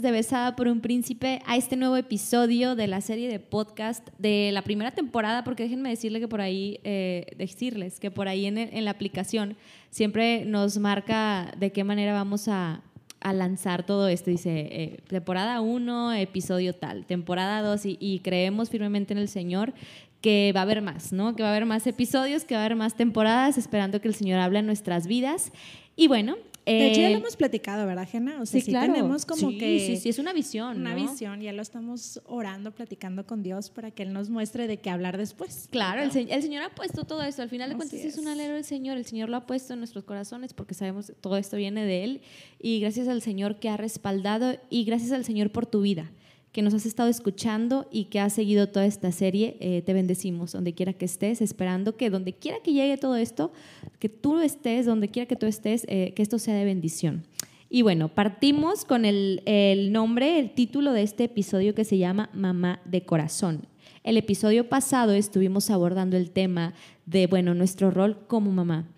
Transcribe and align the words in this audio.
de 0.00 0.12
Besada 0.12 0.54
por 0.54 0.68
un 0.68 0.80
Príncipe 0.80 1.42
a 1.44 1.56
este 1.56 1.74
nuevo 1.74 1.96
episodio 1.96 2.76
de 2.76 2.86
la 2.86 3.00
serie 3.00 3.28
de 3.28 3.40
podcast 3.40 4.06
de 4.16 4.50
la 4.52 4.62
primera 4.62 4.92
temporada, 4.92 5.42
porque 5.42 5.64
déjenme 5.64 5.88
decirle 5.88 6.20
que 6.20 6.28
por 6.28 6.40
ahí, 6.40 6.78
eh, 6.84 7.26
decirles 7.36 7.98
que 7.98 8.12
por 8.12 8.28
ahí 8.28 8.46
en, 8.46 8.84
la 8.84 8.92
aplicación 8.92 9.56
siempre 9.90 10.44
nos 10.44 10.78
marca 10.78 11.52
de 11.58 11.72
qué 11.72 11.82
manera 11.82 12.12
vamos 12.12 12.46
a, 12.46 12.80
a 13.18 13.32
lanzar 13.32 13.84
todo 13.84 14.06
esto. 14.06 14.30
Dice, 14.30 14.68
eh, 14.70 15.00
temporada 15.08 15.60
1, 15.60 16.12
episodio 16.12 16.74
tal, 16.74 17.04
temporada 17.04 17.60
2, 17.62 17.86
y, 17.86 17.98
y 18.00 18.20
creemos 18.20 18.70
firmemente 18.70 19.14
en 19.14 19.18
el 19.18 19.28
Señor 19.28 19.74
que 20.20 20.52
va 20.54 20.60
a 20.60 20.62
haber 20.62 20.80
más, 20.80 21.12
¿no? 21.12 21.34
Que 21.34 21.42
va 21.42 21.48
a 21.48 21.52
haber 21.52 21.66
más 21.66 21.88
episodios, 21.88 22.44
que 22.44 22.54
va 22.54 22.60
a 22.60 22.64
haber 22.66 22.76
más 22.76 22.94
temporadas, 22.94 23.58
esperando 23.58 24.00
que 24.00 24.06
el 24.06 24.14
Señor 24.14 24.38
hable 24.38 24.60
en 24.60 24.66
nuestras 24.66 25.08
vidas. 25.08 25.50
Y 25.96 26.06
bueno, 26.06 26.36
de 26.72 26.86
hecho, 26.88 27.00
ya 27.00 27.10
lo 27.10 27.18
hemos 27.18 27.36
platicado, 27.36 27.86
¿verdad, 27.86 28.08
Jena? 28.08 28.40
O 28.40 28.46
sea, 28.46 28.60
sí, 28.60 28.70
claro. 28.70 28.92
tenemos 28.92 29.24
como 29.26 29.50
sí, 29.50 29.58
que... 29.58 29.80
Sí, 29.80 29.96
sí, 29.96 30.08
es 30.08 30.18
una 30.18 30.32
visión, 30.32 30.80
Una 30.80 30.94
¿no? 30.94 31.02
visión, 31.02 31.40
ya 31.40 31.52
lo 31.52 31.62
estamos 31.62 32.20
orando, 32.26 32.72
platicando 32.72 33.26
con 33.26 33.42
Dios 33.42 33.70
para 33.70 33.90
que 33.90 34.02
Él 34.02 34.12
nos 34.12 34.30
muestre 34.30 34.66
de 34.66 34.78
qué 34.78 34.90
hablar 34.90 35.18
después. 35.18 35.68
Claro, 35.70 36.02
el, 36.02 36.30
el, 36.30 36.42
Señor 36.42 36.62
ha 36.62 36.74
puesto 36.74 37.04
todo 37.04 37.22
esto. 37.22 37.42
Al 37.42 37.48
final 37.48 37.68
de 37.68 37.74
Así 37.74 37.88
cuentas 37.88 38.00
es. 38.00 38.14
es. 38.14 38.18
un 38.18 38.28
alero 38.28 38.54
del 38.54 38.64
Señor. 38.64 38.96
El 38.96 39.04
Señor 39.04 39.28
lo 39.28 39.36
ha 39.36 39.46
puesto 39.46 39.72
en 39.72 39.80
nuestros 39.80 40.04
corazones 40.04 40.52
porque 40.52 40.74
sabemos 40.74 41.08
que 41.08 41.12
todo 41.14 41.36
esto 41.36 41.56
viene 41.56 41.84
de 41.84 42.04
Él. 42.04 42.20
Y 42.60 42.80
gracias 42.80 43.08
al 43.08 43.22
Señor 43.22 43.56
que 43.56 43.68
ha 43.68 43.76
respaldado 43.76 44.56
y 44.70 44.84
gracias 44.84 45.12
al 45.12 45.24
Señor 45.24 45.50
por 45.50 45.66
tu 45.66 45.80
vida 45.80 46.10
que 46.52 46.62
nos 46.62 46.74
has 46.74 46.86
estado 46.86 47.08
escuchando 47.08 47.88
y 47.90 48.06
que 48.06 48.20
has 48.20 48.32
seguido 48.32 48.68
toda 48.68 48.86
esta 48.86 49.12
serie. 49.12 49.56
Eh, 49.60 49.82
te 49.82 49.92
bendecimos 49.92 50.52
donde 50.52 50.74
quiera 50.74 50.92
que 50.92 51.04
estés, 51.04 51.40
esperando 51.40 51.96
que 51.96 52.10
donde 52.10 52.32
quiera 52.32 52.58
que 52.62 52.72
llegue 52.72 52.96
todo 52.96 53.16
esto, 53.16 53.52
que 53.98 54.08
tú 54.08 54.40
estés, 54.40 54.86
donde 54.86 55.08
quiera 55.08 55.26
que 55.26 55.36
tú 55.36 55.46
estés, 55.46 55.84
eh, 55.88 56.12
que 56.14 56.22
esto 56.22 56.38
sea 56.38 56.54
de 56.54 56.64
bendición. 56.64 57.24
Y 57.70 57.82
bueno, 57.82 58.08
partimos 58.08 58.86
con 58.86 59.04
el, 59.04 59.42
el, 59.44 59.92
nombre, 59.92 60.38
el 60.38 60.54
título 60.54 60.92
de 60.92 61.02
este 61.02 61.24
episodio 61.24 61.74
que 61.74 61.84
se 61.84 61.98
llama 61.98 62.30
Mamá 62.32 62.80
de 62.86 63.04
Corazón. 63.04 63.66
El 64.04 64.16
episodio 64.16 64.70
pasado 64.70 65.12
estuvimos 65.12 65.68
abordando 65.68 66.16
el 66.16 66.30
tema 66.30 66.72
de, 67.04 67.26
bueno, 67.26 67.52
nuestro 67.52 67.90
rol 67.90 68.16
como 68.26 68.50
mamá. 68.50 68.88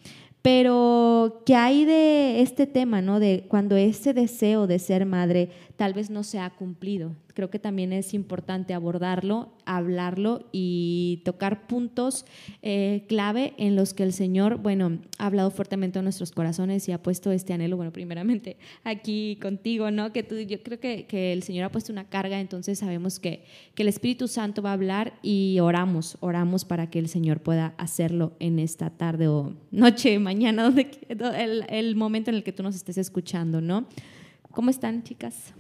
Pero, 0.42 1.42
¿qué 1.44 1.54
hay 1.54 1.84
de 1.84 2.40
este 2.40 2.66
tema, 2.66 3.02
no? 3.02 3.20
De 3.20 3.44
cuando 3.48 3.76
ese 3.76 4.14
deseo 4.14 4.66
de 4.66 4.78
ser 4.78 5.04
madre 5.04 5.50
tal 5.80 5.94
vez 5.94 6.10
no 6.10 6.24
se 6.24 6.38
ha 6.38 6.50
cumplido. 6.50 7.16
Creo 7.32 7.48
que 7.48 7.58
también 7.58 7.94
es 7.94 8.12
importante 8.12 8.74
abordarlo, 8.74 9.54
hablarlo 9.64 10.46
y 10.52 11.22
tocar 11.24 11.66
puntos 11.66 12.26
eh, 12.60 13.06
clave 13.08 13.54
en 13.56 13.76
los 13.76 13.94
que 13.94 14.02
el 14.02 14.12
Señor, 14.12 14.58
bueno, 14.58 14.98
ha 15.16 15.24
hablado 15.24 15.50
fuertemente 15.50 15.98
a 15.98 16.02
nuestros 16.02 16.32
corazones 16.32 16.86
y 16.86 16.92
ha 16.92 17.02
puesto 17.02 17.32
este 17.32 17.54
anhelo, 17.54 17.78
bueno, 17.78 17.94
primeramente 17.94 18.58
aquí 18.84 19.38
contigo, 19.40 19.90
¿no? 19.90 20.12
Que 20.12 20.22
tú, 20.22 20.36
yo 20.36 20.62
creo 20.62 20.78
que, 20.78 21.06
que 21.06 21.32
el 21.32 21.42
Señor 21.42 21.64
ha 21.64 21.72
puesto 21.72 21.94
una 21.94 22.10
carga, 22.10 22.40
entonces 22.40 22.78
sabemos 22.78 23.18
que, 23.18 23.44
que 23.74 23.82
el 23.82 23.88
Espíritu 23.88 24.28
Santo 24.28 24.60
va 24.60 24.72
a 24.72 24.74
hablar 24.74 25.14
y 25.22 25.60
oramos, 25.60 26.18
oramos 26.20 26.66
para 26.66 26.90
que 26.90 26.98
el 26.98 27.08
Señor 27.08 27.40
pueda 27.40 27.72
hacerlo 27.78 28.36
en 28.38 28.58
esta 28.58 28.90
tarde 28.90 29.28
o 29.28 29.54
noche, 29.70 30.18
mañana, 30.18 30.64
donde, 30.64 30.90
el, 31.08 31.64
el 31.70 31.96
momento 31.96 32.28
en 32.28 32.36
el 32.36 32.42
que 32.42 32.52
tú 32.52 32.62
nos 32.62 32.76
estés 32.76 32.98
escuchando, 32.98 33.62
¿no? 33.62 33.86
¿Cómo 34.52 34.68
están, 34.68 35.04
chicas? 35.04 35.54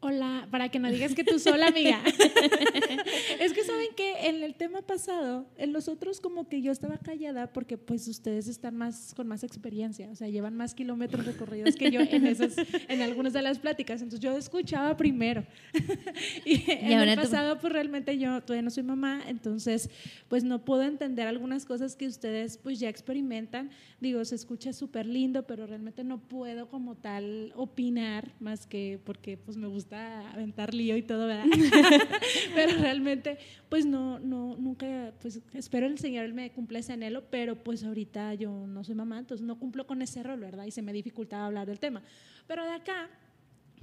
Hola, 0.00 0.46
para 0.50 0.68
que 0.68 0.78
no 0.78 0.90
digas 0.90 1.14
que 1.14 1.24
tú 1.24 1.38
sola, 1.38 1.68
amiga. 1.68 2.02
es 3.40 3.52
que 3.52 3.64
saben 3.64 3.88
que 3.96 4.28
en 4.28 4.42
el 4.42 4.54
tema 4.54 4.82
pasado, 4.82 5.46
en 5.56 5.72
los 5.72 5.88
otros 5.88 6.20
como 6.20 6.48
que 6.48 6.60
yo 6.60 6.70
estaba 6.70 6.98
callada 6.98 7.52
porque 7.52 7.78
pues 7.78 8.06
ustedes 8.06 8.46
están 8.46 8.76
más 8.76 9.14
con 9.14 9.26
más 9.26 9.42
experiencia, 9.42 10.08
o 10.10 10.14
sea, 10.14 10.28
llevan 10.28 10.54
más 10.54 10.74
kilómetros 10.74 11.24
recorridos 11.24 11.76
que 11.76 11.90
yo 11.90 12.00
en 12.00 12.26
esas, 12.26 12.56
en 12.88 13.00
algunas 13.00 13.32
de 13.32 13.42
las 13.42 13.58
pláticas. 13.58 14.02
Entonces 14.02 14.20
yo 14.20 14.36
escuchaba 14.36 14.96
primero. 14.96 15.44
y, 16.44 16.70
y 16.70 16.92
en 16.92 17.00
el 17.00 17.16
pasado, 17.16 17.58
pues 17.58 17.72
realmente 17.72 18.18
yo 18.18 18.42
todavía 18.42 18.62
no 18.62 18.70
soy 18.70 18.82
mamá, 18.82 19.22
entonces 19.26 19.88
pues 20.28 20.44
no 20.44 20.64
puedo 20.64 20.82
entender 20.82 21.26
algunas 21.26 21.64
cosas 21.64 21.96
que 21.96 22.06
ustedes 22.06 22.58
pues 22.58 22.78
ya 22.78 22.90
experimentan. 22.90 23.70
Digo, 24.00 24.22
se 24.26 24.34
escucha 24.34 24.74
súper 24.74 25.06
lindo, 25.06 25.46
pero 25.46 25.66
realmente 25.66 26.04
no 26.04 26.18
puedo 26.18 26.68
como 26.68 26.96
tal 26.96 27.52
opinar 27.56 28.34
más 28.40 28.66
que 28.66 29.00
porque 29.02 29.38
pues 29.38 29.56
me 29.56 29.66
gusta 29.66 29.85
aventar 29.92 30.74
lío 30.74 30.96
y 30.96 31.02
todo, 31.02 31.26
¿verdad? 31.26 31.46
pero 32.54 32.78
realmente, 32.78 33.38
pues 33.68 33.86
no, 33.86 34.18
no, 34.18 34.56
nunca, 34.56 35.12
pues 35.20 35.40
espero 35.54 35.86
el 35.86 35.98
Señor 35.98 36.32
me 36.32 36.50
cumpla 36.52 36.78
ese 36.78 36.92
anhelo, 36.92 37.24
pero 37.30 37.62
pues 37.62 37.84
ahorita 37.84 38.34
yo 38.34 38.66
no 38.66 38.84
soy 38.84 38.94
mamá, 38.94 39.18
entonces 39.18 39.46
no 39.46 39.58
cumplo 39.58 39.86
con 39.86 40.02
ese 40.02 40.22
rol, 40.22 40.40
¿verdad? 40.40 40.64
Y 40.66 40.70
se 40.70 40.82
me 40.82 40.92
dificultaba 40.92 41.46
hablar 41.46 41.66
del 41.66 41.78
tema. 41.78 42.02
Pero 42.46 42.64
de 42.64 42.72
acá, 42.72 43.10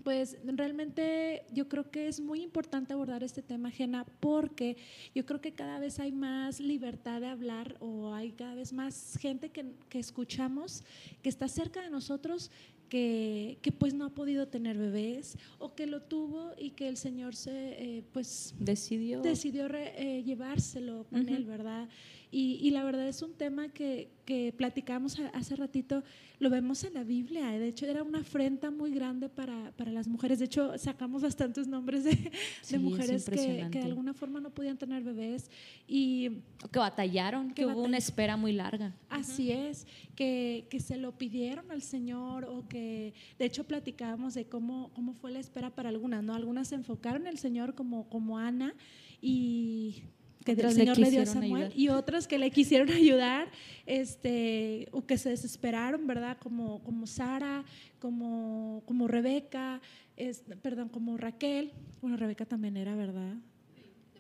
pues 0.03 0.37
realmente 0.43 1.45
yo 1.51 1.67
creo 1.67 1.89
que 1.89 2.07
es 2.07 2.19
muy 2.19 2.41
importante 2.41 2.93
abordar 2.93 3.23
este 3.23 3.41
tema, 3.41 3.71
Jena, 3.71 4.05
porque 4.19 4.77
yo 5.15 5.25
creo 5.25 5.39
que 5.39 5.53
cada 5.53 5.79
vez 5.79 5.99
hay 5.99 6.11
más 6.11 6.59
libertad 6.59 7.21
de 7.21 7.27
hablar 7.27 7.77
o 7.79 8.13
hay 8.13 8.31
cada 8.33 8.55
vez 8.55 8.73
más 8.73 9.17
gente 9.19 9.49
que, 9.49 9.73
que 9.89 9.99
escuchamos 9.99 10.83
que 11.21 11.29
está 11.29 11.47
cerca 11.47 11.81
de 11.81 11.89
nosotros 11.89 12.51
que, 12.89 13.57
que, 13.61 13.71
pues 13.71 13.93
no 13.93 14.05
ha 14.05 14.09
podido 14.09 14.47
tener 14.47 14.77
bebés 14.77 15.37
o 15.59 15.73
que 15.75 15.87
lo 15.87 16.01
tuvo 16.01 16.51
y 16.57 16.71
que 16.71 16.87
el 16.87 16.97
Señor 16.97 17.35
se 17.35 17.51
eh, 17.51 18.03
pues 18.11 18.53
decidió, 18.59 19.21
decidió 19.21 19.67
re, 19.67 19.93
eh, 19.97 20.23
llevárselo 20.23 21.05
con 21.09 21.21
uh 21.21 21.23
-huh. 21.23 21.35
él, 21.35 21.45
¿verdad? 21.45 21.89
Y, 22.33 22.57
y, 22.63 22.71
la 22.71 22.83
verdad 22.83 23.07
es 23.07 23.21
un 23.21 23.33
tema 23.33 23.69
que, 23.69 24.09
que 24.25 24.51
platicamos 24.57 25.19
hace 25.33 25.55
ratito, 25.55 26.03
lo 26.39 26.49
vemos 26.49 26.83
en 26.83 26.95
la 26.95 27.03
Biblia, 27.03 27.51
de 27.51 27.67
hecho 27.67 27.85
era 27.85 28.01
una 28.01 28.21
afrenta 28.21 28.71
muy 28.71 28.91
grande 28.91 29.29
para, 29.29 29.71
para 29.77 29.91
las 29.91 30.07
mujeres, 30.07 30.39
de 30.39 30.45
hecho 30.45 30.75
sacamos 30.79 31.21
bastantes 31.21 31.67
nombres 31.67 32.03
de, 32.05 32.31
sí, 32.63 32.73
de 32.73 32.79
mujeres 32.79 33.29
que, 33.29 33.67
que, 33.71 33.77
de 33.77 33.85
alguna 33.85 34.15
forma 34.15 34.39
no 34.39 34.49
podían 34.49 34.79
tener 34.79 35.03
bebés 35.03 35.51
y 35.87 36.41
que 36.71 36.79
batallaron, 36.79 37.49
que, 37.49 37.53
que 37.53 37.65
hubo 37.65 37.75
batall 37.75 37.89
una 37.89 37.97
espera 37.99 38.35
muy 38.35 38.51
larga. 38.51 38.95
Así 39.09 39.51
es, 39.51 39.85
que, 40.15 40.65
que 40.71 40.79
se 40.79 40.97
lo 40.97 41.15
pidieron 41.15 41.69
al 41.69 41.83
Señor 41.83 42.45
o 42.45 42.67
que 42.67 43.13
de 43.37 43.45
hecho 43.45 43.65
platicábamos 43.65 44.33
de 44.33 44.45
cómo, 44.45 44.91
cómo 44.95 45.13
fue 45.13 45.31
la 45.31 45.39
espera 45.39 45.69
para 45.69 45.89
algunas, 45.89 46.23
¿no? 46.23 46.33
Algunas 46.33 46.69
se 46.69 46.75
enfocaron 46.75 47.21
en 47.21 47.27
el 47.27 47.37
Señor 47.37 47.75
como, 47.75 48.09
como 48.09 48.39
Ana 48.39 48.73
y 49.21 50.01
que 50.43 50.51
el 50.51 50.71
Señor 50.71 50.97
le, 50.97 51.05
le 51.05 51.11
dio 51.11 51.21
a 51.21 51.25
Samuel 51.25 51.63
ayudar. 51.63 51.79
y 51.79 51.89
otras 51.89 52.27
que 52.27 52.37
le 52.37 52.51
quisieron 52.51 52.89
ayudar 52.91 53.49
este 53.85 54.87
o 54.91 55.05
que 55.05 55.17
se 55.17 55.29
desesperaron 55.29 56.05
verdad 56.07 56.37
como 56.39 56.83
como 56.83 57.07
Sara 57.07 57.63
como 57.99 58.83
como 58.85 59.07
Rebeca 59.07 59.81
es, 60.15 60.43
perdón 60.61 60.89
como 60.89 61.17
Raquel 61.17 61.71
bueno 62.01 62.17
Rebeca 62.17 62.45
también 62.45 62.77
era 62.77 62.95
verdad 62.95 63.35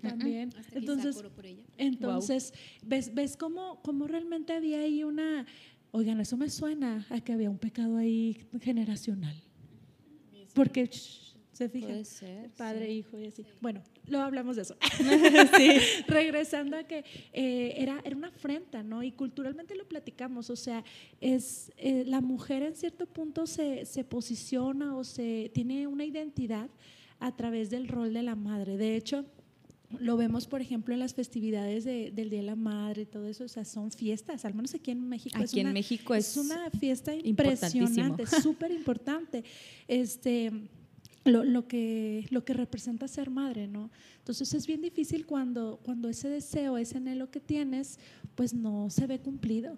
también 0.01 0.49
uh 0.49 0.77
entonces 0.77 1.23
entonces 1.77 2.51
wow. 2.51 2.89
ves 2.89 3.13
ves 3.13 3.37
cómo 3.37 3.81
cómo 3.83 4.07
realmente 4.07 4.53
había 4.53 4.79
ahí 4.79 5.03
una 5.03 5.45
oigan 5.91 6.19
eso 6.19 6.35
me 6.35 6.49
suena 6.49 7.05
a 7.09 7.21
que 7.21 7.31
había 7.31 7.49
un 7.49 7.57
pecado 7.57 7.97
ahí 7.97 8.37
generacional 8.61 9.41
porque 10.53 10.89
se 11.51 11.69
fijan, 11.69 12.03
ser, 12.05 12.49
padre, 12.51 12.87
sí. 12.87 12.91
hijo 12.93 13.19
y 13.19 13.25
así. 13.25 13.45
Bueno, 13.61 13.81
luego 14.07 14.25
hablamos 14.25 14.55
de 14.55 14.63
eso. 14.63 14.75
sí. 15.57 15.69
Regresando 16.07 16.77
a 16.77 16.83
que 16.83 17.03
eh, 17.33 17.75
era, 17.77 18.01
era 18.03 18.15
una 18.15 18.27
afrenta, 18.27 18.83
¿no? 18.83 19.03
Y 19.03 19.11
culturalmente 19.11 19.75
lo 19.75 19.85
platicamos, 19.85 20.49
o 20.49 20.55
sea, 20.55 20.83
es 21.21 21.71
eh, 21.77 22.03
la 22.05 22.21
mujer 22.21 22.63
en 22.63 22.75
cierto 22.75 23.05
punto 23.05 23.47
se, 23.47 23.85
se 23.85 24.03
posiciona 24.03 24.95
o 24.95 25.03
se 25.03 25.51
tiene 25.53 25.87
una 25.87 26.05
identidad 26.05 26.69
a 27.19 27.35
través 27.35 27.69
del 27.69 27.87
rol 27.87 28.13
de 28.13 28.23
la 28.23 28.35
madre. 28.35 28.77
De 28.77 28.95
hecho, 28.95 29.25
lo 29.99 30.17
vemos, 30.17 30.47
por 30.47 30.61
ejemplo, 30.61 30.93
en 30.93 30.99
las 30.99 31.13
festividades 31.13 31.83
de, 31.83 32.11
del 32.11 32.29
Día 32.29 32.39
de 32.39 32.45
la 32.45 32.55
Madre 32.55 33.03
y 33.03 33.05
todo 33.05 33.27
eso, 33.27 33.43
o 33.43 33.47
sea, 33.47 33.65
son 33.65 33.91
fiestas, 33.91 34.45
al 34.45 34.53
menos 34.53 34.73
aquí 34.73 34.91
en 34.91 35.07
México. 35.07 35.37
Aquí 35.37 35.45
es 35.45 35.53
una, 35.53 35.69
en 35.69 35.73
México 35.73 36.15
es, 36.15 36.29
es 36.29 36.37
una 36.37 36.69
fiesta 36.71 37.15
impresionante, 37.15 38.25
súper 38.41 38.71
importante. 38.71 39.43
Este, 39.87 40.51
lo, 41.25 41.43
lo, 41.43 41.67
que, 41.67 42.25
lo 42.29 42.43
que 42.43 42.53
representa 42.53 43.07
ser 43.07 43.29
madre, 43.29 43.67
¿no? 43.67 43.91
Entonces 44.17 44.53
es 44.53 44.67
bien 44.67 44.81
difícil 44.81 45.25
cuando, 45.25 45.79
cuando 45.83 46.09
ese 46.09 46.29
deseo, 46.29 46.77
ese 46.77 46.97
anhelo 46.97 47.31
que 47.31 47.39
tienes, 47.39 47.99
pues 48.35 48.53
no 48.53 48.89
se 48.89 49.07
ve 49.07 49.19
cumplido. 49.19 49.77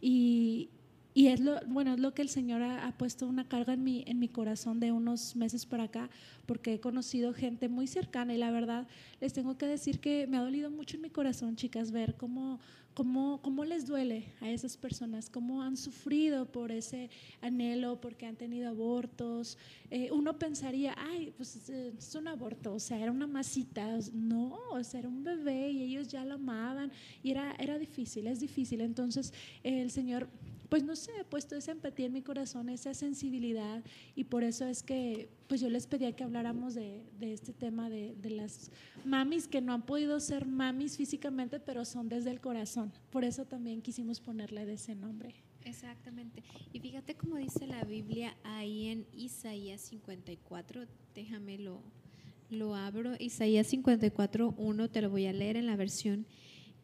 Y, 0.00 0.70
y 1.14 1.28
es 1.28 1.40
lo, 1.40 1.60
bueno, 1.66 1.94
es 1.94 2.00
lo 2.00 2.14
que 2.14 2.22
el 2.22 2.28
Señor 2.28 2.62
ha, 2.62 2.86
ha, 2.86 2.96
puesto 2.96 3.26
una 3.26 3.46
carga 3.46 3.74
en 3.74 3.84
mi, 3.84 4.04
en 4.06 4.18
mi 4.18 4.28
corazón 4.28 4.80
de 4.80 4.92
unos 4.92 5.36
meses 5.36 5.66
para 5.66 5.84
acá, 5.84 6.08
porque 6.46 6.74
he 6.74 6.80
conocido 6.80 7.34
gente 7.34 7.68
muy 7.68 7.86
cercana 7.86 8.34
y 8.34 8.38
la 8.38 8.50
verdad 8.50 8.86
les 9.20 9.32
tengo 9.32 9.58
que 9.58 9.66
decir 9.66 10.00
que 10.00 10.26
me 10.26 10.36
ha 10.38 10.42
dolido 10.42 10.70
mucho 10.70 10.96
en 10.96 11.02
mi 11.02 11.10
corazón, 11.10 11.56
chicas, 11.56 11.90
ver 11.90 12.16
cómo, 12.16 12.60
cómo, 12.94 13.40
cómo 13.42 13.64
les 13.64 13.86
duele 13.86 14.24
a 14.40 14.50
esas 14.50 14.76
personas, 14.76 15.28
cómo 15.28 15.62
han 15.62 15.76
sufrido 15.76 16.46
por 16.46 16.72
ese 16.72 17.10
anhelo, 17.40 18.00
porque 18.00 18.26
han 18.26 18.36
tenido 18.36 18.68
abortos. 18.68 19.58
Eh, 19.90 20.10
uno 20.12 20.38
pensaría, 20.38 20.94
ay, 20.96 21.32
pues 21.36 21.68
es 21.68 22.14
un 22.14 22.28
aborto, 22.28 22.74
o 22.74 22.80
sea, 22.80 22.98
era 22.98 23.12
una 23.12 23.26
masita. 23.26 23.98
No, 24.12 24.58
o 24.70 24.82
sea, 24.82 25.00
era 25.00 25.08
un 25.08 25.22
bebé 25.22 25.70
y 25.70 25.82
ellos 25.82 26.08
ya 26.08 26.24
lo 26.24 26.34
amaban 26.34 26.90
y 27.22 27.30
era, 27.30 27.54
era 27.58 27.78
difícil, 27.78 28.26
es 28.26 28.40
difícil. 28.40 28.80
Entonces, 28.80 29.32
el 29.62 29.90
Señor 29.90 30.28
pues 30.72 30.84
no 30.84 30.96
sé, 30.96 31.10
he 31.20 31.24
puesto 31.24 31.54
esa 31.54 31.72
empatía 31.72 32.06
en 32.06 32.14
mi 32.14 32.22
corazón, 32.22 32.70
esa 32.70 32.94
sensibilidad 32.94 33.84
y 34.16 34.24
por 34.24 34.42
eso 34.42 34.64
es 34.64 34.82
que 34.82 35.28
pues 35.46 35.60
yo 35.60 35.68
les 35.68 35.86
pedía 35.86 36.16
que 36.16 36.24
habláramos 36.24 36.72
de, 36.72 37.02
de 37.20 37.34
este 37.34 37.52
tema 37.52 37.90
de, 37.90 38.14
de, 38.14 38.30
las 38.30 38.70
mamis 39.04 39.46
que 39.46 39.60
no 39.60 39.74
han 39.74 39.82
podido 39.82 40.18
ser 40.18 40.46
mamis 40.46 40.96
físicamente, 40.96 41.60
pero 41.60 41.84
son 41.84 42.08
desde 42.08 42.30
el 42.30 42.40
corazón. 42.40 42.90
Por 43.10 43.22
eso 43.22 43.44
también 43.44 43.82
quisimos 43.82 44.18
ponerle 44.18 44.62
ese 44.72 44.94
nombre. 44.94 45.34
Exactamente. 45.62 46.42
Y 46.72 46.80
fíjate 46.80 47.16
cómo 47.16 47.36
dice 47.36 47.66
la 47.66 47.84
Biblia 47.84 48.34
ahí 48.42 48.86
en 48.86 49.06
Isaías 49.12 49.82
54, 49.82 50.86
déjame 51.14 51.58
lo, 51.58 51.82
lo 52.48 52.74
abro. 52.74 53.12
Isaías 53.18 53.66
54, 53.66 54.54
1, 54.56 54.88
te 54.88 55.02
lo 55.02 55.10
voy 55.10 55.26
a 55.26 55.34
leer 55.34 55.58
en 55.58 55.66
la 55.66 55.76
versión 55.76 56.24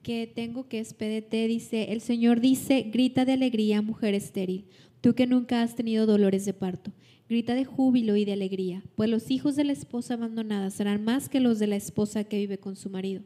que 0.03 0.27
tengo, 0.27 0.69
que 0.69 0.81
es 0.81 0.97
dice, 0.99 1.93
el 1.93 2.01
Señor 2.01 2.41
dice, 2.41 2.83
grita 2.83 3.25
de 3.25 3.33
alegría, 3.33 3.83
mujer 3.83 4.15
estéril, 4.15 4.67
tú 5.01 5.15
que 5.15 5.27
nunca 5.27 5.63
has 5.63 5.75
tenido 5.75 6.07
dolores 6.07 6.45
de 6.45 6.55
parto, 6.55 6.93
grita 7.29 7.55
de 7.55 7.65
júbilo 7.65 8.17
y 8.17 8.25
de 8.25 8.33
alegría, 8.33 8.83
pues 8.95 9.11
los 9.11 9.31
hijos 9.31 9.57
de 9.57 9.65
la 9.65 9.73
esposa 9.73 10.15
abandonada 10.15 10.71
serán 10.71 11.05
más 11.05 11.29
que 11.29 11.41
los 11.41 11.59
de 11.59 11.67
la 11.67 11.77
esposa 11.77 12.25
que 12.25 12.39
vive 12.39 12.59
con 12.59 12.77
su 12.77 12.91
marido. 12.91 13.23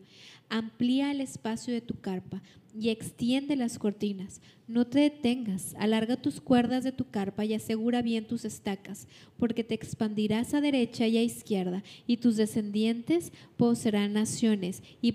Amplía 0.48 1.10
el 1.10 1.20
espacio 1.20 1.72
de 1.72 1.80
tu 1.80 2.00
carpa 2.00 2.42
y 2.78 2.88
extiende 2.88 3.56
las 3.56 3.78
cortinas. 3.78 4.40
No 4.66 4.86
te 4.86 5.00
detengas, 5.00 5.74
alarga 5.78 6.16
tus 6.16 6.40
cuerdas 6.40 6.84
de 6.84 6.92
tu 6.92 7.10
carpa 7.10 7.44
y 7.44 7.54
asegura 7.54 8.00
bien 8.02 8.26
tus 8.26 8.44
estacas, 8.44 9.06
porque 9.38 9.64
te 9.64 9.74
expandirás 9.74 10.54
a 10.54 10.60
derecha 10.60 11.06
y 11.06 11.18
a 11.18 11.22
izquierda, 11.22 11.82
y 12.06 12.18
tus 12.18 12.36
descendientes 12.36 13.32
poseerán 13.56 14.14
naciones 14.14 14.82
y 15.00 15.12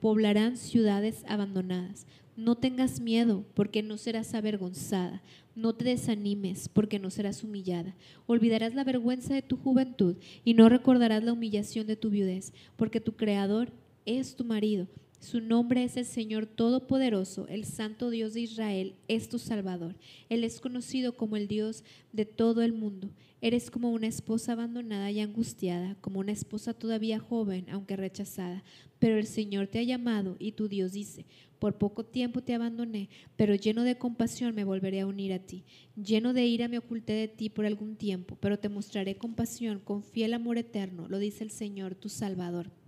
poblarán 0.00 0.56
ciudades 0.56 1.24
abandonadas. 1.28 2.06
No 2.36 2.56
tengas 2.56 3.00
miedo, 3.00 3.44
porque 3.54 3.82
no 3.82 3.96
serás 3.96 4.34
avergonzada. 4.34 5.22
No 5.54 5.72
te 5.72 5.84
desanimes, 5.84 6.68
porque 6.68 6.98
no 6.98 7.10
serás 7.10 7.44
humillada. 7.44 7.94
Olvidarás 8.26 8.74
la 8.74 8.82
vergüenza 8.82 9.34
de 9.34 9.42
tu 9.42 9.56
juventud 9.56 10.16
y 10.44 10.54
no 10.54 10.68
recordarás 10.68 11.22
la 11.22 11.32
humillación 11.32 11.86
de 11.86 11.94
tu 11.94 12.10
viudez, 12.10 12.52
porque 12.74 13.00
tu 13.00 13.12
Creador 13.12 13.70
es 14.04 14.34
tu 14.34 14.44
marido 14.44 14.88
su 15.24 15.40
nombre 15.40 15.82
es 15.82 15.96
el 15.96 16.04
Señor 16.04 16.44
Todopoderoso, 16.46 17.48
el 17.48 17.64
Santo 17.64 18.10
Dios 18.10 18.34
de 18.34 18.42
Israel, 18.42 18.94
es 19.08 19.30
tu 19.30 19.38
Salvador. 19.38 19.96
Él 20.28 20.44
es 20.44 20.60
conocido 20.60 21.16
como 21.16 21.36
el 21.36 21.48
Dios 21.48 21.82
de 22.12 22.26
todo 22.26 22.62
el 22.62 22.74
mundo. 22.74 23.10
Eres 23.40 23.70
como 23.70 23.90
una 23.90 24.06
esposa 24.06 24.52
abandonada 24.52 25.10
y 25.10 25.20
angustiada, 25.20 25.96
como 26.02 26.20
una 26.20 26.32
esposa 26.32 26.74
todavía 26.74 27.18
joven, 27.18 27.64
aunque 27.70 27.96
rechazada. 27.96 28.62
Pero 28.98 29.16
el 29.16 29.26
Señor 29.26 29.66
te 29.66 29.78
ha 29.78 29.82
llamado 29.82 30.36
y 30.38 30.52
tu 30.52 30.68
Dios 30.68 30.92
dice, 30.92 31.24
por 31.58 31.78
poco 31.78 32.04
tiempo 32.04 32.42
te 32.42 32.54
abandoné, 32.54 33.08
pero 33.36 33.54
lleno 33.54 33.82
de 33.82 33.96
compasión 33.96 34.54
me 34.54 34.64
volveré 34.64 35.00
a 35.00 35.06
unir 35.06 35.32
a 35.32 35.38
ti. 35.38 35.64
Lleno 35.96 36.34
de 36.34 36.46
ira 36.46 36.68
me 36.68 36.78
oculté 36.78 37.14
de 37.14 37.28
ti 37.28 37.48
por 37.48 37.64
algún 37.64 37.96
tiempo, 37.96 38.36
pero 38.40 38.58
te 38.58 38.68
mostraré 38.68 39.16
compasión 39.16 39.80
con 39.80 40.02
fiel 40.02 40.34
amor 40.34 40.58
eterno, 40.58 41.08
lo 41.08 41.18
dice 41.18 41.44
el 41.44 41.50
Señor, 41.50 41.94
tu 41.94 42.10
Salvador. 42.10 42.83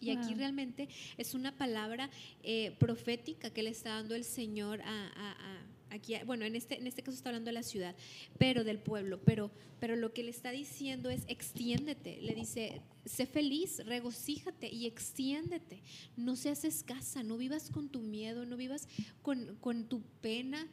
Y 0.00 0.10
aquí 0.10 0.34
realmente 0.34 0.88
es 1.18 1.34
una 1.34 1.56
palabra 1.56 2.10
eh, 2.42 2.74
profética 2.78 3.50
que 3.50 3.62
le 3.62 3.70
está 3.70 3.90
dando 3.90 4.14
el 4.14 4.24
Señor 4.24 4.80
a, 4.82 5.60
aquí, 5.90 6.14
bueno, 6.24 6.44
en 6.44 6.56
este, 6.56 6.78
en 6.78 6.86
este 6.86 7.02
caso 7.02 7.16
está 7.16 7.28
hablando 7.28 7.48
de 7.48 7.54
la 7.54 7.62
ciudad, 7.62 7.94
pero 8.38 8.64
del 8.64 8.78
pueblo, 8.78 9.20
pero, 9.24 9.50
pero 9.78 9.96
lo 9.96 10.12
que 10.12 10.22
le 10.22 10.30
está 10.30 10.50
diciendo 10.52 11.10
es 11.10 11.22
extiéndete, 11.28 12.20
le 12.22 12.34
dice, 12.34 12.80
sé 13.04 13.26
feliz, 13.26 13.84
regocíjate 13.84 14.72
y 14.72 14.86
extiéndete, 14.86 15.82
no 16.16 16.36
seas 16.36 16.64
escasa, 16.64 17.22
no 17.22 17.36
vivas 17.36 17.70
con 17.70 17.88
tu 17.88 18.00
miedo, 18.00 18.46
no 18.46 18.56
vivas 18.56 18.88
con, 19.22 19.56
con 19.56 19.88
tu 19.88 20.02
pena, 20.20 20.66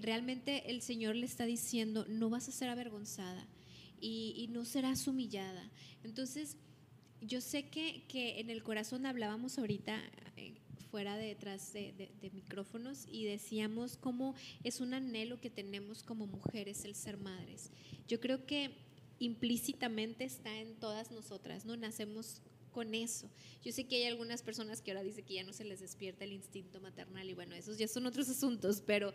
realmente 0.00 0.70
el 0.70 0.82
Señor 0.82 1.16
le 1.16 1.26
está 1.26 1.44
diciendo, 1.44 2.06
no 2.08 2.30
vas 2.30 2.48
a 2.48 2.52
ser 2.52 2.68
avergonzada 2.68 3.46
y, 4.00 4.34
y 4.36 4.48
no 4.48 4.64
serás 4.64 5.06
humillada. 5.06 5.70
Entonces, 6.02 6.56
yo 7.20 7.40
sé 7.40 7.68
que, 7.68 8.04
que, 8.08 8.40
en 8.40 8.50
el 8.50 8.62
corazón 8.62 9.06
hablábamos 9.06 9.58
ahorita 9.58 10.00
eh, 10.36 10.54
fuera 10.90 11.16
de 11.16 11.26
detrás 11.26 11.72
de, 11.72 11.92
de, 11.92 12.30
micrófonos 12.30 13.06
y 13.10 13.24
decíamos 13.24 13.96
cómo 13.96 14.34
es 14.64 14.80
un 14.80 14.94
anhelo 14.94 15.40
que 15.40 15.50
tenemos 15.50 16.02
como 16.02 16.26
mujeres 16.26 16.84
el 16.84 16.94
ser 16.94 17.16
madres. 17.16 17.70
Yo 18.08 18.20
creo 18.20 18.46
que 18.46 18.70
implícitamente 19.18 20.24
está 20.24 20.58
en 20.58 20.76
todas 20.76 21.10
nosotras, 21.10 21.64
¿no? 21.64 21.76
Nacemos 21.76 22.40
con 22.72 22.94
eso. 22.94 23.30
Yo 23.64 23.72
sé 23.72 23.84
que 23.84 23.96
hay 23.96 24.04
algunas 24.04 24.42
personas 24.42 24.82
que 24.82 24.90
ahora 24.90 25.02
dicen 25.02 25.24
que 25.24 25.34
ya 25.34 25.44
no 25.44 25.54
se 25.54 25.64
les 25.64 25.80
despierta 25.80 26.24
el 26.24 26.32
instinto 26.32 26.78
maternal 26.80 27.28
y 27.28 27.32
bueno, 27.32 27.54
esos 27.54 27.78
ya 27.78 27.88
son 27.88 28.04
otros 28.04 28.28
asuntos, 28.28 28.82
pero, 28.86 29.14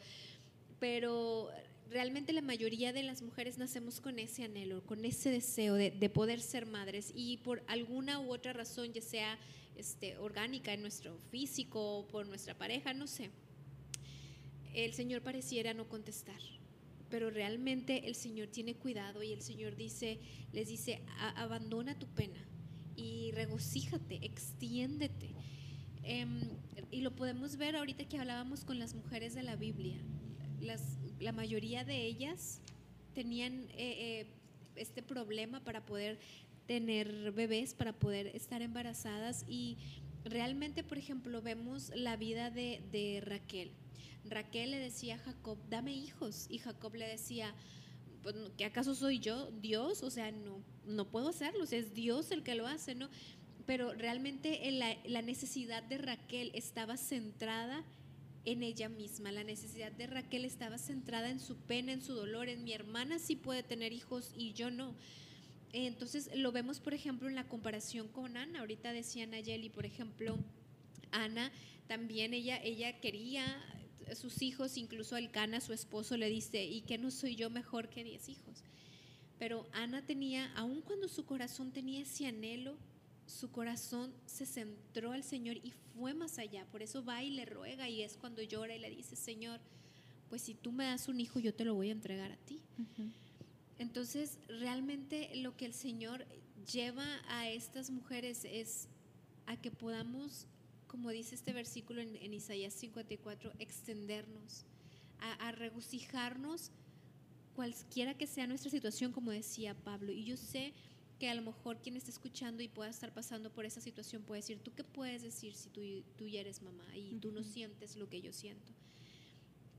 pero 0.79 1.51
realmente 1.91 2.31
la 2.33 2.41
mayoría 2.41 2.93
de 2.93 3.03
las 3.03 3.21
mujeres 3.21 3.57
nacemos 3.57 3.99
con 3.99 4.17
ese 4.17 4.43
anhelo, 4.43 4.83
con 4.85 5.03
ese 5.03 5.29
deseo 5.29 5.75
de, 5.75 5.91
poder 6.09 6.39
ser 6.39 6.65
madres 6.65 7.11
y 7.13 7.37
por 7.37 7.63
alguna 7.67 8.19
u 8.19 8.31
otra 8.31 8.53
razón, 8.53 8.93
ya 8.93 9.01
sea 9.01 9.37
este, 9.75 10.17
orgánica 10.17 10.73
en 10.73 10.81
nuestro 10.81 11.17
físico 11.29 11.99
o 11.99 12.07
por 12.07 12.27
nuestra 12.27 12.57
pareja, 12.57 12.93
no 12.93 13.07
sé, 13.07 13.29
el 14.73 14.93
Señor 14.93 15.21
pareciera 15.21 15.73
no 15.73 15.87
contestar. 15.87 16.39
Pero 17.09 17.29
realmente 17.29 18.07
el 18.07 18.15
Señor 18.15 18.47
tiene 18.47 18.73
cuidado 18.73 19.21
y 19.21 19.33
el 19.33 19.41
Señor 19.41 19.75
dice, 19.75 20.19
les 20.53 20.69
dice, 20.69 21.01
abandona 21.35 21.99
tu 21.99 22.07
pena 22.07 22.39
y 22.95 23.31
regocíjate, 23.31 24.25
extiéndete. 24.25 25.35
Em, 26.03 26.39
y 26.89 27.01
lo 27.01 27.13
podemos 27.13 27.57
ver 27.57 27.75
ahorita 27.75 28.05
que 28.05 28.17
hablábamos 28.17 28.63
con 28.63 28.79
las 28.79 28.93
mujeres 28.95 29.33
de 29.33 29.43
la 29.43 29.57
Biblia. 29.57 29.97
Las 30.61 31.00
la 31.21 31.31
mayoría 31.31 31.83
de 31.83 32.05
ellas 32.05 32.59
tenían 33.13 33.65
eh, 33.71 33.75
eh, 33.77 34.27
este 34.75 35.01
problema 35.03 35.63
para 35.63 35.85
poder 35.85 36.19
tener 36.65 37.31
bebés, 37.31 37.73
para 37.73 37.93
poder 37.93 38.27
estar 38.27 38.61
embarazadas 38.61 39.45
y 39.47 39.77
realmente, 40.23 40.83
por 40.83 40.97
ejemplo, 40.97 41.41
vemos 41.41 41.91
la 41.95 42.15
vida 42.15 42.49
de, 42.49 43.21
Raquel. 43.25 43.71
Raquel 44.25 44.71
le 44.71 44.79
decía 44.79 45.15
a 45.15 45.19
Jacob, 45.19 45.57
dame 45.69 45.93
hijos, 45.93 46.47
y 46.49 46.59
Jacob 46.59 46.95
le 46.95 47.07
decía, 47.07 47.53
pues, 48.21 48.35
¿que 48.57 48.65
acaso 48.65 48.95
soy 48.95 49.19
yo 49.19 49.51
Dios? 49.51 50.03
O 50.03 50.11
sea, 50.11 50.31
no, 50.31 50.63
no 50.85 51.09
puedo 51.09 51.29
hacerlo, 51.29 51.63
es 51.63 51.93
Dios 51.93 52.31
el 52.31 52.43
que 52.43 52.55
lo 52.55 52.67
hace, 52.67 52.95
¿no? 52.95 53.09
Pero 53.65 53.93
realmente 53.93 54.71
la, 54.71 54.95
la 55.05 55.21
necesidad 55.21 55.83
de 55.83 55.97
Raquel 55.97 56.51
estaba 56.53 56.97
centrada 56.97 57.83
en 58.45 58.63
ella 58.63 58.89
misma. 58.89 59.31
La 59.31 59.43
necesidad 59.43 59.91
de 59.91 60.07
Raquel 60.07 60.45
estaba 60.45 60.77
centrada 60.77 61.29
en 61.29 61.39
su 61.39 61.57
pena, 61.57 61.93
en 61.93 62.01
su 62.01 62.13
dolor, 62.13 62.49
en 62.49 62.63
mi 62.63 62.73
hermana 62.73 63.19
sí 63.19 63.35
puede 63.35 63.63
tener 63.63 63.93
hijos 63.93 64.31
y 64.35 64.53
yo 64.53 64.71
no. 64.71 64.95
Entonces 65.73 66.29
lo 66.35 66.51
vemos, 66.51 66.79
por 66.79 66.93
ejemplo, 66.93 67.29
en 67.29 67.35
la 67.35 67.47
comparación 67.47 68.07
con 68.07 68.35
Ana. 68.37 68.59
Ahorita 68.59 68.91
decía 68.91 69.25
Nayeli, 69.25 69.69
por 69.69 69.85
ejemplo, 69.85 70.37
Ana 71.11 71.51
también, 71.87 72.33
ella, 72.33 72.61
ella 72.61 72.99
quería 72.99 73.63
sus 74.15 74.41
hijos, 74.41 74.77
incluso 74.77 75.15
Elcana, 75.15 75.61
su 75.61 75.73
esposo, 75.73 76.17
le 76.17 76.29
dice, 76.29 76.63
¿y 76.65 76.81
que 76.81 76.97
no 76.97 77.11
soy 77.11 77.35
yo 77.35 77.49
mejor 77.49 77.89
que 77.89 78.03
diez 78.03 78.27
hijos? 78.29 78.63
Pero 79.39 79.67
Ana 79.71 80.05
tenía, 80.05 80.53
aun 80.55 80.81
cuando 80.81 81.07
su 81.07 81.25
corazón 81.25 81.71
tenía 81.71 82.01
ese 82.01 82.27
anhelo, 82.27 82.77
su 83.31 83.49
corazón 83.49 84.13
se 84.25 84.45
centró 84.45 85.13
al 85.13 85.23
Señor 85.23 85.57
y 85.57 85.71
fue 85.95 86.13
más 86.13 86.37
allá. 86.37 86.65
Por 86.65 86.81
eso 86.83 87.03
va 87.03 87.23
y 87.23 87.31
le 87.31 87.45
ruega 87.45 87.87
y 87.87 88.01
es 88.01 88.17
cuando 88.17 88.41
llora 88.43 88.75
y 88.75 88.79
le 88.79 88.89
dice, 88.89 89.15
Señor, 89.15 89.59
pues 90.29 90.41
si 90.41 90.53
tú 90.53 90.71
me 90.71 90.85
das 90.85 91.07
un 91.07 91.19
hijo, 91.19 91.39
yo 91.39 91.53
te 91.53 91.65
lo 91.65 91.73
voy 91.73 91.89
a 91.89 91.93
entregar 91.93 92.31
a 92.31 92.37
ti. 92.37 92.61
Entonces, 93.79 94.37
realmente 94.47 95.35
lo 95.35 95.55
que 95.55 95.65
el 95.65 95.73
Señor 95.73 96.25
lleva 96.71 97.05
a 97.27 97.49
estas 97.49 97.89
mujeres 97.89 98.45
es 98.45 98.87
a 99.45 99.57
que 99.57 99.71
podamos, 99.71 100.45
como 100.87 101.09
dice 101.09 101.35
este 101.35 101.53
versículo 101.53 102.01
en, 102.01 102.33
Isaías 102.33 102.73
54, 102.73 103.53
extendernos, 103.59 104.65
a, 105.19 105.47
a 105.47 105.51
regocijarnos 105.51 106.71
cualquiera 107.55 108.13
que 108.15 108.27
sea 108.27 108.47
nuestra 108.47 108.71
situación, 108.71 109.11
como 109.11 109.31
decía 109.31 109.73
Pablo. 109.73 110.11
Y 110.11 110.25
yo 110.25 110.37
sé 110.37 110.73
que 111.21 111.29
a 111.29 111.35
lo 111.35 111.43
mejor 111.43 111.77
quien 111.77 111.97
está 111.97 112.09
escuchando 112.09 112.63
y 112.63 112.67
pueda 112.67 112.89
estar 112.89 113.13
pasando 113.13 113.51
por 113.53 113.63
esa 113.63 113.79
situación 113.79 114.23
puede 114.23 114.41
decir, 114.41 114.57
¿tú 114.57 114.73
qué 114.73 114.83
puedes 114.83 115.21
decir 115.21 115.53
si 115.53 115.69
tú, 115.69 115.83
tú 116.17 116.27
ya 116.27 116.39
eres 116.39 116.63
mamá 116.63 116.97
y 116.97 117.13
tú 117.19 117.31
no 117.31 117.43
sientes 117.43 117.95
lo 117.95 118.09
que 118.09 118.23
yo 118.23 118.33
siento? 118.33 118.73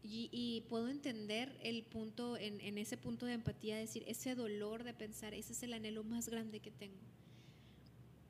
Y, 0.05 0.65
puedo 0.69 0.89
entender 0.89 1.59
el 1.61 1.83
punto, 1.83 2.37
en, 2.37 2.61
en, 2.61 2.79
ese 2.79 2.97
punto 2.97 3.27
de 3.27 3.33
empatía, 3.33 3.77
decir, 3.77 4.05
ese 4.07 4.37
dolor 4.37 4.85
de 4.85 4.95
pensar, 4.95 5.35
ese 5.35 5.53
es 5.53 5.65
el 5.65 5.73
anhelo 5.73 6.05
más 6.05 6.29
grande 6.29 6.61
que 6.61 6.71
tengo. 6.71 7.03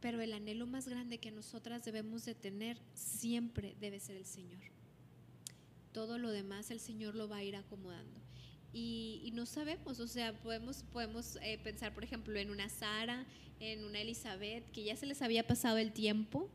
Pero 0.00 0.22
el 0.22 0.32
anhelo 0.32 0.66
más 0.66 0.88
grande 0.88 1.18
que 1.18 1.30
nosotras 1.30 1.84
debemos 1.84 2.24
de 2.24 2.34
tener 2.34 2.78
siempre 2.94 3.76
debe 3.78 4.00
ser 4.00 4.16
el 4.16 4.24
Señor. 4.24 4.62
Todo 5.92 6.16
lo 6.16 6.30
demás 6.30 6.70
el 6.70 6.80
Señor 6.80 7.14
lo 7.14 7.28
va 7.28 7.36
a 7.36 7.44
ir 7.44 7.56
acomodando. 7.56 8.20
Y, 8.72 9.30
no 9.34 9.44
sabemos, 9.44 10.00
o 10.00 10.06
sea, 10.06 10.32
podemos, 10.32 10.82
podemos 10.92 11.36
eh, 11.42 11.58
pensar, 11.62 11.92
por 11.92 12.04
ejemplo, 12.04 12.38
en 12.38 12.50
una 12.50 12.68
Sara, 12.68 13.26
en 13.60 13.84
una 13.84 14.00
Elizabeth, 14.00 14.68
que 14.72 14.82
ya 14.82 14.96
se 14.96 15.06
les 15.06 15.22
había 15.22 15.46
pasado 15.46 15.78
el 15.78 15.92
tiempo, 15.92 16.50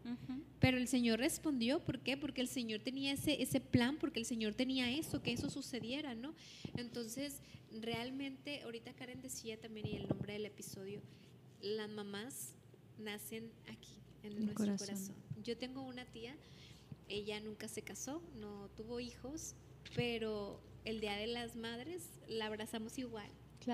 pero 0.59 0.77
el 0.77 0.87
Señor 0.87 1.19
respondió, 1.19 1.79
¿por 1.79 1.99
qué? 1.99 2.17
Porque 2.17 2.41
el 2.41 2.47
Señor 2.47 2.81
tenía 2.81 3.13
ese, 3.13 3.41
ese 3.41 3.61
plan, 3.61 3.97
porque 3.97 4.19
el 4.19 4.25
Señor 4.25 4.55
tenía 4.55 4.91
eso, 4.91 5.21
que 5.21 5.31
eso 5.31 5.49
sucediera, 5.49 6.15
¿no? 6.15 6.33
Entonces, 6.75 7.41
realmente, 7.81 8.61
ahorita 8.63 8.93
Karen 8.93 9.21
decía 9.21 9.57
también, 9.59 9.87
y 9.87 9.95
el 9.95 10.07
nombre 10.07 10.33
del 10.33 10.45
episodio, 10.45 11.01
las 11.61 11.89
mamás 11.89 12.55
nacen 12.97 13.51
aquí, 13.67 13.93
en 14.23 14.45
nuestro 14.45 14.75
corazón. 14.75 15.15
Yo 15.43 15.55
tengo 15.55 15.83
una 15.83 16.05
tía, 16.05 16.35
ella 17.07 17.39
nunca 17.39 17.67
se 17.67 17.83
casó, 17.83 18.21
no 18.35 18.69
tuvo 18.75 18.99
hijos, 18.99 19.55
pero 19.95 20.59
el 20.87 21.01
Día 21.01 21.17
de 21.17 21.27
las 21.27 21.55
Madres 21.55 22.09
la 22.27 22.45
abrazamos 22.45 22.97
igual. 22.97 23.29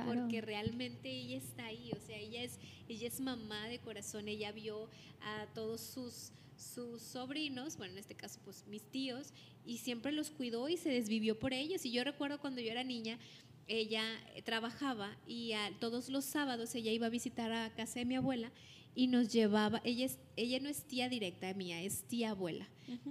Porque 0.06 0.42
realmente 0.42 1.08
ella 1.08 1.38
está 1.38 1.68
ahí, 1.68 1.92
o 1.96 2.00
sea, 2.00 2.18
ella 2.18 2.44
es, 2.44 2.58
ella 2.90 3.08
es 3.08 3.20
mamá 3.20 3.68
de 3.68 3.78
corazón, 3.78 4.28
ella 4.28 4.52
vio 4.52 4.90
a 5.22 5.46
todos 5.54 5.82
sus, 5.82 6.32
sus 6.58 7.00
sobrinos, 7.04 7.78
bueno, 7.78 7.94
en 7.94 8.00
este 8.00 8.16
caso, 8.16 8.40
pues 8.44 8.66
mis 8.66 8.82
tíos, 8.82 9.32
y 9.64 9.78
siempre 9.78 10.12
los 10.12 10.32
cuidó 10.32 10.68
y 10.68 10.78
se 10.78 10.90
desvivió 10.90 11.38
por 11.38 11.54
ellos. 11.54 11.86
Y 11.86 11.92
yo 11.92 12.04
recuerdo 12.04 12.40
cuando 12.40 12.60
yo 12.60 12.72
era 12.72 12.84
niña, 12.84 13.20
ella 13.68 14.04
trabajaba 14.46 15.16
y 15.28 15.54
todos 15.80 16.10
los 16.10 16.26
sábados 16.26 16.74
ella 16.74 16.92
iba 16.92 17.06
a 17.06 17.12
visitar 17.12 17.52
a 17.52 17.74
casa 17.76 18.00
de 18.00 18.06
mi 18.06 18.16
abuela 18.16 18.52
y 18.96 19.08
nos 19.08 19.32
llevaba, 19.32 19.80
ella, 19.84 20.06
es, 20.06 20.18
ella 20.36 20.60
no 20.60 20.70
es 20.70 20.86
tía 20.86 21.08
directa 21.08 21.54
mía, 21.54 21.84
es 21.84 22.08
tía 22.08 22.32
abuela. 22.32 22.68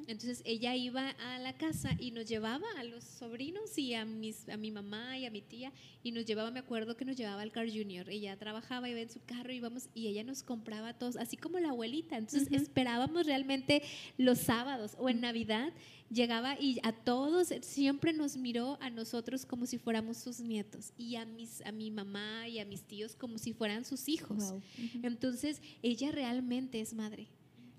Entonces 0.06 0.42
ella 0.44 0.76
iba 0.76 1.10
a 1.10 1.38
la 1.38 1.54
casa 1.54 1.96
y 1.98 2.10
nos 2.10 2.26
llevaba 2.26 2.66
a 2.78 2.84
los 2.84 3.04
sobrinos 3.04 3.76
y 3.78 3.94
a, 3.94 4.04
mis, 4.04 4.48
a 4.48 4.56
mi 4.56 4.70
mamá 4.70 5.18
y 5.18 5.26
a 5.26 5.30
mi 5.30 5.40
tía 5.40 5.72
y 6.02 6.12
nos 6.12 6.24
llevaba, 6.24 6.50
me 6.50 6.60
acuerdo 6.60 6.96
que 6.96 7.04
nos 7.04 7.16
llevaba 7.16 7.42
al 7.42 7.52
Car 7.52 7.68
Junior. 7.68 8.08
Ella 8.08 8.36
trabajaba, 8.36 8.88
iba 8.88 9.00
en 9.00 9.10
su 9.10 9.20
carro 9.24 9.52
íbamos, 9.52 9.88
y 9.94 10.08
ella 10.08 10.24
nos 10.24 10.42
compraba 10.42 10.90
a 10.90 10.98
todos, 10.98 11.16
así 11.16 11.36
como 11.36 11.58
la 11.58 11.70
abuelita. 11.70 12.16
Entonces 12.16 12.48
esperábamos 12.52 13.26
realmente 13.26 13.82
los 14.18 14.38
sábados 14.38 14.96
o 14.98 15.08
en 15.08 15.20
Navidad 15.20 15.72
llegaba 16.10 16.60
y 16.60 16.78
a 16.82 16.92
todos 16.92 17.48
siempre 17.62 18.12
nos 18.12 18.36
miró 18.36 18.78
a 18.80 18.90
nosotros 18.90 19.46
como 19.46 19.66
si 19.66 19.78
fuéramos 19.78 20.18
sus 20.18 20.40
nietos 20.40 20.92
y 20.98 21.16
a 21.16 21.24
mis 21.24 21.62
a 21.64 21.72
mi 21.72 21.90
mamá 21.90 22.48
y 22.48 22.58
a 22.58 22.64
mis 22.64 22.82
tíos 22.82 23.16
como 23.16 23.38
si 23.38 23.52
fueran 23.52 23.84
sus 23.84 24.08
hijos. 24.08 24.54
Entonces, 25.02 25.60
ella 25.82 26.10
realmente 26.12 26.80
es 26.80 26.94
madre. 26.94 27.28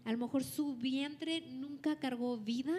A 0.06 0.12
lo 0.12 0.18
mejor 0.18 0.44
su 0.44 0.76
vientre 0.76 1.42
nunca 1.42 1.98
cargó 1.98 2.38
vida, 2.38 2.74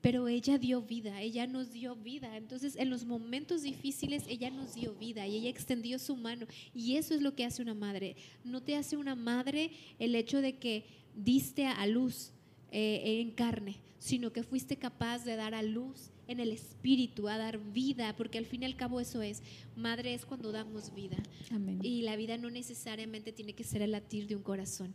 pero 0.00 0.28
ella 0.28 0.56
dio 0.58 0.82
vida, 0.82 1.20
ella 1.20 1.46
nos 1.46 1.72
dio 1.72 1.94
vida. 1.94 2.36
Entonces, 2.36 2.76
en 2.76 2.88
los 2.88 3.04
momentos 3.04 3.62
difíciles, 3.62 4.24
ella 4.28 4.50
nos 4.50 4.74
dio 4.74 4.94
vida 4.94 5.26
y 5.26 5.36
ella 5.36 5.50
extendió 5.50 5.98
su 5.98 6.16
mano. 6.16 6.46
Y 6.74 6.96
eso 6.96 7.14
es 7.14 7.20
lo 7.20 7.34
que 7.34 7.44
hace 7.44 7.60
una 7.60 7.74
madre. 7.74 8.16
No 8.44 8.62
te 8.62 8.76
hace 8.76 8.96
una 8.96 9.14
madre 9.14 9.72
el 9.98 10.14
hecho 10.14 10.40
de 10.40 10.56
que 10.58 10.84
diste 11.14 11.66
a 11.66 11.86
luz 11.86 12.32
eh, 12.72 13.20
en 13.20 13.32
carne, 13.32 13.76
sino 13.98 14.32
que 14.32 14.42
fuiste 14.42 14.76
capaz 14.76 15.24
de 15.24 15.36
dar 15.36 15.54
a 15.54 15.62
luz 15.62 16.10
en 16.28 16.38
el 16.38 16.52
espíritu, 16.52 17.28
a 17.28 17.36
dar 17.36 17.58
vida, 17.58 18.14
porque 18.16 18.38
al 18.38 18.46
fin 18.46 18.62
y 18.62 18.66
al 18.66 18.76
cabo 18.76 19.00
eso 19.00 19.20
es. 19.20 19.42
Madre 19.76 20.14
es 20.14 20.24
cuando 20.24 20.52
damos 20.52 20.94
vida. 20.94 21.16
Y 21.82 22.02
la 22.02 22.16
vida 22.16 22.38
no 22.38 22.48
necesariamente 22.48 23.32
tiene 23.32 23.52
que 23.52 23.64
ser 23.64 23.82
el 23.82 23.90
latir 23.90 24.28
de 24.28 24.36
un 24.36 24.42
corazón. 24.42 24.94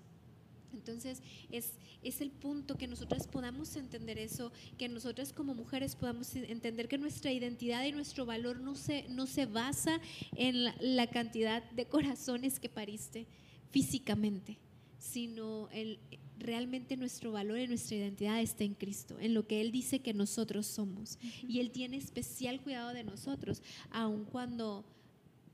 Entonces, 0.76 1.22
es, 1.52 1.72
es 2.04 2.22
el 2.22 2.32
punto 2.32 2.78
que 2.78 2.88
nosotras 2.88 3.28
podamos 3.28 3.76
entender 3.76 4.18
eso, 4.20 4.52
que 4.78 4.88
nosotras 4.88 5.34
como 5.34 5.56
mujeres 5.56 5.96
podamos 5.96 6.36
entender 6.36 6.88
que 6.88 6.98
nuestra 6.98 7.32
identidad 7.32 7.84
y 7.86 7.92
nuestro 7.92 8.26
valor 8.26 8.60
no 8.60 8.76
se, 8.76 9.08
no 9.10 9.26
se 9.26 9.46
basa 9.46 10.00
en 10.36 10.64
la, 10.64 11.08
cantidad 11.08 11.64
de 11.72 11.86
corazones 11.86 12.60
que 12.60 12.70
pariste 12.70 13.26
físicamente, 13.72 14.58
sino 14.98 15.70
en, 15.72 15.98
realmente 16.38 16.98
nuestro 16.98 17.32
valor 17.32 17.60
y 17.60 17.68
nuestra 17.68 17.98
identidad 17.98 18.42
está 18.42 18.64
en 18.64 18.74
Cristo, 18.74 19.18
en 19.20 19.34
lo 19.34 19.48
que 19.48 19.62
Él 19.62 19.72
dice 19.72 20.00
que 20.00 20.14
nosotros 20.14 20.66
somos. 20.66 21.18
Y 21.48 21.60
Él 21.60 21.72
tiene 21.72 21.98
especial 21.98 22.62
cuidado 22.62 22.94
de 22.94 23.04
nosotros, 23.04 23.62
aun 23.92 24.26
cuando 24.26 24.86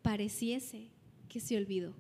pareciese 0.02 0.90
que 1.30 1.40
se 1.40 1.58
olvidó. 1.58 1.94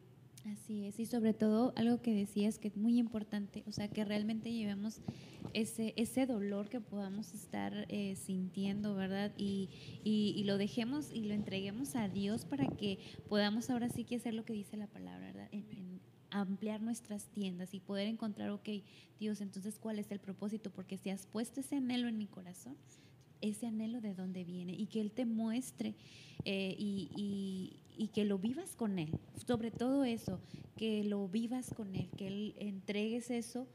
Así 0.45 0.85
es, 0.85 0.99
y 0.99 1.05
sobre 1.05 1.33
todo 1.33 1.71
algo 1.75 2.01
que 2.01 2.15
decías 2.15 2.57
que 2.57 2.67
es 2.67 2.75
muy 2.75 2.97
importante, 2.97 3.63
o 3.67 3.71
sea, 3.71 3.87
que 3.89 4.03
realmente 4.03 4.51
llevemos 4.51 5.01
ese, 5.53 5.93
ese 5.97 6.25
dolor 6.25 6.67
que 6.67 6.81
podamos 6.81 7.33
estar 7.35 7.85
eh, 7.89 8.15
sintiendo, 8.15 8.95
¿verdad? 8.95 9.31
Y, 9.37 9.69
y, 10.03 10.43
lo 10.45 10.57
dejemos 10.57 11.11
y 11.11 11.25
lo 11.25 11.35
entreguemos 11.35 11.95
a 11.95 12.09
Dios 12.09 12.45
para 12.45 12.67
que 12.67 12.97
podamos 13.29 13.69
ahora 13.69 13.89
sí 13.89 14.03
que 14.03 14.15
hacer 14.15 14.33
lo 14.33 14.43
que 14.43 14.53
dice 14.53 14.77
la 14.77 14.87
palabra, 14.87 15.27
¿verdad? 15.27 15.49
ampliar 16.31 16.81
nuestras 16.81 17.25
tiendas 17.25 17.73
y 17.73 17.79
poder 17.79 18.07
encontrar, 18.07 18.49
ok, 18.49 18.69
Dios, 19.19 19.41
entonces, 19.41 19.77
¿cuál 19.77 19.99
es 19.99 20.09
el 20.11 20.19
propósito? 20.19 20.71
Porque 20.71 20.97
si 20.97 21.09
has 21.09 21.27
puesto 21.27 21.59
ese 21.59 21.75
anhelo 21.75 22.07
en 22.07 22.17
mi 22.17 22.25
corazón, 22.25 22.77
ese 23.41 23.67
anhelo 23.67 24.01
de 24.01 24.13
dónde 24.13 24.43
viene 24.43 24.73
y 24.73 24.85
que 24.87 25.01
Él 25.01 25.11
te 25.11 25.25
muestre 25.25 25.95
eh, 26.45 26.75
y, 26.77 27.09
y, 27.15 27.80
que 28.13 28.25
lo 28.25 28.37
vivas 28.37 28.75
con 28.75 28.99
Él. 28.99 29.11
Sobre 29.45 29.71
todo 29.71 30.03
eso, 30.03 30.39
que 30.77 31.03
lo 31.03 31.27
vivas 31.27 31.73
con 31.73 31.95
Él, 31.95 32.09
que 32.17 32.27
Él 32.27 32.55
entregues 32.57 33.29
eso 33.29 33.67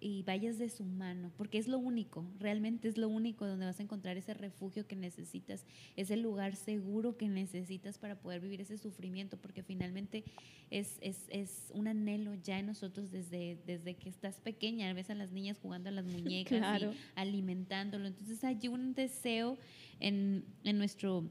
y 0.00 0.22
vayas 0.22 0.58
de 0.58 0.68
su 0.68 0.84
mano, 0.84 1.30
porque 1.36 1.58
es 1.58 1.68
lo 1.68 1.78
único, 1.78 2.24
realmente 2.38 2.88
es 2.88 2.96
lo 2.96 3.08
único 3.08 3.46
donde 3.46 3.66
vas 3.66 3.78
a 3.80 3.82
encontrar 3.82 4.16
ese 4.16 4.34
refugio 4.34 4.86
que 4.86 4.96
necesitas, 4.96 5.64
ese 5.96 6.16
lugar 6.16 6.56
seguro 6.56 7.16
que 7.16 7.28
necesitas 7.28 7.98
para 7.98 8.18
poder 8.18 8.40
vivir 8.40 8.62
ese 8.62 8.78
sufrimiento, 8.78 9.36
porque 9.36 9.62
finalmente 9.62 10.24
es, 10.70 10.98
es, 11.02 11.26
es 11.28 11.70
un 11.74 11.86
anhelo 11.86 12.34
ya 12.34 12.58
en 12.58 12.66
nosotros 12.66 13.10
desde, 13.10 13.58
desde 13.66 13.94
que 13.94 14.08
estás 14.08 14.40
pequeña, 14.40 14.92
ves 14.94 15.10
a 15.10 15.14
las 15.14 15.32
niñas 15.32 15.58
jugando 15.60 15.90
a 15.90 15.92
las 15.92 16.04
muñecas 16.06 16.80
y 16.80 16.86
alimentándolo, 17.14 18.06
entonces 18.06 18.42
hay 18.42 18.68
un 18.68 18.94
deseo 18.94 19.58
en, 20.00 20.44
en 20.64 20.78
nuestro 20.78 21.30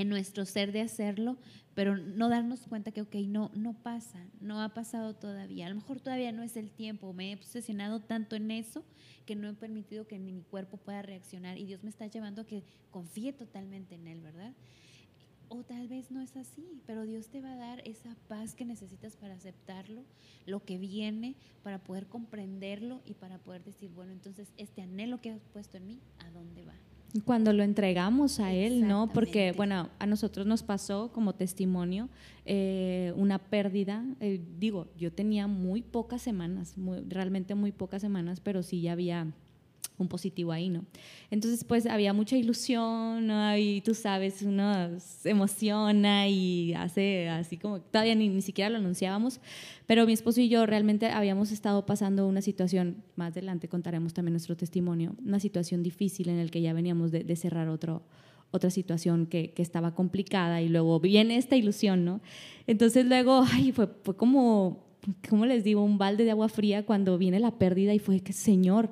en 0.00 0.08
nuestro 0.08 0.46
ser 0.46 0.72
de 0.72 0.80
hacerlo, 0.80 1.36
pero 1.74 1.94
no 1.94 2.30
darnos 2.30 2.66
cuenta 2.66 2.90
que, 2.90 3.02
ok, 3.02 3.16
no, 3.26 3.50
no 3.54 3.74
pasa, 3.74 4.18
no 4.40 4.62
ha 4.62 4.70
pasado 4.70 5.14
todavía. 5.14 5.66
A 5.66 5.68
lo 5.68 5.74
mejor 5.74 6.00
todavía 6.00 6.32
no 6.32 6.42
es 6.42 6.56
el 6.56 6.70
tiempo. 6.70 7.12
Me 7.12 7.32
he 7.32 7.34
obsesionado 7.34 8.00
tanto 8.00 8.34
en 8.34 8.50
eso 8.50 8.82
que 9.26 9.36
no 9.36 9.46
he 9.50 9.52
permitido 9.52 10.06
que 10.06 10.18
mi 10.18 10.40
cuerpo 10.40 10.78
pueda 10.78 11.02
reaccionar 11.02 11.58
y 11.58 11.66
Dios 11.66 11.84
me 11.84 11.90
está 11.90 12.06
llevando 12.06 12.42
a 12.42 12.46
que 12.46 12.64
confíe 12.90 13.34
totalmente 13.34 13.94
en 13.94 14.06
Él, 14.06 14.22
¿verdad? 14.22 14.54
O 15.50 15.64
tal 15.64 15.86
vez 15.86 16.10
no 16.10 16.22
es 16.22 16.34
así, 16.34 16.80
pero 16.86 17.04
Dios 17.04 17.28
te 17.28 17.42
va 17.42 17.52
a 17.52 17.56
dar 17.56 17.82
esa 17.86 18.16
paz 18.26 18.54
que 18.54 18.64
necesitas 18.64 19.16
para 19.16 19.34
aceptarlo, 19.34 20.04
lo 20.46 20.64
que 20.64 20.78
viene, 20.78 21.36
para 21.62 21.78
poder 21.78 22.06
comprenderlo 22.06 23.02
y 23.04 23.14
para 23.14 23.36
poder 23.36 23.64
decir, 23.64 23.90
bueno, 23.90 24.12
entonces 24.12 24.50
este 24.56 24.80
anhelo 24.80 25.20
que 25.20 25.32
has 25.32 25.44
puesto 25.52 25.76
en 25.76 25.86
mí, 25.86 26.00
¿a 26.20 26.30
dónde 26.30 26.64
va? 26.64 26.89
Cuando 27.24 27.52
lo 27.52 27.62
entregamos 27.62 28.38
a 28.38 28.52
Él, 28.52 28.86
¿no? 28.86 29.08
Porque, 29.12 29.52
bueno, 29.52 29.88
a 29.98 30.06
nosotros 30.06 30.46
nos 30.46 30.62
pasó 30.62 31.10
como 31.12 31.34
testimonio 31.34 32.08
eh, 32.46 33.12
una 33.16 33.38
pérdida. 33.38 34.04
Eh, 34.20 34.40
digo, 34.58 34.86
yo 34.96 35.12
tenía 35.12 35.48
muy 35.48 35.82
pocas 35.82 36.22
semanas, 36.22 36.74
realmente 37.08 37.54
muy 37.54 37.72
pocas 37.72 38.00
semanas, 38.02 38.40
pero 38.40 38.62
sí 38.62 38.80
ya 38.80 38.92
había 38.92 39.26
un 40.02 40.08
positivo 40.08 40.52
ahí, 40.52 40.68
¿no? 40.68 40.84
Entonces, 41.30 41.64
pues 41.64 41.86
había 41.86 42.12
mucha 42.12 42.36
ilusión, 42.36 43.26
¿no? 43.26 43.56
Y 43.56 43.80
tú 43.82 43.94
sabes, 43.94 44.42
uno 44.42 44.98
se 44.98 45.30
emociona 45.30 46.28
y 46.28 46.74
hace 46.74 47.28
así 47.28 47.56
como, 47.56 47.80
todavía 47.80 48.14
ni, 48.14 48.28
ni 48.28 48.42
siquiera 48.42 48.70
lo 48.70 48.78
anunciábamos, 48.78 49.40
pero 49.86 50.06
mi 50.06 50.12
esposo 50.12 50.40
y 50.40 50.48
yo 50.48 50.66
realmente 50.66 51.06
habíamos 51.06 51.52
estado 51.52 51.86
pasando 51.86 52.26
una 52.26 52.42
situación, 52.42 53.02
más 53.16 53.32
adelante 53.32 53.68
contaremos 53.68 54.14
también 54.14 54.32
nuestro 54.32 54.56
testimonio, 54.56 55.14
una 55.24 55.40
situación 55.40 55.82
difícil 55.82 56.28
en 56.28 56.38
el 56.38 56.50
que 56.50 56.62
ya 56.62 56.72
veníamos 56.72 57.10
de, 57.10 57.36
cerrar 57.36 57.68
otro, 57.68 58.02
otra 58.50 58.70
situación 58.70 59.26
que, 59.26 59.52
que, 59.52 59.62
estaba 59.62 59.94
complicada 59.94 60.62
y 60.62 60.68
luego 60.68 61.00
viene 61.00 61.36
esta 61.36 61.56
ilusión, 61.56 62.04
¿no? 62.04 62.20
Entonces 62.66 63.06
luego, 63.06 63.44
ay, 63.52 63.72
fue, 63.72 63.88
fue 64.02 64.16
como, 64.16 64.84
¿cómo 65.28 65.46
les 65.46 65.64
digo? 65.64 65.82
Un 65.82 65.98
balde 65.98 66.24
de 66.24 66.30
agua 66.30 66.48
fría 66.48 66.84
cuando 66.84 67.18
viene 67.18 67.40
la 67.40 67.58
pérdida 67.58 67.94
y 67.94 67.98
fue 67.98 68.20
que, 68.20 68.32
Señor, 68.32 68.90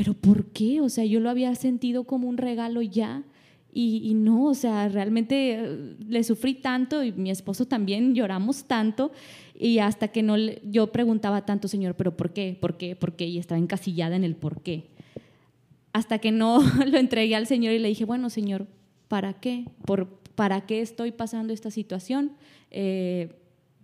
pero 0.00 0.14
¿por 0.14 0.46
qué? 0.46 0.80
O 0.80 0.88
sea, 0.88 1.04
yo 1.04 1.20
lo 1.20 1.28
había 1.28 1.54
sentido 1.54 2.04
como 2.04 2.26
un 2.26 2.38
regalo 2.38 2.80
ya 2.80 3.22
y, 3.70 4.14
no, 4.14 4.46
o 4.46 4.54
sea, 4.54 4.88
realmente 4.88 5.52
eh, 5.52 5.96
le 6.08 6.24
sufrí 6.24 6.54
tanto 6.54 7.04
y 7.04 7.12
mi 7.12 7.30
esposo 7.30 7.66
también 7.66 8.14
lloramos 8.14 8.64
tanto 8.64 9.12
y 9.54 9.78
hasta 9.78 10.08
que 10.08 10.22
no, 10.22 10.38
yo 10.38 10.90
preguntaba 10.90 11.44
tanto, 11.44 11.68
Señor, 11.68 11.96
pero 11.96 12.16
¿por 12.16 12.32
qué? 12.32 12.56
¿Por 12.58 12.78
qué? 12.78 12.96
¿Por 12.96 13.14
qué? 13.14 13.26
Y 13.26 13.36
estaba 13.36 13.58
encasillada 13.58 14.16
en 14.16 14.24
el 14.24 14.36
por 14.36 14.62
qué. 14.62 14.88
Hasta 15.92 16.18
que 16.18 16.32
no 16.32 16.60
lo 16.86 16.96
entregué 16.96 17.36
al 17.36 17.46
Señor 17.46 17.74
y 17.74 17.78
le 17.78 17.88
dije, 17.88 18.06
bueno, 18.06 18.30
Señor, 18.30 18.68
¿para 19.06 19.34
qué? 19.34 19.66
¿Por, 19.84 20.08
¿Para 20.34 20.62
qué 20.62 20.80
estoy 20.80 21.12
pasando 21.12 21.52
esta 21.52 21.70
situación? 21.70 22.32
Eh, 22.70 23.36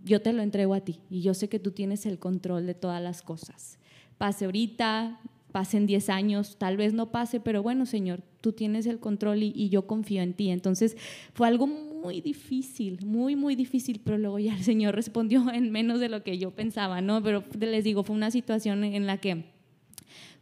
yo 0.03 0.23
te 0.23 0.33
lo 0.33 0.41
entrego 0.41 0.73
a 0.73 0.81
ti 0.81 0.99
y 1.11 1.21
yo 1.21 1.35
sé 1.35 1.51
que 1.51 1.59
tú 1.59 1.73
tienes 1.73 2.07
el 2.07 2.19
control 2.19 2.65
de 2.65 2.73
todas 2.73 3.03
las 3.03 3.21
cosas. 3.21 3.79
Pase 4.17 4.47
ahorita, 4.47 5.21
pasen 5.57 5.87
10 5.87 6.11
años, 6.11 6.57
tal 6.59 6.77
vez 6.77 6.93
no 6.93 7.11
pase, 7.11 7.41
pero 7.41 7.63
bueno, 7.63 7.87
Señor, 7.87 8.21
tú 8.43 8.53
tienes 8.53 8.85
el 8.85 9.01
control 9.01 9.43
y, 9.43 9.71
yo 9.71 9.87
confío 9.87 10.21
en 10.21 10.35
ti. 10.35 10.51
Entonces 10.51 10.99
fue 11.33 11.49
algo 11.49 11.67
muy 11.67 12.21
difícil, 12.21 12.99
muy, 13.07 13.37
muy 13.37 13.57
difícil, 13.57 14.03
pero 14.05 14.19
luego 14.19 14.39
ya 14.39 14.55
el 14.55 14.65
Señor 14.65 14.95
respondió 14.95 15.51
en 15.55 15.73
menos 15.73 15.99
de 15.99 16.11
lo 16.11 16.23
que 16.23 16.37
yo 16.37 16.51
pensaba, 16.51 17.01
¿no? 17.01 17.23
Pero 17.23 17.43
les 17.59 17.85
digo, 17.85 18.03
fue 18.03 18.15
una 18.15 18.31
situación 18.31 18.85
en 18.85 19.07
la 19.07 19.17
que 19.17 19.47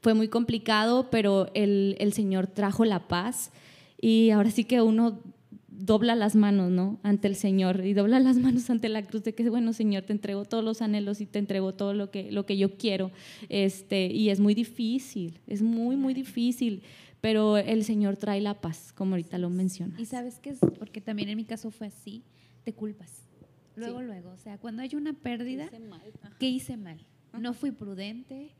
fue 0.00 0.14
muy 0.14 0.26
complicado, 0.26 1.10
pero 1.12 1.46
el, 1.54 1.94
el 2.00 2.12
Señor 2.12 2.48
trajo 2.48 2.84
la 2.84 3.06
paz 3.06 3.52
y 4.00 4.30
ahora 4.30 4.50
sí 4.50 4.64
que 4.64 4.82
uno 4.82 5.20
dobla 5.78 6.14
las 6.14 6.36
manos, 6.36 6.70
¿no? 6.70 6.98
Ante 7.02 7.28
el 7.28 7.36
Señor 7.36 7.84
y 7.84 7.94
dobla 7.94 8.20
las 8.20 8.36
manos 8.36 8.70
ante 8.70 8.88
la 8.88 9.02
cruz 9.02 9.24
de 9.24 9.34
que, 9.34 9.48
bueno, 9.48 9.72
Señor, 9.72 10.04
te 10.04 10.12
entrego 10.12 10.44
todos 10.44 10.64
los 10.64 10.82
anhelos 10.82 11.20
y 11.20 11.26
te 11.26 11.38
entrego 11.38 11.72
todo 11.72 11.94
lo 11.94 12.10
que, 12.10 12.30
lo 12.30 12.46
que 12.46 12.56
yo 12.56 12.76
quiero. 12.76 13.10
Este, 13.48 14.06
y 14.06 14.30
es 14.30 14.40
muy 14.40 14.54
difícil, 14.54 15.40
es 15.46 15.62
muy, 15.62 15.96
muy 15.96 16.14
difícil, 16.14 16.82
pero 17.20 17.56
el 17.56 17.84
Señor 17.84 18.16
trae 18.16 18.40
la 18.40 18.60
paz, 18.60 18.92
como 18.92 19.12
ahorita 19.12 19.38
lo 19.38 19.50
mencionas. 19.50 19.98
Y 19.98 20.06
sabes 20.06 20.38
que 20.38 20.50
es, 20.50 20.58
porque 20.78 21.00
también 21.00 21.28
en 21.28 21.36
mi 21.36 21.44
caso 21.44 21.70
fue 21.70 21.88
así, 21.88 22.22
te 22.64 22.72
culpas. 22.72 23.24
Luego, 23.76 24.02
luego, 24.02 24.30
o 24.30 24.36
sea, 24.36 24.58
cuando 24.58 24.82
hay 24.82 24.94
una 24.94 25.12
pérdida, 25.14 25.68
¿qué 26.38 26.48
hice 26.48 26.76
mal? 26.76 26.98
No 27.32 27.52
fui 27.52 27.72
prudente, 27.72 28.52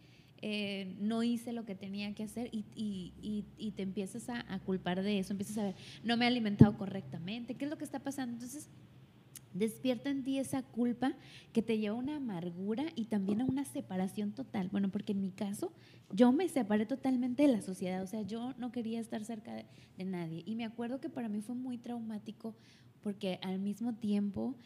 eh, 0.43 0.95
no 1.01 1.23
hice 1.23 1.53
lo 1.53 1.65
que 1.65 1.75
tenía 1.75 2.15
que 2.15 2.25
hacer 2.25 2.51
y, 2.53 3.73
te 3.77 3.83
empiezas 3.83 4.29
a, 4.29 4.59
culpar 4.61 5.03
de 5.03 5.19
eso, 5.19 5.33
empiezas 5.33 5.59
a 5.59 5.65
ver, 5.65 5.75
no 6.03 6.17
me 6.17 6.25
he 6.25 6.29
alimentado 6.29 6.77
correctamente, 6.77 7.55
¿qué 7.55 7.65
es 7.65 7.71
lo 7.71 7.79
que 7.79 7.85
está 7.85 8.01
pasando? 8.01 8.35
Entonces, 8.35 8.69
despierta 9.53 10.11
en 10.11 10.25
ti 10.25 10.39
esa 10.39 10.63
culpa 10.63 11.15
que 11.53 11.63
te 11.63 11.79
lleva 11.79 11.97
a 11.97 11.99
una 11.99 12.17
amargura 12.17 12.85
y 12.97 13.05
también 13.05 13.41
a 13.41 13.45
una 13.45 13.65
separación 13.65 14.33
total. 14.33 14.69
Bueno, 14.71 14.91
porque 14.91 15.13
en 15.13 15.21
mi 15.21 15.31
caso, 15.31 15.73
yo 16.13 16.33
me 16.33 16.49
separé 16.49 16.87
totalmente 16.87 17.45
de 17.45 17.53
la 17.53 17.63
sociedad, 17.63 18.03
o 18.03 18.07
sea, 18.07 18.23
yo 18.23 18.53
no 18.59 18.73
quería 18.73 19.01
estar 19.01 19.25
cerca 19.25 19.55
de 19.55 20.05
nadie. 20.05 20.43
Y 20.45 20.57
me 20.57 20.65
acuerdo 20.65 21.01
que 21.01 21.09
para 21.09 21.29
mí 21.29 21.41
fue 21.41 21.55
muy 21.55 21.79
traumático 21.79 22.55
porque 23.05 23.39
al 23.43 23.59
mismo 23.59 23.95
tiempo 23.95 24.57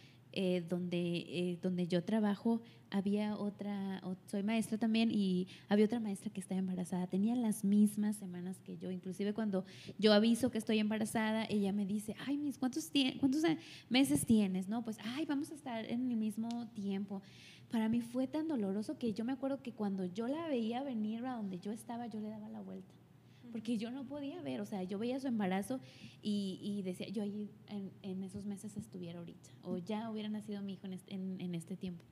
eh, 0.41 0.65
donde, 0.69 0.99
eh, 0.99 1.59
donde 1.61 1.89
yo 1.89 2.05
trabajo, 2.05 2.61
había 2.93 3.37
otra, 3.37 4.01
soy 4.31 4.45
maestra 4.45 4.79
también, 4.79 5.11
y 5.11 5.49
había 5.69 5.87
otra 5.87 5.99
maestra 5.99 6.31
que 6.31 6.39
estaba 6.39 6.61
embarazada. 6.61 7.09
Tenía 7.09 7.35
las 7.35 7.65
mismas 7.65 8.15
semanas 8.15 8.61
que 8.61 8.79
yo. 8.79 8.93
Inclusive 8.93 9.35
cuando 9.35 9.65
yo 9.99 10.13
aviso 10.13 10.53
que 10.53 10.59
estoy 10.59 10.79
embarazada, 10.79 11.45
ella 11.51 11.73
me 11.73 11.85
dice, 11.85 12.15
ay, 12.25 12.39
mis, 12.39 12.57
¿cuántos, 12.57 12.89
¿cuántos 13.19 13.43
meses 13.89 14.25
tienes? 14.27 14.69
No, 14.69 14.85
pues, 14.85 14.99
ay, 15.03 15.27
vamos 15.27 15.51
a 15.51 15.57
estar 15.57 15.85
en 15.85 16.09
el 16.09 16.17
mismo 16.17 16.69
tiempo. 16.69 17.21
Para 17.69 17.89
mí 17.89 18.01
fue 18.01 18.29
tan 18.29 18.47
doloroso 18.47 18.97
que 18.97 19.13
yo 19.15 19.25
me 19.25 19.33
acuerdo 19.33 19.61
que 19.61 19.73
cuando 19.73 20.05
yo 20.05 20.29
la 20.29 20.47
veía 20.47 20.85
venir 20.85 21.27
a 21.27 21.35
donde 21.35 21.59
yo 21.59 21.73
estaba, 21.73 22.07
yo 22.07 22.21
le 22.21 22.29
daba 22.29 22.49
la 22.49 22.61
vuelta 22.61 22.95
porque 23.49 23.79
yo 23.79 23.91
no 23.91 24.05
podía 24.05 24.41
ver, 24.43 24.61
o 24.61 24.67
sea, 24.67 24.83
yo 24.83 24.99
veía 24.99 25.19
su 25.21 25.27
embarazo 25.27 25.81
y, 26.23 26.83
decía, 26.85 27.09
yo 27.09 27.23
ahí 27.23 27.51
en, 28.03 28.23
esos 28.23 28.45
meses 28.45 28.77
estuviera 28.77 29.19
ahorita, 29.19 29.51
o 29.63 29.79
ya 29.79 30.11
hubiera 30.11 30.29
nacido 30.29 30.63
mi 30.63 30.75
hijo 30.75 30.87
en 30.87 30.93
este, 30.95 31.15
en, 31.15 31.55
este 31.55 31.77
tiempo. 31.77 32.05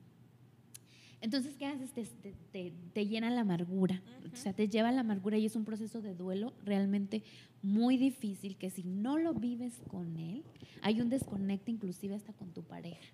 Entonces, 1.19 1.55
¿qué 1.57 1.65
haces? 1.65 1.91
Te, 1.93 2.73
te, 2.93 3.07
llena 3.07 3.31
la 3.31 3.41
amargura, 3.41 4.01
o 4.31 4.35
sea, 4.35 4.53
te 4.53 4.69
lleva 4.69 4.89
a 4.89 4.91
la 4.91 5.01
amargura 5.01 5.37
y 5.37 5.45
es 5.45 5.55
un 5.55 5.65
proceso 5.65 6.01
de 6.01 6.13
duelo 6.13 6.53
realmente 6.63 7.23
muy 7.63 7.97
difícil 7.97 8.55
que 8.55 8.69
si 8.69 8.83
no 8.83 9.17
lo 9.17 9.33
vives 9.33 9.81
con 9.87 10.15
él, 10.17 10.43
hay 10.81 11.01
un 11.01 11.09
desconecte 11.09 11.71
inclusive 11.71 12.13
hasta 12.15 12.33
con 12.33 12.51
tu 12.51 12.63
pareja. 12.63 13.05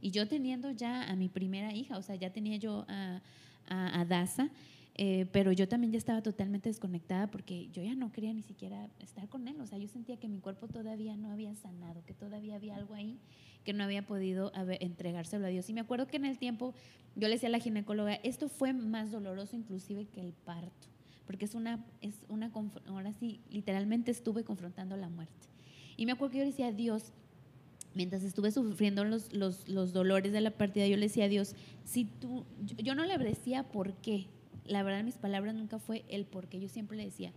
Y 0.00 0.10
yo 0.10 0.26
teniendo 0.26 0.70
ya 0.70 1.04
a 1.04 1.16
mi 1.16 1.28
primera 1.28 1.72
hija, 1.74 1.98
o 1.98 2.02
sea, 2.02 2.14
ya 2.14 2.32
tenía 2.32 2.56
yo 2.56 2.84
a, 2.88 3.20
a, 3.68 4.00
a 4.00 4.04
Daza, 4.04 4.50
eh, 5.02 5.24
pero 5.32 5.50
yo 5.50 5.66
también 5.66 5.92
ya 5.92 5.96
estaba 5.96 6.20
totalmente 6.20 6.68
desconectada 6.68 7.30
porque 7.30 7.70
yo 7.70 7.82
ya 7.82 7.94
no 7.94 8.12
quería 8.12 8.34
ni 8.34 8.42
siquiera 8.42 8.90
estar 8.98 9.30
con 9.30 9.48
él. 9.48 9.58
O 9.58 9.66
sea, 9.66 9.78
yo 9.78 9.88
sentía 9.88 10.18
que 10.18 10.28
mi 10.28 10.40
cuerpo 10.40 10.68
todavía 10.68 11.16
no 11.16 11.30
había 11.30 11.54
sanado, 11.54 12.04
que 12.04 12.12
todavía 12.12 12.56
había 12.56 12.76
algo 12.76 12.92
ahí 12.92 13.18
que 13.64 13.72
no 13.72 13.82
había 13.82 14.02
podido 14.02 14.52
entregárselo 14.80 15.46
a 15.46 15.48
Dios. 15.48 15.70
Y 15.70 15.72
me 15.72 15.80
acuerdo 15.80 16.06
que 16.06 16.18
en 16.18 16.26
el 16.26 16.36
tiempo 16.36 16.74
yo 17.16 17.28
le 17.28 17.34
decía 17.34 17.48
a 17.48 17.52
la 17.52 17.60
ginecóloga, 17.60 18.14
esto 18.16 18.50
fue 18.50 18.74
más 18.74 19.10
doloroso 19.10 19.56
inclusive 19.56 20.04
que 20.04 20.20
el 20.20 20.34
parto, 20.34 20.88
porque 21.26 21.46
es 21.46 21.54
una, 21.54 21.82
es 22.02 22.14
una, 22.28 22.52
ahora 22.86 23.14
sí, 23.14 23.40
literalmente 23.50 24.10
estuve 24.10 24.44
confrontando 24.44 24.98
la 24.98 25.08
muerte. 25.08 25.48
Y 25.96 26.04
me 26.04 26.12
acuerdo 26.12 26.32
que 26.32 26.38
yo 26.38 26.44
le 26.44 26.50
decía 26.50 26.66
a 26.66 26.72
Dios, 26.72 27.14
mientras 27.94 28.22
estuve 28.22 28.50
sufriendo 28.50 29.04
los, 29.04 29.32
los, 29.32 29.92
dolores 29.94 30.32
de 30.32 30.42
la 30.42 30.50
partida, 30.50 30.86
yo 30.86 30.96
le 30.96 31.06
decía 31.06 31.24
a 31.24 31.28
Dios, 31.28 31.54
si 31.84 32.04
tú, 32.04 32.44
yo, 32.66 32.76
yo 32.76 32.94
no 32.94 33.06
le 33.06 33.16
decía 33.16 33.62
por 33.64 33.94
qué, 33.94 34.26
la 34.64 34.82
verdad 34.82 35.04
mis 35.04 35.18
palabras 35.18 35.54
nunca 35.54 35.78
fue 35.78 36.04
el 36.08 36.26
porque 36.26 36.60
yo 36.60 36.68
siempre 36.68 36.96
le 36.96 37.04
decía, 37.04 37.32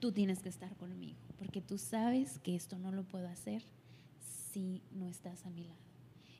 tú 0.00 0.12
tienes 0.12 0.42
que 0.42 0.48
estar 0.48 0.76
conmigo, 0.76 1.18
porque 1.38 1.60
tú 1.60 1.78
sabes 1.78 2.38
que 2.40 2.54
esto 2.54 2.78
no 2.78 2.92
lo 2.92 3.04
puedo 3.04 3.28
hacer 3.28 3.62
si 4.52 4.82
no 4.92 5.08
estás 5.08 5.46
a 5.46 5.50
mi 5.50 5.64
lado. 5.64 5.84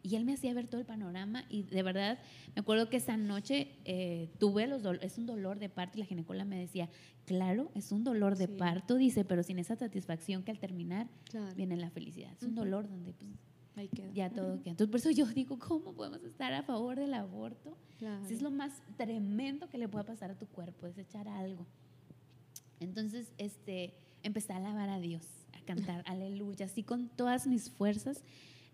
Y 0.02 0.16
él 0.16 0.26
me 0.26 0.34
hacía 0.34 0.52
ver 0.52 0.66
todo 0.66 0.82
el 0.82 0.86
panorama 0.86 1.46
y 1.48 1.62
de 1.62 1.82
verdad 1.82 2.18
me 2.54 2.60
acuerdo 2.60 2.90
que 2.90 2.98
esa 2.98 3.16
noche 3.16 3.70
eh, 3.86 4.28
tuve 4.38 4.66
los 4.66 4.82
es 5.00 5.16
un 5.16 5.24
dolor 5.24 5.58
de 5.58 5.70
parto 5.70 5.96
y 5.96 6.00
la 6.00 6.06
ginecóloga 6.06 6.44
me 6.44 6.58
decía, 6.58 6.90
claro, 7.24 7.70
es 7.74 7.90
un 7.90 8.04
dolor 8.04 8.36
de 8.36 8.46
parto, 8.46 8.96
dice, 8.96 9.24
pero 9.24 9.42
sin 9.42 9.58
esa 9.58 9.76
satisfacción 9.76 10.42
que 10.42 10.50
al 10.50 10.58
terminar 10.58 11.08
viene 11.56 11.78
la 11.78 11.88
felicidad. 11.88 12.30
Es 12.32 12.42
un 12.42 12.54
dolor 12.54 12.86
donde 12.86 13.14
pues, 13.14 13.30
ya 14.12 14.30
todo 14.30 14.60
queda. 14.60 14.70
Entonces, 14.70 14.90
por 14.90 15.00
eso 15.00 15.10
yo 15.10 15.26
digo, 15.26 15.58
¿cómo 15.58 15.92
podemos 15.92 16.22
estar 16.22 16.52
a 16.52 16.62
favor 16.62 16.98
del 16.98 17.14
aborto? 17.14 17.76
Si 18.26 18.34
es 18.34 18.42
lo 18.42 18.50
más 18.50 18.82
tremendo 18.96 19.68
que 19.68 19.78
le 19.78 19.88
puede 19.88 20.04
pasar 20.04 20.30
a 20.30 20.38
tu 20.38 20.46
cuerpo, 20.46 20.86
es 20.86 20.98
echar 20.98 21.28
algo. 21.28 21.66
Entonces, 22.80 23.32
este, 23.38 23.94
empecé 24.22 24.52
a 24.52 24.56
alabar 24.56 24.90
a 24.90 25.00
Dios, 25.00 25.26
a 25.52 25.60
cantar 25.64 26.02
aleluya, 26.06 26.66
así 26.66 26.82
con 26.82 27.08
todas 27.08 27.46
mis 27.46 27.70
fuerzas. 27.70 28.22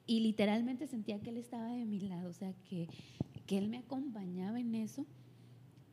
Y 0.07 0.21
literalmente 0.21 0.87
sentía 0.87 1.21
que 1.21 1.31
Él 1.31 1.37
estaba 1.37 1.73
de 1.73 1.85
mi 1.85 2.01
lado, 2.01 2.31
o 2.31 2.33
sea, 2.33 2.53
que, 2.69 2.89
que 3.47 3.59
Él 3.59 3.69
me 3.69 3.79
acompañaba 3.79 4.59
en 4.59 4.75
eso. 4.75 5.07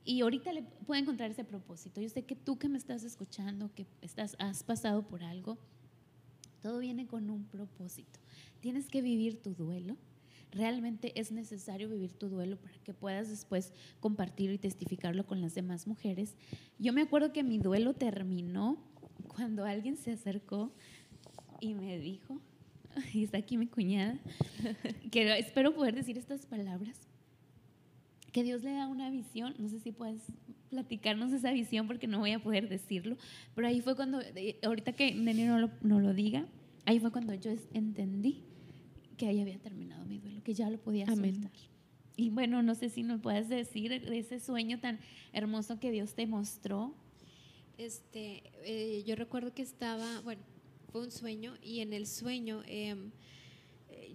Y 0.03 0.21
ahorita 0.21 0.53
le 0.53 0.63
puedo 0.63 1.01
encontrar 1.01 1.29
ese 1.29 1.43
propósito. 1.43 2.01
Yo 2.01 2.09
sé 2.09 2.23
que 2.23 2.35
tú 2.35 2.57
que 2.57 2.69
me 2.69 2.77
estás 2.77 3.03
escuchando, 3.03 3.69
que 3.75 3.85
estás, 4.01 4.35
has 4.39 4.63
pasado 4.63 5.05
por 5.05 5.21
algo, 5.21 5.57
todo 6.61 6.79
viene 6.79 7.07
con 7.07 7.29
un 7.29 7.45
propósito. 7.45 8.19
Tienes 8.59 8.87
que 8.87 9.01
vivir 9.01 9.41
tu 9.41 9.53
duelo. 9.53 9.97
Realmente 10.51 11.19
es 11.19 11.31
necesario 11.31 11.89
vivir 11.89 12.13
tu 12.13 12.29
duelo 12.29 12.57
para 12.57 12.77
que 12.79 12.93
puedas 12.93 13.29
después 13.29 13.73
compartir 13.99 14.51
y 14.51 14.57
testificarlo 14.57 15.25
con 15.25 15.41
las 15.41 15.55
demás 15.55 15.87
mujeres. 15.87 16.35
Yo 16.79 16.93
me 16.93 17.01
acuerdo 17.01 17.33
que 17.33 17.43
mi 17.43 17.59
duelo 17.59 17.93
terminó 17.93 18.77
cuando 19.27 19.65
alguien 19.65 19.97
se 19.97 20.13
acercó 20.13 20.71
y 21.59 21.73
me 21.73 21.99
dijo, 21.99 22.39
y 23.13 23.23
está 23.23 23.37
aquí 23.37 23.57
mi 23.57 23.67
cuñada, 23.67 24.17
que 25.11 25.37
espero 25.37 25.75
poder 25.75 25.95
decir 25.95 26.17
estas 26.17 26.45
palabras, 26.45 26.97
que 28.31 28.43
Dios 28.43 28.63
le 28.63 28.71
da 28.71 28.87
una 28.87 29.09
visión, 29.09 29.55
no 29.57 29.67
sé 29.67 29.79
si 29.79 29.91
puedes 29.91 30.21
platicarnos 30.69 31.31
esa 31.33 31.51
visión 31.51 31.87
porque 31.87 32.07
no 32.07 32.19
voy 32.19 32.31
a 32.31 32.39
poder 32.39 32.69
decirlo, 32.69 33.17
pero 33.55 33.67
ahí 33.67 33.81
fue 33.81 33.95
cuando, 33.95 34.21
eh, 34.21 34.59
ahorita 34.63 34.93
que 34.93 35.13
Nene 35.13 35.47
no 35.47 35.59
lo, 35.59 35.71
no 35.81 35.99
lo 35.99 36.13
diga, 36.13 36.45
ahí 36.85 36.99
fue 36.99 37.11
cuando 37.11 37.33
yo 37.33 37.51
entendí 37.73 38.43
que 39.17 39.27
ahí 39.27 39.41
había 39.41 39.57
terminado 39.59 40.05
mi 40.05 40.19
duelo, 40.19 40.43
que 40.43 40.53
ya 40.53 40.69
lo 40.69 40.77
podía 40.77 41.05
soltar. 41.07 41.51
Y 42.15 42.29
bueno, 42.29 42.63
no 42.63 42.73
sé 42.75 42.89
si 42.89 43.03
nos 43.03 43.21
puedes 43.21 43.49
decir 43.49 44.01
de 44.01 44.17
ese 44.17 44.39
sueño 44.39 44.79
tan 44.79 44.99
hermoso 45.33 45.79
que 45.79 45.91
Dios 45.91 46.13
te 46.15 46.25
mostró. 46.25 46.95
Este, 47.77 48.43
eh, 48.63 49.03
yo 49.05 49.15
recuerdo 49.15 49.53
que 49.53 49.61
estaba, 49.61 50.21
bueno, 50.21 50.41
fue 50.91 51.01
un 51.01 51.11
sueño 51.11 51.55
y 51.61 51.81
en 51.81 51.93
el 51.93 52.07
sueño 52.07 52.63
em, 52.65 53.11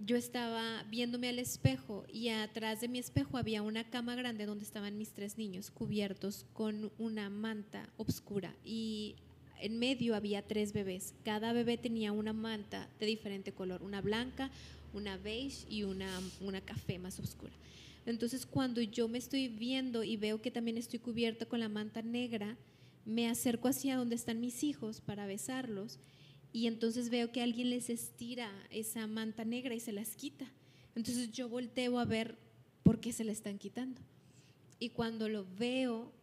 yo 0.05 0.15
estaba 0.15 0.83
viéndome 0.89 1.29
al 1.29 1.39
espejo 1.39 2.05
y 2.11 2.29
atrás 2.29 2.81
de 2.81 2.87
mi 2.87 2.99
espejo 2.99 3.37
había 3.37 3.61
una 3.61 3.89
cama 3.89 4.15
grande 4.15 4.45
donde 4.45 4.65
estaban 4.65 4.97
mis 4.97 5.11
tres 5.11 5.37
niños 5.37 5.71
cubiertos 5.71 6.45
con 6.53 6.91
una 6.97 7.29
manta 7.29 7.89
oscura 7.97 8.55
y 8.63 9.15
en 9.59 9.79
medio 9.79 10.15
había 10.15 10.41
tres 10.41 10.73
bebés. 10.73 11.13
Cada 11.23 11.53
bebé 11.53 11.77
tenía 11.77 12.11
una 12.11 12.33
manta 12.33 12.89
de 12.99 13.05
diferente 13.05 13.53
color, 13.53 13.81
una 13.81 14.01
blanca, 14.01 14.51
una 14.93 15.17
beige 15.17 15.65
y 15.69 15.83
una, 15.83 16.21
una 16.41 16.61
café 16.61 16.99
más 16.99 17.19
oscura. 17.19 17.53
Entonces 18.05 18.45
cuando 18.45 18.81
yo 18.81 19.07
me 19.07 19.17
estoy 19.17 19.47
viendo 19.47 20.03
y 20.03 20.17
veo 20.17 20.41
que 20.41 20.51
también 20.51 20.77
estoy 20.77 20.99
cubierta 20.99 21.45
con 21.45 21.59
la 21.59 21.69
manta 21.69 22.01
negra, 22.01 22.57
me 23.05 23.29
acerco 23.29 23.67
hacia 23.67 23.97
donde 23.97 24.15
están 24.15 24.39
mis 24.39 24.63
hijos 24.63 25.01
para 25.01 25.25
besarlos 25.25 25.99
y 26.53 26.67
entonces 26.67 27.09
veo 27.09 27.31
que 27.31 27.41
alguien 27.41 27.71
les 27.71 27.89
estira 27.89 28.49
esa 28.69 29.07
manta 29.07 29.43
negra 29.43 29.73
y 29.73 29.79
se 29.79 29.91
las 29.91 30.15
quita. 30.15 30.45
Entonces 30.95 31.31
yo 31.31 31.49
volteo 31.49 31.97
a 31.97 32.05
ver 32.05 32.37
por 32.83 32.99
qué 32.99 33.11
se 33.11 33.23
la 33.23 33.31
están 33.31 33.57
quitando. 33.57 33.99
Y 34.77 34.89
cuando 34.89 35.27
lo 35.27 35.47
veo, 35.57 36.13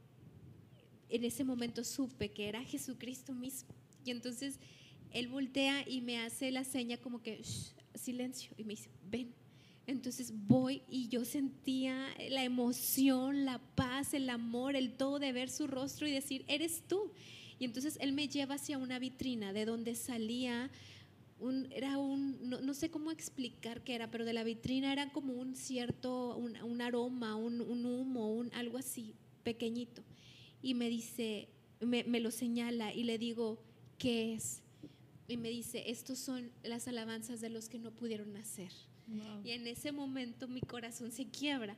en 1.09 1.25
ese 1.25 1.43
momento 1.43 1.83
supe 1.83 2.31
que 2.31 2.49
era 2.49 2.63
Jesucristo 2.63 3.35
mismo. 3.35 3.75
Y 4.05 4.13
entonces 4.13 4.61
él 5.11 5.27
voltea 5.27 5.89
y 5.89 6.01
me 6.01 6.19
hace 6.19 6.53
la 6.53 6.63
seña 6.63 6.97
como 6.99 7.23
que 7.23 7.43
silencio 7.97 8.53
y 8.57 8.63
me 8.63 8.75
dice, 8.75 8.91
ven. 9.11 9.35
Entonces 9.89 10.33
voy 10.47 10.83
y 10.89 11.09
yo 11.09 11.25
sentía 11.25 12.07
la 12.29 12.45
emoción, 12.45 13.45
la 13.45 13.59
paz, 13.75 14.15
el 14.15 14.31
amor, 14.31 14.77
el 14.77 14.93
todo 14.93 15.19
de 15.19 15.33
ver 15.33 15.51
su 15.51 15.67
rostro 15.67 16.07
y 16.07 16.13
decir, 16.13 16.45
eres 16.47 16.85
tú. 16.87 17.11
Y 17.61 17.67
entonces 17.67 17.99
él 18.01 18.13
me 18.13 18.27
lleva 18.27 18.55
hacia 18.55 18.79
una 18.79 18.99
vitrina 18.99 19.53
de 19.53 19.67
donde 19.67 19.95
salía 19.95 20.71
un, 21.39 21.69
era 21.71 21.99
un, 21.99 22.39
no, 22.49 22.75
sé 22.75 22.91
cómo 22.91 23.11
explicar 23.11 23.85
qué 23.85 23.95
era, 23.95 24.11
pero 24.11 24.25
de 24.25 24.33
la 24.33 24.45
vitrina 24.45 24.93
era 24.93 25.13
como 25.13 25.35
un 25.35 25.55
cierto, 25.55 26.37
un, 26.37 26.81
aroma, 26.81 27.37
un, 27.37 27.61
humo, 27.61 28.35
un, 28.35 28.53
algo 28.55 28.79
así, 28.79 29.15
pequeñito. 29.43 30.03
Y 30.63 30.73
me 30.73 30.89
dice, 30.89 31.49
me, 31.81 32.03
lo 32.21 32.31
señala 32.31 32.95
y 32.95 33.05
le 33.05 33.19
digo, 33.19 33.63
¿qué 33.99 34.35
es? 34.35 34.63
Y 35.29 35.37
me 35.37 35.51
dice, 35.51 35.91
estos 35.91 36.19
son 36.19 36.51
las 36.63 36.89
alabanzas 36.89 37.43
de 37.43 37.51
los 37.51 37.69
que 37.69 37.79
no 37.79 37.91
pudieron 37.91 38.33
nacer. 38.33 38.73
Y 39.45 39.51
en 39.51 39.67
ese 39.67 39.93
momento 39.93 40.49
mi 40.49 40.63
corazón 40.63 41.13
se 41.13 41.27
quiebra. 41.27 41.77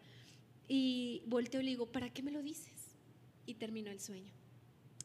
Y 0.68 1.22
volteo 1.26 1.60
y 1.60 1.64
le 1.64 1.70
digo, 1.70 1.90
¿para 1.90 2.12
qué 2.12 2.22
me 2.22 2.30
lo 2.30 2.40
dices? 2.40 2.94
Y 3.46 3.54
terminó 3.54 3.90
el 3.90 4.00
sueño. 4.00 4.32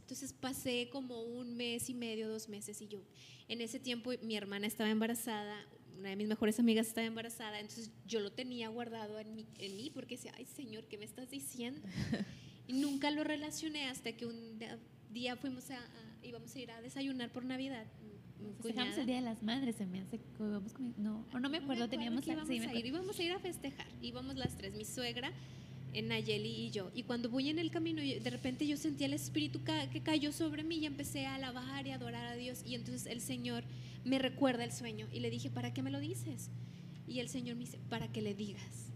Entonces 0.07 0.31
pasé 0.31 0.87
como 0.89 1.21
un 1.21 1.57
mes 1.57 1.89
y 1.89 1.93
medio, 1.93 2.29
dos 2.29 2.47
meses 2.47 2.81
y 2.81 2.87
yo, 2.87 3.03
en 3.49 3.59
ese 3.59 3.77
tiempo 3.77 4.11
mi 4.21 4.37
hermana 4.37 4.65
estaba 4.65 4.89
embarazada, 4.89 5.67
una 5.97 6.07
de 6.07 6.15
mis 6.15 6.29
mejores 6.29 6.61
amigas 6.61 6.87
estaba 6.87 7.05
embarazada, 7.05 7.59
entonces 7.59 7.91
yo 8.05 8.21
lo 8.21 8.31
tenía 8.31 8.69
guardado 8.69 9.19
en 9.19 9.35
mí, 9.35 9.45
en 9.59 9.75
mí 9.75 9.91
porque 9.93 10.15
decía, 10.15 10.31
ay 10.37 10.45
Señor, 10.45 10.85
¿qué 10.85 10.97
me 10.97 11.03
estás 11.03 11.29
diciendo? 11.29 11.81
Y 12.69 12.73
nunca 12.73 13.11
lo 13.11 13.23
relacioné 13.23 13.87
hasta 13.87 14.11
que 14.11 14.25
un 14.25 14.59
día 15.09 15.37
fuimos 15.37 15.71
a, 15.71 15.79
íbamos 16.21 16.53
a 16.53 16.59
ir 16.59 16.71
a 16.71 16.81
desayunar 16.81 17.29
por 17.31 17.45
Navidad. 17.45 17.85
Festejamos 18.61 18.97
el 18.97 19.05
Día 19.05 19.15
de 19.15 19.21
las 19.21 19.41
Madres, 19.41 19.75
se 19.77 19.85
me 19.85 20.01
hace 20.01 20.19
no, 20.97 21.25
o 21.33 21.39
no 21.39 21.49
me 21.49 21.57
acuerdo, 21.57 21.87
teníamos 21.87 22.27
íbamos 22.27 22.49
a 22.49 22.53
ir, 22.53 22.85
íbamos 22.85 23.17
a 23.17 23.23
ir 23.23 23.31
a 23.31 23.39
festejar, 23.39 23.87
íbamos 24.01 24.35
las 24.35 24.55
tres, 24.57 24.73
mi 24.73 24.83
suegra, 24.83 25.31
Nayeli 26.01 26.49
y 26.49 26.71
yo. 26.71 26.91
Y 26.93 27.03
cuando 27.03 27.29
voy 27.29 27.49
en 27.49 27.59
el 27.59 27.71
camino, 27.71 28.01
de 28.01 28.29
repente 28.29 28.67
yo 28.67 28.77
sentía 28.77 29.07
el 29.07 29.13
Espíritu 29.13 29.61
que 29.91 30.01
cayó 30.01 30.31
sobre 30.31 30.63
mí 30.63 30.77
y 30.77 30.85
empecé 30.85 31.25
a 31.25 31.35
alabar 31.35 31.87
y 31.87 31.91
adorar 31.91 32.25
a 32.25 32.35
Dios. 32.35 32.61
Y 32.65 32.75
entonces 32.75 33.05
el 33.07 33.21
Señor 33.21 33.63
me 34.03 34.19
recuerda 34.19 34.63
el 34.63 34.71
sueño 34.71 35.07
y 35.11 35.19
le 35.19 35.29
dije, 35.29 35.49
¿para 35.49 35.73
qué 35.73 35.81
me 35.81 35.91
lo 35.91 35.99
dices? 35.99 36.49
Y 37.07 37.19
el 37.19 37.29
Señor 37.29 37.55
me 37.55 37.65
dice, 37.65 37.79
para 37.89 38.11
que 38.11 38.21
le 38.21 38.33
digas. 38.35 38.91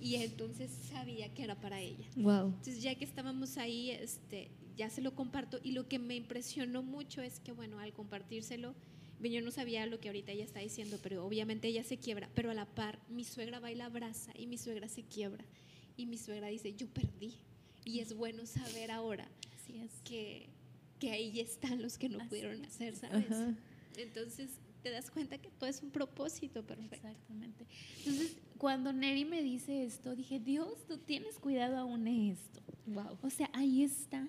Y 0.00 0.16
entonces 0.16 0.70
sabía 0.90 1.32
que 1.34 1.42
era 1.42 1.54
para 1.56 1.80
ella. 1.80 2.06
Wow. 2.16 2.48
Entonces 2.48 2.82
ya 2.82 2.94
que 2.94 3.04
estábamos 3.04 3.56
ahí, 3.56 3.90
este, 3.90 4.50
ya 4.76 4.90
se 4.90 5.00
lo 5.00 5.14
comparto. 5.14 5.58
Y 5.62 5.72
lo 5.72 5.88
que 5.88 5.98
me 5.98 6.14
impresionó 6.14 6.82
mucho 6.82 7.22
es 7.22 7.40
que, 7.40 7.52
bueno, 7.52 7.78
al 7.78 7.92
compartírselo, 7.92 8.74
yo 9.20 9.42
no 9.42 9.50
sabía 9.50 9.86
lo 9.86 9.98
que 9.98 10.08
ahorita 10.08 10.32
ella 10.32 10.44
está 10.44 10.60
diciendo, 10.60 10.98
pero 11.02 11.24
obviamente 11.24 11.68
ella 11.68 11.82
se 11.82 11.96
quiebra, 11.96 12.28
pero 12.34 12.50
a 12.50 12.54
la 12.54 12.66
par 12.66 12.98
mi 13.08 13.24
suegra 13.24 13.60
va 13.60 13.72
y 13.72 13.74
la 13.74 13.86
abraza 13.86 14.32
y 14.36 14.46
mi 14.46 14.58
suegra 14.58 14.88
se 14.88 15.02
quiebra. 15.02 15.44
Y 15.96 16.06
mi 16.06 16.18
suegra 16.18 16.48
dice, 16.48 16.74
yo 16.74 16.86
perdí. 16.88 17.34
Y 17.84 18.00
es 18.00 18.14
bueno 18.14 18.46
saber 18.46 18.90
ahora 18.90 19.28
Que, 20.04 20.48
que 20.98 21.10
ahí 21.10 21.40
están 21.40 21.82
los 21.82 21.98
que 21.98 22.08
no 22.08 22.18
pudieron 22.28 22.64
hacer, 22.64 22.96
¿sabes? 22.96 23.26
Entonces 23.96 24.50
te 24.82 24.90
das 24.90 25.10
cuenta 25.10 25.38
que 25.38 25.50
todo 25.50 25.68
es 25.68 25.82
un 25.82 25.90
propósito 25.90 26.64
perfecto. 26.64 27.08
Exactamente. 27.08 27.66
Entonces, 27.98 28.36
cuando 28.58 28.92
Neri 28.92 29.24
me 29.24 29.42
dice 29.42 29.84
esto, 29.84 30.14
dije, 30.14 30.38
Dios, 30.38 30.86
tú 30.86 30.98
tienes 30.98 31.38
cuidado 31.38 31.76
aún 31.76 32.06
esto. 32.06 32.60
Wow. 32.86 33.18
O 33.22 33.30
sea, 33.30 33.50
ahí 33.52 33.82
está. 33.82 34.28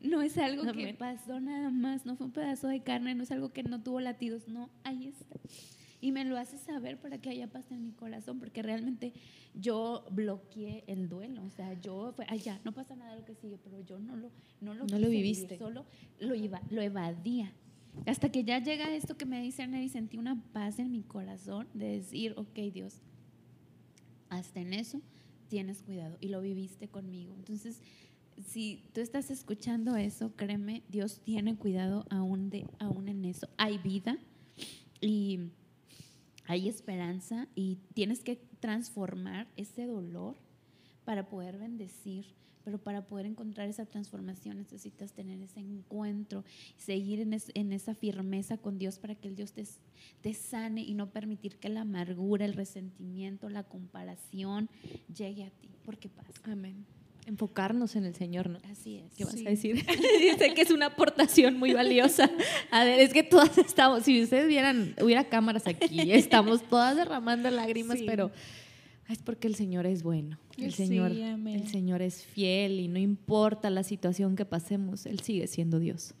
No 0.00 0.22
es 0.22 0.38
algo 0.38 0.62
que 0.72 0.94
pasó 0.94 1.40
nada 1.40 1.70
más, 1.70 2.06
no 2.06 2.16
fue 2.16 2.26
un 2.26 2.32
pedazo 2.32 2.68
de 2.68 2.82
carne, 2.82 3.14
no 3.14 3.24
es 3.24 3.30
algo 3.30 3.52
que 3.52 3.62
no 3.62 3.82
tuvo 3.82 4.00
latidos, 4.00 4.48
no, 4.48 4.70
ahí 4.84 5.08
está 5.08 5.36
y 6.00 6.12
me 6.12 6.24
lo 6.24 6.38
hace 6.38 6.58
saber 6.58 6.98
para 6.98 7.18
que 7.18 7.30
haya 7.30 7.46
paz 7.46 7.70
en 7.70 7.82
mi 7.82 7.92
corazón, 7.92 8.38
porque 8.38 8.62
realmente 8.62 9.12
yo 9.54 10.04
bloqueé 10.10 10.84
el 10.86 11.08
duelo, 11.08 11.42
o 11.44 11.50
sea, 11.50 11.78
yo 11.80 12.12
fue, 12.14 12.24
ay 12.28 12.40
ya, 12.40 12.60
no 12.64 12.72
pasa 12.72 12.96
nada 12.96 13.16
lo 13.16 13.24
que 13.24 13.34
sigue, 13.34 13.58
pero 13.62 13.80
yo 13.80 13.98
no 13.98 14.16
lo 14.16 14.30
no 14.60 14.74
lo, 14.74 14.86
no 14.86 14.98
lo 14.98 15.08
viviste, 15.08 15.58
solo 15.58 15.86
lo 16.18 16.34
iba, 16.34 16.60
lo 16.70 16.82
evadía. 16.82 17.52
Hasta 18.06 18.30
que 18.30 18.44
ya 18.44 18.62
llega 18.62 18.94
esto 18.94 19.16
que 19.16 19.26
me 19.26 19.42
dice 19.42 19.64
y 19.64 19.88
sentí 19.88 20.16
una 20.16 20.40
paz 20.52 20.78
en 20.78 20.92
mi 20.92 21.02
corazón 21.02 21.66
de 21.74 21.86
decir, 21.86 22.34
ok 22.36 22.58
Dios, 22.72 23.00
hasta 24.28 24.60
en 24.60 24.74
eso 24.74 25.00
tienes 25.48 25.82
cuidado 25.82 26.16
y 26.20 26.28
lo 26.28 26.40
viviste 26.40 26.88
conmigo. 26.88 27.34
Entonces, 27.36 27.82
si 28.46 28.84
tú 28.94 29.00
estás 29.00 29.30
escuchando 29.30 29.96
eso, 29.96 30.34
créeme, 30.36 30.82
Dios 30.88 31.20
tiene 31.24 31.56
cuidado 31.56 32.06
aún, 32.10 32.48
de, 32.48 32.66
aún 32.78 33.08
en 33.08 33.24
eso. 33.24 33.48
Hay 33.56 33.78
vida 33.78 34.16
y 35.00 35.50
hay 36.50 36.68
esperanza 36.68 37.46
y 37.54 37.78
tienes 37.94 38.24
que 38.24 38.34
transformar 38.58 39.46
ese 39.56 39.86
dolor 39.86 40.34
para 41.04 41.28
poder 41.28 41.58
bendecir, 41.58 42.34
pero 42.64 42.76
para 42.76 43.06
poder 43.06 43.26
encontrar 43.26 43.68
esa 43.68 43.86
transformación 43.86 44.56
necesitas 44.56 45.12
tener 45.12 45.40
ese 45.42 45.60
encuentro, 45.60 46.44
seguir 46.76 47.20
en, 47.20 47.72
esa 47.72 47.94
firmeza 47.94 48.56
con 48.56 48.78
Dios 48.78 48.98
para 48.98 49.14
que 49.14 49.28
el 49.28 49.36
Dios 49.36 49.52
te, 49.52 50.34
sane 50.34 50.82
y 50.82 50.94
no 50.94 51.10
permitir 51.10 51.56
que 51.58 51.68
la 51.68 51.82
amargura, 51.82 52.44
el 52.46 52.54
resentimiento, 52.54 53.48
la 53.48 53.62
comparación 53.62 54.68
llegue 55.14 55.44
a 55.44 55.50
ti, 55.50 55.68
porque 55.84 56.08
pasa. 56.08 56.32
Amén 56.42 56.99
enfocarnos 57.30 57.94
en 57.94 58.04
el 58.04 58.14
Señor, 58.14 58.50
¿no? 58.50 58.58
Así 58.70 58.96
es. 58.98 59.14
¿Qué 59.14 59.24
vas 59.24 59.34
a 59.34 59.50
decir? 59.50 59.76
Dice 60.20 60.52
que 60.52 60.62
es 60.62 60.70
una 60.70 60.86
aportación 60.86 61.58
muy 61.58 61.72
valiosa. 61.72 62.28
A 62.70 62.84
ver, 62.84 63.00
es 63.00 63.12
que 63.12 63.22
todas 63.22 63.56
estamos, 63.56 64.02
si 64.02 64.22
ustedes 64.22 64.48
vieran, 64.48 64.96
hubiera 65.00 65.24
cámaras 65.24 65.66
aquí, 65.66 66.10
estamos 66.12 66.62
todas 66.68 66.96
derramando 66.96 67.48
lágrimas, 67.50 67.98
pero 68.04 68.32
es 69.08 69.18
porque 69.18 69.46
el 69.46 69.54
Señor 69.54 69.86
es 69.86 70.02
bueno. 70.02 70.38
El 70.58 70.74
Señor, 70.74 71.12
el 71.12 71.68
Señor 71.68 72.02
es 72.02 72.24
fiel 72.24 72.80
y 72.80 72.88
no 72.88 72.98
importa 72.98 73.70
la 73.70 73.84
situación 73.84 74.34
que 74.34 74.44
pasemos, 74.44 75.06
Él 75.06 75.20
sigue 75.20 75.46
siendo 75.46 75.78
Dios. 75.78 76.14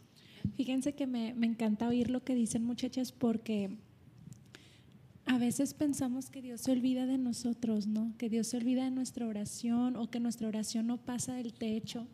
Fíjense 0.56 0.94
que 0.94 1.06
me, 1.06 1.34
me 1.34 1.46
encanta 1.46 1.88
oír 1.88 2.08
lo 2.08 2.22
que 2.22 2.34
dicen 2.34 2.64
muchachas 2.64 3.12
porque 3.12 3.76
a 5.30 5.38
veces 5.38 5.74
pensamos 5.74 6.28
que 6.28 6.42
Dios 6.42 6.60
se 6.60 6.72
olvida 6.72 7.06
de 7.06 7.16
nosotros, 7.16 7.86
¿no? 7.86 8.12
Que 8.18 8.28
Dios 8.28 8.48
se 8.48 8.56
olvida 8.56 8.82
de 8.82 8.90
nuestra 8.90 9.28
oración 9.28 9.94
o 9.94 10.10
que 10.10 10.18
nuestra 10.18 10.48
oración 10.48 10.88
no 10.88 10.96
pasa 10.96 11.34
del 11.34 11.52
techo 11.52 12.08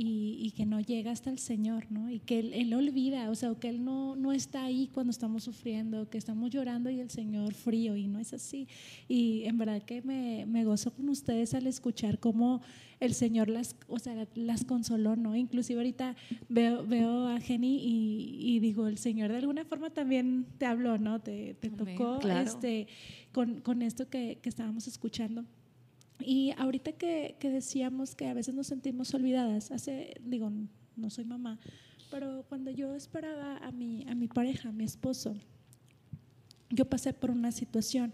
y, 0.00 0.52
que 0.52 0.64
no 0.64 0.80
llega 0.80 1.10
hasta 1.10 1.28
el 1.28 1.40
Señor, 1.40 1.90
¿no? 1.90 2.08
Y 2.08 2.20
que 2.20 2.38
Él, 2.38 2.72
olvida, 2.72 3.28
o 3.30 3.34
sea, 3.34 3.52
que 3.56 3.68
Él 3.68 3.84
no, 3.84 4.14
no 4.14 4.32
está 4.32 4.64
ahí 4.64 4.88
cuando 4.94 5.10
estamos 5.10 5.42
sufriendo, 5.42 6.08
que 6.08 6.18
estamos 6.18 6.50
llorando 6.50 6.88
y 6.88 7.00
el 7.00 7.10
Señor 7.10 7.52
frío, 7.52 7.96
y 7.96 8.06
no 8.06 8.20
es 8.20 8.32
así. 8.32 8.68
Y 9.08 9.42
en 9.44 9.58
verdad 9.58 9.82
que 9.82 10.00
me, 10.02 10.46
me 10.46 10.64
gozo 10.64 10.92
con 10.92 11.08
ustedes 11.08 11.52
al 11.54 11.66
escuchar 11.66 12.20
cómo 12.20 12.62
el 13.00 13.12
Señor 13.12 13.48
las, 13.48 13.74
o 13.88 13.98
sea, 13.98 14.26
las 14.36 14.64
consoló, 14.64 15.16
¿no? 15.16 15.34
Inclusive 15.34 15.80
ahorita 15.80 16.14
veo, 16.48 16.86
veo 16.86 17.26
a 17.26 17.40
Jenny 17.40 17.80
y, 17.82 18.60
digo, 18.60 18.86
el 18.86 18.98
Señor 18.98 19.32
de 19.32 19.38
alguna 19.38 19.64
forma 19.64 19.90
también 19.90 20.46
te 20.58 20.66
habló, 20.66 20.98
¿no? 20.98 21.20
Te, 21.20 21.54
te 21.54 21.70
tocó 21.70 22.20
este, 22.20 22.86
con, 23.32 23.60
con 23.62 23.82
esto 23.82 24.08
que, 24.08 24.38
que 24.40 24.48
estábamos 24.48 24.86
escuchando. 24.86 25.44
Y 26.20 26.52
ahorita 26.56 26.92
que, 26.92 27.36
que, 27.38 27.50
decíamos 27.50 28.14
que 28.14 28.26
a 28.26 28.34
veces 28.34 28.54
nos 28.54 28.66
sentimos 28.66 29.14
olvidadas, 29.14 29.70
hace, 29.70 30.14
digo, 30.24 30.50
no 30.96 31.10
soy 31.10 31.24
mamá, 31.24 31.58
pero 32.10 32.44
cuando 32.48 32.70
yo 32.70 32.94
esperaba 32.94 33.58
a 33.58 33.70
mi, 33.70 34.04
a 34.08 34.14
mi 34.14 34.28
pareja, 34.28 34.70
a 34.70 34.72
mi 34.72 34.84
esposo, 34.84 35.36
yo 36.70 36.84
pasé 36.86 37.12
por 37.12 37.30
una 37.30 37.52
situación 37.52 38.12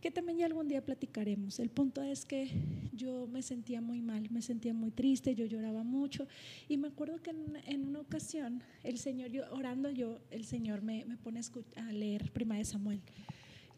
que 0.00 0.10
también 0.10 0.38
ya 0.38 0.46
algún 0.46 0.66
día 0.66 0.82
platicaremos. 0.82 1.58
El 1.58 1.68
punto 1.68 2.02
es 2.02 2.24
que 2.24 2.48
yo 2.92 3.26
me 3.26 3.42
sentía 3.42 3.82
muy 3.82 4.00
mal, 4.00 4.30
me 4.30 4.40
sentía 4.40 4.72
muy 4.72 4.90
triste, 4.90 5.34
yo 5.34 5.44
lloraba 5.44 5.82
mucho 5.82 6.26
y 6.68 6.78
me 6.78 6.88
acuerdo 6.88 7.22
que 7.22 7.30
en, 7.30 7.56
en 7.66 7.88
una 7.88 8.00
ocasión 8.00 8.62
el 8.82 8.98
Señor, 8.98 9.30
yo, 9.30 9.44
orando 9.52 9.90
yo, 9.90 10.20
el 10.30 10.44
Señor 10.44 10.80
me, 10.82 11.04
me 11.04 11.16
pone 11.18 11.40
a 11.76 11.92
leer 11.92 12.32
Prima 12.32 12.56
de 12.56 12.64
Samuel 12.64 13.02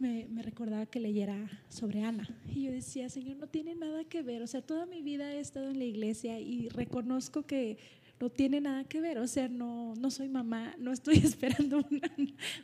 me, 0.02 0.42
recordaba 0.42 0.86
que 0.86 1.00
leyera 1.00 1.48
sobre 1.68 2.02
Ana. 2.02 2.28
Y 2.52 2.64
yo 2.64 2.72
decía, 2.72 3.08
Señor, 3.08 3.36
no 3.36 3.46
tiene 3.46 3.74
nada 3.74 4.04
que 4.04 4.22
ver. 4.22 4.42
O 4.42 4.46
sea, 4.46 4.60
toda 4.60 4.84
mi 4.84 5.00
vida 5.00 5.32
he 5.32 5.40
estado 5.40 5.70
en 5.70 5.78
la 5.78 5.84
iglesia 5.84 6.40
y 6.40 6.68
reconozco 6.68 7.42
que 7.46 7.78
no 8.20 8.28
tiene 8.28 8.60
nada 8.60 8.84
que 8.84 9.00
ver. 9.00 9.18
O 9.18 9.26
sea, 9.26 9.48
no, 9.48 9.94
no 9.94 10.10
soy 10.10 10.28
mamá, 10.28 10.74
no 10.78 10.92
estoy 10.92 11.16
esperando 11.24 11.86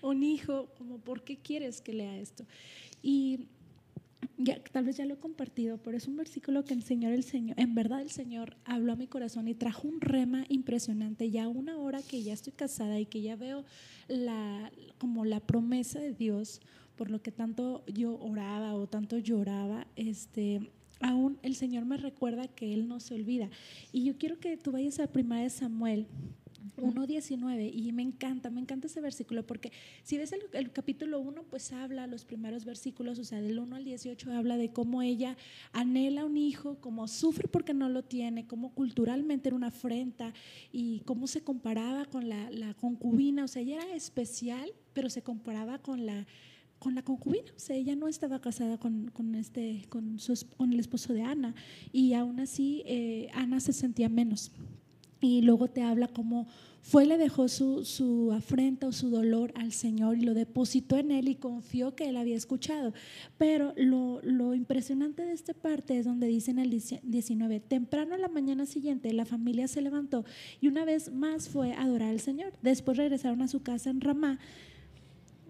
un 0.03 0.23
hijo. 0.23 0.69
Como, 0.77 0.99
¿por 0.99 1.23
qué 1.23 1.37
quieres 1.39 1.81
que 1.81 1.95
lea 1.95 2.19
esto? 2.19 2.45
Y 3.03 3.47
ya, 4.37 4.63
tal 4.73 4.85
vez 4.85 4.97
ya 4.97 5.05
lo 5.05 5.15
he 5.15 5.19
compartido, 5.19 5.79
pero 5.79 5.97
es 5.97 6.09
un 6.09 6.17
versículo 6.17 6.65
que 6.65 6.75
el 6.75 6.83
Señor, 6.83 7.13
el 7.13 7.23
Señor, 7.23 7.59
en 7.59 7.75
verdad 7.75 8.01
el 8.01 8.11
Señor 8.11 8.57
habló 8.65 8.93
a 8.93 8.97
mi 8.97 9.07
corazón 9.07 9.47
y 9.47 9.55
trajo 9.55 9.87
un 9.87 10.01
rema 10.01 10.45
impresionante. 10.49 11.31
Ya 11.31 11.47
una 11.49 11.79
hora 11.79 12.03
que 12.03 12.23
ya 12.23 12.33
estoy 12.33 12.53
casada 12.53 12.99
y 12.99 13.07
que 13.07 13.23
ya 13.23 13.37
veo 13.37 13.65
la, 14.09 14.73
como 14.99 15.25
la 15.25 15.41
promesa 15.41 16.01
de 16.01 16.13
Dios, 16.13 16.61
por 16.99 17.11
lo 17.11 17.23
que 17.23 17.31
tanto 17.31 17.85
yo 17.87 18.19
oraba 18.19 18.75
o 18.75 18.89
tanto 18.89 19.19
lloraba, 19.19 19.87
este, 19.95 20.73
aún 21.01 21.39
el 21.43 21.55
Señor 21.55 21.85
me 21.85 21.97
recuerda 21.97 22.49
que 22.49 22.75
Él 22.75 22.89
no 22.89 22.99
se 22.99 23.15
olvida. 23.15 23.49
Y 23.93 24.05
yo 24.05 24.19
quiero 24.19 24.41
que 24.41 24.57
tú 24.57 24.73
vayas 24.73 24.99
a 24.99 25.07
Primera 25.07 25.43
de 25.43 25.51
Samuel 25.51 26.09
1.19 26.77 27.71
y 27.73 27.93
me 27.93 28.03
encanta, 28.03 28.51
me 28.51 28.61
encanta 28.61 28.89
ese 28.89 29.01
versículo 29.01 29.47
porque 29.47 29.73
si 30.03 30.19
ves 30.19 30.35
el, 30.53 30.73
capítulo 30.73 31.21
1 31.21 31.45
pues 31.45 31.73
habla 31.73 32.07
los 32.07 32.25
primeros 32.25 32.65
versículos, 32.65 33.19
o 33.19 33.25
sea, 33.25 33.41
del 33.41 33.59
1 33.59 33.77
al 33.77 33.85
18 33.85 34.33
habla 34.33 34.57
de 34.57 34.73
cómo 34.73 35.03
ella 35.03 35.37
anhela 35.73 36.25
un 36.25 36.37
hijo, 36.37 36.79
cómo 36.81 37.09
sufre 37.09 37.49
porque 37.49 37.75
no 37.75 37.89
lo 37.89 38.03
tiene, 38.03 38.47
cómo 38.47 38.75
culturalmente 38.75 39.49
era 39.49 39.57
una 39.57 39.69
afrenta 39.69 40.35
y 40.73 41.01
cómo 41.01 41.27
se 41.27 41.43
comparaba 41.43 42.05
con 42.07 42.29
la, 42.29 42.75
concubina, 42.81 43.45
o 43.45 43.49
sea, 43.49 43.63
ella 43.63 43.77
era 43.77 43.95
especial, 43.95 44.71
pero 44.93 45.11
se 45.11 45.23
comparaba 45.23 45.79
con 45.79 46.07
la 46.07 46.27
con 46.79 46.95
la 46.95 47.03
concubina, 47.03 47.51
o 47.57 47.59
sea, 47.59 47.77
ella 47.77 47.97
no 47.97 48.09
estaba 48.09 48.41
casada 48.41 48.79
con, 48.79 49.35
este, 49.35 49.85
con, 49.89 50.19
con 50.57 50.73
el 50.73 50.81
esposo 50.81 51.13
de 51.13 51.23
Ana 51.23 51.55
y 51.93 52.15
aún 52.15 52.41
así 52.41 52.83
eh, 52.87 53.29
Ana 53.35 53.61
se 53.61 53.73
sentía 53.73 54.09
menos. 54.09 54.53
Y 55.21 55.43
luego 55.43 55.67
te 55.67 55.83
habla 55.83 56.07
cómo 56.07 56.47
fue, 56.81 57.05
le 57.05 57.19
dejó 57.19 57.49
su, 57.49 57.85
su, 57.85 58.33
afrenta 58.33 58.87
o 58.87 58.93
su 58.93 59.11
dolor 59.11 59.53
al 59.57 59.73
Señor 59.73 60.17
y 60.17 60.23
lo 60.23 60.33
depositó 60.33 60.97
en 60.97 61.11
Él 61.11 61.29
y 61.29 61.35
confió 61.35 61.95
que 61.97 62.09
Él 62.09 62.17
había 62.17 62.37
escuchado. 62.37 62.95
Pero 63.37 63.75
lo, 63.77 64.21
lo 64.23 64.55
impresionante 64.55 65.25
de 65.25 65.33
esta 65.33 65.55
parte 65.55 65.99
es 65.99 66.07
donde 66.07 66.29
dice 66.29 66.53
en 66.53 66.61
el 66.61 66.71
19, 66.71 67.61
temprano 67.61 68.15
en 68.15 68.23
la 68.23 68.29
mañana 68.29 68.65
siguiente 68.65 69.13
la 69.13 69.25
familia 69.25 69.67
se 69.67 69.83
levantó 69.83 70.25
y 70.61 70.69
una 70.69 70.85
vez 70.85 71.13
más 71.13 71.49
fue 71.49 71.73
a 71.73 71.83
adorar 71.83 72.11
al 72.11 72.21
Señor. 72.21 72.53
Después 72.63 72.97
regresaron 72.97 73.43
a 73.43 73.49
su 73.49 73.61
casa 73.61 73.91
en 73.91 74.01
Ramá 74.01 74.39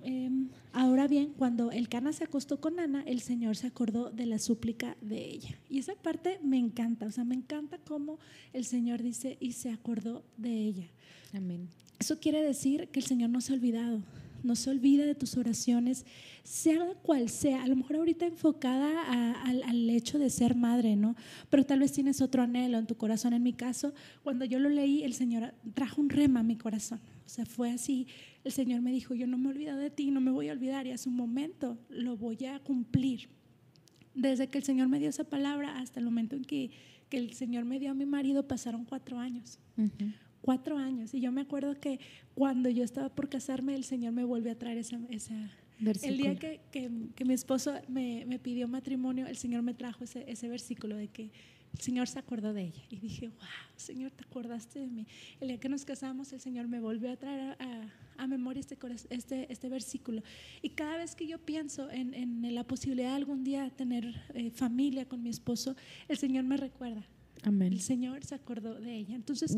Em, 0.09 0.49
ahora 0.73 1.07
bien, 1.07 1.35
cuando 1.37 1.71
el 1.71 1.91
Cana 1.91 2.15
se 2.15 2.25
acostó 2.25 2.63
con 2.63 2.81
Ana, 2.81 3.03
el 3.07 3.21
Señor 3.21 3.57
se 3.57 3.67
acordó 3.67 4.09
de 4.09 4.25
la 4.25 4.39
súplica 4.39 4.97
de 5.03 5.23
ella. 5.23 5.59
Y 5.69 5.79
esa 5.79 5.95
parte 5.97 6.41
me 6.43 6.57
encanta, 6.57 7.05
o 7.05 7.11
sea, 7.11 7.25
me 7.25 7.35
encanta 7.35 7.77
cómo 7.77 8.19
el 8.55 8.65
Señor 8.65 9.03
dice 9.03 9.37
y 9.39 9.53
se 9.53 9.71
acordó 9.71 10.25
de 10.39 10.51
ella. 10.51 10.87
Amén. 11.35 11.69
Eso 11.99 12.19
quiere 12.21 12.43
decir 12.43 12.89
que 12.89 13.01
el 13.01 13.05
Señor 13.05 13.29
no 13.29 13.43
se 13.43 13.53
ha 13.53 13.57
olvidado, 13.57 14.01
no 14.43 14.57
se 14.57 14.71
olvida 14.71 15.05
de 15.05 15.15
tus 15.15 15.37
oraciones, 15.37 16.07
sea 16.43 16.95
cual 17.03 17.29
sea, 17.29 17.63
a 17.63 17.69
lo 17.69 17.77
mejor 17.77 17.97
ahorita 17.97 18.25
enfocada 18.25 19.43
al 19.43 19.91
hecho 19.91 20.19
de 20.19 20.31
ser 20.31 20.55
madre, 20.55 20.97
¿no? 20.97 21.17
Pero 21.51 21.67
tal 21.67 21.81
vez 21.81 21.93
tienes 21.93 22.23
otro 22.23 22.41
anhelo 22.41 22.79
en 22.79 22.87
tu 22.87 22.95
corazón. 22.95 23.35
En 23.35 23.43
mi 23.43 23.53
caso, 23.53 23.93
cuando 24.23 24.47
yo 24.47 24.59
lo 24.59 24.71
leí, 24.71 25.03
el 25.03 25.13
Señor 25.13 25.53
trajo 25.75 26.01
un 26.01 26.09
rema 26.09 26.41
a 26.41 26.45
mi 26.45 26.57
corazón. 26.57 26.99
O 27.29 27.31
sea, 27.31 27.45
fue 27.45 27.71
así, 27.71 28.07
el 28.43 28.53
Señor 28.53 28.81
me 28.81 28.91
dijo, 28.91 29.15
yo 29.15 29.27
no 29.27 29.37
me 29.37 29.51
olvido 29.51 29.77
de 29.77 29.91
ti, 29.91 30.11
no 30.11 30.19
me 30.19 30.31
voy 30.31 30.49
a 30.49 30.53
olvidar 30.53 30.87
y 30.87 30.93
a 30.93 30.97
su 30.97 31.11
momento 31.11 31.77
lo 31.91 32.17
voy 32.17 32.43
a 32.47 32.59
cumplir. 32.61 33.29
Desde 34.15 34.49
que 34.49 34.57
el 34.57 34.65
Señor 34.65 34.89
me 34.89 34.99
dio 34.99 35.11
esa 35.11 35.25
palabra 35.25 35.79
hasta 35.79 36.01
el 36.01 36.07
momento 36.07 36.37
en 36.37 36.45
que, 36.47 36.71
que 37.11 37.19
el 37.19 37.35
Señor 37.35 37.67
me 37.67 37.79
dio 37.79 37.91
a 37.91 37.95
mi 37.95 38.07
marido 38.07 38.49
pasaron 38.49 38.87
cuatro 38.87 39.19
años. 39.19 39.59
Cuatro 40.41 40.79
años. 40.79 41.13
Y 41.13 41.21
yo 41.21 41.31
me 41.31 41.43
acuerdo 41.43 41.79
que 41.79 42.01
cuando 42.35 42.71
yo 42.71 42.83
estaba 42.83 43.11
por 43.11 43.29
casarme, 43.29 43.75
el 43.75 43.85
Señor 43.85 44.15
me 44.15 44.25
volvió 44.25 44.51
a 44.51 44.55
traer 44.55 44.79
esa... 44.79 44.99
esa 45.11 45.51
el 46.03 46.17
día 46.17 46.35
que, 46.35 46.63
que, 46.73 46.91
que 47.15 47.25
mi 47.27 47.35
esposo 47.35 47.75
me, 47.89 48.25
me, 48.27 48.39
pidió 48.39 48.69
matrimonio, 48.69 49.27
el 49.27 49.37
Señor 49.37 49.63
me 49.63 49.75
trajo 49.75 50.05
ese, 50.05 50.25
ese 50.27 50.49
versículo 50.49 50.97
de 50.97 51.09
que 51.09 51.31
el 51.73 51.81
Señor 51.81 52.09
se 52.09 52.19
acordó 52.19 52.53
de 52.53 52.63
ella. 52.63 52.83
Y 52.91 52.97
dije, 52.97 53.29
wow, 53.29 53.47
Señor, 53.77 54.11
te 54.11 54.25
acordaste 54.25 54.81
de 54.81 54.89
mí. 54.89 55.07
El 55.41 55.49
día 55.49 55.61
que 55.61 55.69
nos 55.69 55.85
casamos, 55.85 56.33
el 56.33 56.41
Señor 56.41 56.69
me 56.69 56.81
volvió 56.81 57.11
a 57.11 57.17
traer 57.17 57.57
a, 58.17 58.27
memoria 58.27 58.61
este, 58.61 58.77
este, 59.11 59.53
este, 59.53 59.69
versículo. 59.69 60.23
Y 60.61 60.71
cada 60.71 60.97
vez 60.97 61.15
que 61.15 61.27
yo 61.27 61.39
pienso 61.39 61.91
en, 61.91 62.15
en 62.15 62.55
la 62.55 62.65
posibilidad 62.65 63.11
de 63.11 63.17
algún 63.17 63.45
día 63.45 63.71
tener 63.71 64.15
eh, 64.35 64.51
familia 64.51 65.07
con 65.07 65.23
mi 65.23 65.31
esposo, 65.31 65.77
el 66.09 66.19
Señor 66.19 66.45
me 66.45 66.57
recuerda. 66.57 67.07
Amén. 67.43 67.73
El 67.73 67.81
Señor 67.81 68.25
se 68.25 68.35
acordó 68.35 68.75
de 68.75 68.95
ella. 68.95 69.15
Entonces, 69.15 69.57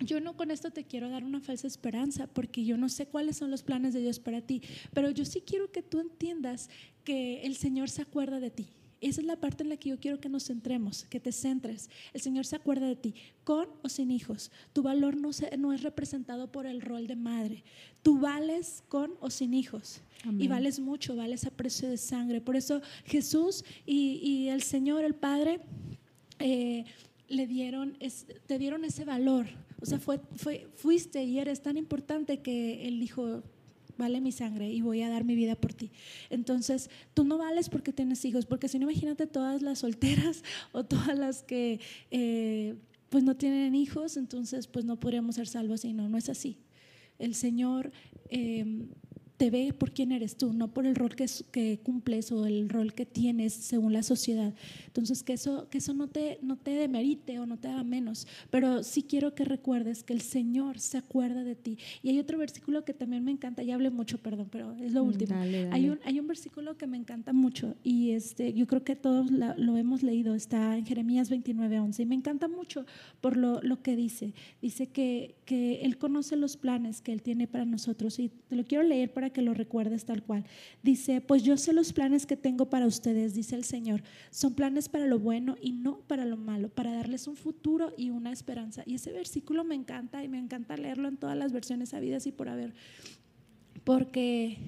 yo 0.00 0.20
no 0.20 0.36
con 0.36 0.50
esto 0.50 0.70
te 0.70 0.84
quiero 0.84 1.08
dar 1.08 1.24
una 1.24 1.40
falsa 1.40 1.66
esperanza, 1.66 2.26
porque 2.26 2.64
yo 2.64 2.76
no 2.76 2.88
sé 2.88 3.06
cuáles 3.06 3.36
son 3.36 3.50
los 3.50 3.62
planes 3.62 3.94
de 3.94 4.00
Dios 4.00 4.20
para 4.20 4.40
ti, 4.40 4.62
pero 4.92 5.10
yo 5.10 5.24
sí 5.24 5.40
quiero 5.40 5.70
que 5.70 5.82
tú 5.82 6.00
entiendas 6.00 6.68
que 7.04 7.42
el 7.42 7.56
Señor 7.56 7.90
se 7.90 8.02
acuerda 8.02 8.40
de 8.40 8.50
ti. 8.50 8.68
Esa 9.00 9.20
es 9.20 9.26
la 9.26 9.36
parte 9.36 9.62
en 9.62 9.68
la 9.68 9.76
que 9.76 9.90
yo 9.90 10.00
quiero 10.00 10.20
que 10.20 10.28
nos 10.28 10.46
centremos, 10.46 11.04
que 11.04 11.20
te 11.20 11.30
centres. 11.30 11.88
El 12.12 12.20
Señor 12.20 12.46
se 12.46 12.56
acuerda 12.56 12.86
de 12.86 12.96
ti, 12.96 13.14
con 13.44 13.68
o 13.82 13.88
sin 13.88 14.10
hijos. 14.10 14.50
Tu 14.72 14.82
valor 14.82 15.16
no, 15.16 15.30
no 15.58 15.72
es 15.72 15.82
representado 15.82 16.50
por 16.50 16.66
el 16.66 16.80
rol 16.80 17.06
de 17.06 17.16
madre. 17.16 17.62
Tú 18.02 18.18
vales 18.18 18.82
con 18.88 19.12
o 19.20 19.30
sin 19.30 19.54
hijos. 19.54 20.00
Y 20.38 20.48
vales 20.48 20.80
mucho, 20.80 21.14
vales 21.14 21.46
a 21.46 21.50
precio 21.50 21.88
de 21.88 21.96
sangre. 21.96 22.40
Por 22.40 22.56
eso 22.56 22.82
Jesús 23.04 23.64
y, 23.86 24.48
el 24.48 24.62
Señor, 24.62 25.04
el 25.04 25.14
Padre, 25.14 25.60
eh, 26.40 26.84
le 27.28 27.46
dieron, 27.46 27.96
te 28.46 28.58
dieron 28.58 28.84
ese 28.84 29.04
valor. 29.04 29.46
O 29.80 29.86
sea, 29.86 30.00
fue, 30.00 30.20
fue, 30.34 30.66
fuiste 30.74 31.22
y 31.22 31.38
eres 31.38 31.62
tan 31.62 31.76
importante 31.76 32.40
que 32.40 32.88
Él 32.88 32.98
dijo, 32.98 33.44
vale 33.98 34.20
mi 34.20 34.32
sangre 34.32 34.70
y 34.70 34.80
voy 34.80 35.02
a 35.02 35.10
dar 35.10 35.24
mi 35.24 35.34
vida 35.34 35.54
por 35.56 35.74
ti. 35.74 35.90
Entonces, 36.30 36.88
tú 37.14 37.24
no 37.24 37.36
vales 37.36 37.68
porque 37.68 37.92
tienes 37.92 38.24
hijos, 38.24 38.46
porque 38.46 38.68
si 38.68 38.78
no, 38.78 38.90
imagínate 38.90 39.26
todas 39.26 39.60
las 39.60 39.80
solteras 39.80 40.42
o 40.72 40.84
todas 40.84 41.18
las 41.18 41.42
que 41.42 41.80
eh, 42.10 42.76
pues 43.10 43.24
no 43.24 43.36
tienen 43.36 43.74
hijos, 43.74 44.16
entonces 44.16 44.66
pues 44.66 44.84
no 44.84 44.98
podríamos 44.98 45.34
ser 45.34 45.48
salvos 45.48 45.84
y 45.84 45.92
no, 45.92 46.08
no 46.08 46.16
es 46.16 46.28
así. 46.28 46.56
El 47.18 47.34
Señor... 47.34 47.92
Eh, 48.30 48.86
te 49.38 49.50
ve 49.50 49.72
por 49.72 49.92
quién 49.92 50.10
eres 50.10 50.36
tú, 50.36 50.52
no 50.52 50.68
por 50.74 50.84
el 50.84 50.96
rol 50.96 51.14
que, 51.14 51.26
que, 51.52 51.78
cumples 51.82 52.32
o 52.32 52.44
el 52.44 52.68
rol 52.68 52.92
que 52.92 53.06
tienes 53.06 53.54
según 53.54 53.92
la 53.92 54.02
sociedad. 54.02 54.52
Entonces, 54.86 55.22
que 55.22 55.34
eso, 55.34 55.68
que 55.70 55.78
eso 55.78 55.94
no, 55.94 56.08
te, 56.08 56.40
no 56.42 56.56
te 56.56 56.72
demerite 56.72 57.38
o 57.38 57.46
no 57.46 57.56
te 57.56 57.68
haga 57.68 57.84
menos, 57.84 58.26
pero 58.50 58.82
sí 58.82 59.04
quiero 59.04 59.36
que 59.36 59.44
recuerdes 59.44 60.02
que 60.02 60.12
el 60.12 60.22
Señor 60.22 60.80
se 60.80 60.98
acuerda 60.98 61.44
de 61.44 61.54
ti. 61.54 61.78
Y 62.02 62.10
hay 62.10 62.18
otro 62.18 62.36
versículo 62.36 62.84
que 62.84 62.94
también 62.94 63.24
me 63.24 63.30
encanta, 63.30 63.62
ya 63.62 63.76
hablé 63.76 63.90
mucho, 63.90 64.18
perdón, 64.18 64.48
pero 64.50 64.72
es 64.74 64.92
lo 64.92 65.04
mm, 65.04 65.08
último. 65.08 65.36
Hay, 65.36 65.88
un, 65.88 66.00
hay 66.04 66.18
un 66.18 66.26
versículo 66.26 66.76
que 66.76 66.88
me 66.88 66.96
encanta 66.96 67.32
mucho 67.32 67.76
y 67.84 68.10
este, 68.10 68.52
yo 68.54 68.66
creo 68.66 68.82
que 68.82 68.96
todos 68.96 69.30
lo 69.30 69.76
hemos 69.76 70.02
leído, 70.02 70.34
está 70.34 70.76
en 70.76 70.84
Jeremías 70.84 71.30
29, 71.30 71.78
11, 71.78 72.02
y 72.02 72.06
me 72.06 72.16
encanta 72.16 72.48
mucho 72.48 72.84
por 73.20 73.36
lo, 73.36 73.62
lo 73.62 73.82
que 73.82 73.94
dice. 73.94 74.34
Dice 74.60 74.88
que, 74.88 75.36
que 75.44 75.82
Él 75.82 75.96
conoce 75.96 76.34
los 76.34 76.56
planes 76.56 77.02
que 77.02 77.12
Él 77.12 77.22
tiene 77.22 77.46
para 77.46 77.64
nosotros 77.64 78.18
y 78.18 78.30
te 78.48 78.56
lo 78.56 78.64
quiero 78.64 78.82
leer 78.82 79.12
para 79.12 79.27
que 79.30 79.42
lo 79.42 79.54
recuerdes 79.54 80.04
tal 80.04 80.22
cual. 80.22 80.44
Dice, 80.82 81.20
pues 81.20 81.42
yo 81.42 81.56
sé 81.56 81.72
los 81.72 81.92
planes 81.92 82.26
que 82.26 82.36
tengo 82.36 82.70
para 82.70 82.86
ustedes, 82.86 83.34
dice 83.34 83.56
el 83.56 83.64
Señor. 83.64 84.02
Son 84.30 84.54
planes 84.54 84.88
para 84.88 85.06
lo 85.06 85.18
bueno 85.18 85.56
y 85.60 85.72
no 85.72 86.00
para 86.00 86.24
lo 86.24 86.36
malo, 86.36 86.68
para 86.68 86.92
darles 86.92 87.26
un 87.26 87.36
futuro 87.36 87.92
y 87.96 88.10
una 88.10 88.32
esperanza. 88.32 88.82
Y 88.86 88.94
ese 88.94 89.12
versículo 89.12 89.64
me 89.64 89.74
encanta 89.74 90.22
y 90.24 90.28
me 90.28 90.38
encanta 90.38 90.76
leerlo 90.76 91.08
en 91.08 91.16
todas 91.16 91.36
las 91.36 91.52
versiones 91.52 91.94
habidas 91.94 92.26
y 92.26 92.32
por 92.32 92.48
haber. 92.48 92.74
Porque 93.84 94.58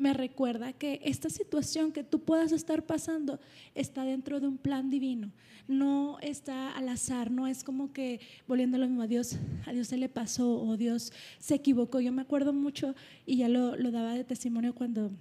me 0.00 0.14
recuerda 0.14 0.72
que 0.72 1.00
esta 1.04 1.28
situación 1.28 1.92
que 1.92 2.02
tú 2.02 2.20
puedas 2.20 2.52
estar 2.52 2.86
pasando 2.86 3.38
está 3.74 4.04
dentro 4.04 4.40
de 4.40 4.48
un 4.48 4.56
plan 4.56 4.88
divino, 4.88 5.30
no 5.68 6.18
está 6.20 6.74
al 6.74 6.88
azar, 6.88 7.30
no 7.30 7.46
es 7.46 7.62
como 7.62 7.92
que 7.92 8.18
volviendo 8.48 8.78
lo 8.78 8.86
mismo 8.86 9.02
a 9.02 9.06
Dios, 9.06 9.36
a 9.66 9.72
Dios 9.72 9.88
se 9.88 9.98
le 9.98 10.08
pasó 10.08 10.58
o 10.58 10.76
Dios 10.78 11.12
se 11.38 11.54
equivocó. 11.54 12.00
Yo 12.00 12.12
me 12.12 12.22
acuerdo 12.22 12.54
mucho 12.54 12.94
y 13.26 13.36
ya 13.36 13.48
lo, 13.48 13.76
lo 13.76 13.90
daba 13.90 14.14
de 14.14 14.24
testimonio 14.24 14.74
cuando 14.74 15.12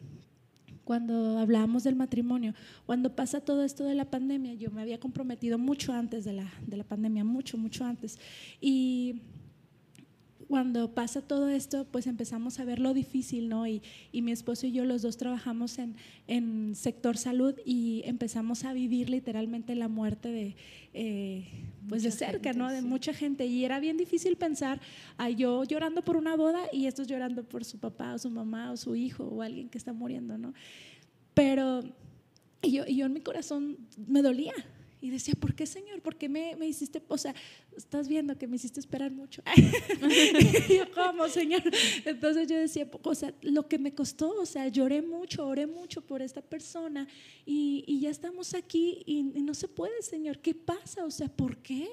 cuando 0.86 1.38
hablábamos 1.38 1.84
del 1.84 1.96
matrimonio, 1.96 2.56
cuando 2.88 3.16
pasa 3.16 3.42
todo 3.42 3.64
esto 3.64 3.84
de 3.84 3.94
la 3.94 4.06
pandemia, 4.06 4.56
yo 4.56 4.72
me 4.72 4.82
había 4.82 5.00
comprometido 5.00 5.60
mucho 5.60 5.94
antes 5.94 6.26
de 6.26 6.34
la, 6.34 6.52
de 6.66 6.78
la 6.78 6.84
pandemia, 6.84 7.24
mucho, 7.24 7.60
mucho 7.60 7.86
antes. 7.86 8.18
Y 8.60 9.22
cuando 10.50 10.96
pasa 10.96 11.22
todo 11.22 11.48
esto, 11.48 11.86
pues 11.86 12.08
empezamos 12.08 12.60
a 12.60 12.66
ver 12.66 12.80
lo 12.80 12.96
difícil, 12.96 13.50
¿no? 13.50 13.68
Y, 13.68 13.84
y 14.12 14.24
mi 14.24 14.32
esposo 14.32 14.66
y 14.66 14.72
yo, 14.72 14.84
los 14.84 15.04
dos 15.04 15.16
trabajamos 15.16 15.78
en, 15.78 15.96
en, 16.26 16.74
sector 16.76 17.18
salud 17.18 17.54
y 17.64 18.02
empezamos 18.06 18.64
a 18.64 18.74
vivir 18.74 19.12
literalmente 19.12 19.76
la 19.76 19.88
muerte 19.88 20.30
de, 20.30 20.56
eh, 20.96 21.48
pues 21.88 22.02
de 22.02 22.10
cerca, 22.10 22.54
¿no? 22.54 22.68
De 22.72 22.82
mucha 22.82 23.14
gente. 23.14 23.46
Y 23.46 23.64
era 23.64 23.80
bien 23.80 23.96
difícil 23.96 24.38
pensar 24.38 24.82
a 25.18 25.30
yo 25.30 25.64
llorando 25.66 26.02
por 26.02 26.18
una 26.18 26.36
boda 26.36 26.62
y 26.74 26.88
estos 26.88 27.06
llorando 27.06 27.44
por 27.44 27.64
su 27.64 27.78
papá 27.78 28.16
o 28.16 28.18
su 28.18 28.32
mamá 28.32 28.72
o 28.72 28.78
su 28.78 28.96
hijo 28.96 29.26
o 29.26 29.44
alguien 29.44 29.70
que 29.70 29.78
está 29.78 29.94
muriendo, 29.94 30.40
¿no? 30.40 30.56
Pero 31.36 31.84
yo, 32.64 32.86
y 32.88 32.96
yo 32.96 33.06
en 33.06 33.14
mi 33.14 33.22
corazón 33.22 33.78
me 34.08 34.24
dolía, 34.24 34.54
y 35.02 35.10
decía, 35.10 35.34
¿por 35.40 35.54
qué, 35.56 35.66
Señor? 35.66 36.02
¿Por 36.02 36.16
qué 36.16 36.28
me, 36.28 36.56
me 36.56 36.68
hiciste, 36.68 37.02
o 37.08 37.18
sea, 37.18 37.34
estás 37.76 38.08
viendo 38.08 38.38
que 38.38 38.48
me 38.48 38.58
hiciste 38.58 38.80
esperar 38.80 39.12
mucho? 39.12 39.42
y 40.70 40.78
yo, 40.78 40.92
¿cómo, 40.94 41.28
Señor? 41.28 41.62
Entonces 42.06 42.48
yo 42.48 42.58
decía, 42.58 42.90
o 43.04 43.16
sea, 43.16 43.34
lo 43.42 43.68
que 43.68 43.80
me 43.80 43.94
costó, 43.94 44.32
o 44.40 44.46
sea, 44.46 44.68
lloré 44.68 45.02
mucho, 45.02 45.48
oré 45.48 45.68
mucho 45.68 46.02
por 46.02 46.22
esta 46.22 46.42
persona 46.42 47.08
y, 47.46 47.84
y 47.88 48.02
ya 48.02 48.10
estamos 48.10 48.54
aquí 48.54 49.04
y, 49.06 49.24
no 49.24 49.54
se 49.54 49.68
puede, 49.68 50.02
Señor. 50.02 50.40
¿Qué 50.40 50.54
pasa? 50.54 51.06
O 51.06 51.12
sea, 51.12 51.28
¿por 51.28 51.58
qué? 51.58 51.88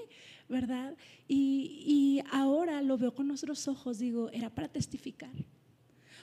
¿Verdad? 0.48 0.96
Y, 1.28 1.84
y 1.86 2.22
ahora 2.30 2.82
lo 2.82 2.98
veo 2.98 3.14
con 3.14 3.28
nuestros 3.28 3.68
ojos, 3.68 3.98
digo, 3.98 4.30
era 4.30 4.50
para 4.54 4.68
testificar 4.68 5.32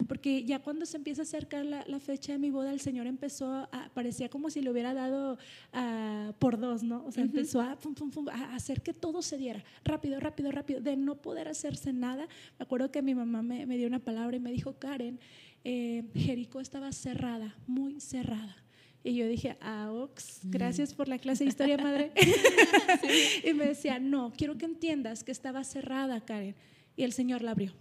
porque 0.08 0.44
ya 0.44 0.60
cuando 0.60 0.86
se 0.86 0.98
empieza 0.98 1.22
a 1.22 1.24
acercar 1.24 1.66
la, 1.66 1.84
la 1.88 2.00
fecha 2.00 2.34
de 2.34 2.40
mi 2.40 2.50
boda, 2.50 2.72
el 2.72 2.80
Señor 2.80 3.08
empezó 3.08 3.52
a, 3.54 3.90
parecía 3.94 4.30
como 4.30 4.50
si 4.50 4.62
le 4.62 4.70
hubiera 4.70 4.94
dado 4.94 5.38
uh, 5.74 6.34
por 6.40 6.60
dos, 6.60 6.84
¿no? 6.84 7.06
O 7.06 7.12
sea, 7.12 7.24
empezó 7.24 7.62
a, 7.62 7.78
pum, 7.78 7.94
pum, 7.94 8.12
pum, 8.12 8.30
a, 8.30 8.56
hacer 8.56 8.82
que 8.82 8.94
todo 8.94 9.22
se 9.22 9.38
diera, 9.38 9.64
rápido, 9.84 10.20
rápido, 10.20 10.52
rápido, 10.52 10.82
de 10.82 10.98
no 10.98 11.22
poder 11.22 11.48
hacerse 11.48 11.94
nada. 11.94 12.28
Me 12.60 12.64
acuerdo 12.64 12.92
que 12.92 13.02
mi 13.02 13.16
mamá 13.16 13.42
me, 13.42 13.66
me 13.66 13.78
dio 13.78 13.88
una 13.88 14.00
palabra 14.00 14.36
y 14.36 14.40
me 14.40 14.52
dijo, 14.52 14.74
Karen, 14.74 15.20
eh, 15.64 16.04
Jericó 16.16 16.60
estaba 16.60 16.92
cerrada, 16.92 17.56
muy 17.68 18.00
cerrada. 18.02 18.58
Y 19.04 19.16
yo 19.16 19.28
dije, 19.28 19.58
ah, 19.60 19.92
Ox, 19.92 20.40
gracias 20.44 20.94
por 20.94 21.10
la 21.10 21.18
clase 21.18 21.44
de 21.44 21.50
historia, 21.50 21.78
madre. 21.78 22.12
y 23.44 23.54
me 23.54 23.68
decía, 23.68 24.00
no, 24.00 24.32
quiero 24.36 24.58
que 24.58 24.66
entiendas 24.66 25.24
que 25.24 25.32
estaba 25.32 25.64
cerrada, 25.66 26.22
Karen. 26.22 26.56
Y 26.96 27.04
el 27.04 27.12
Señor 27.12 27.42
la 27.42 27.52
abrió. 27.52 27.74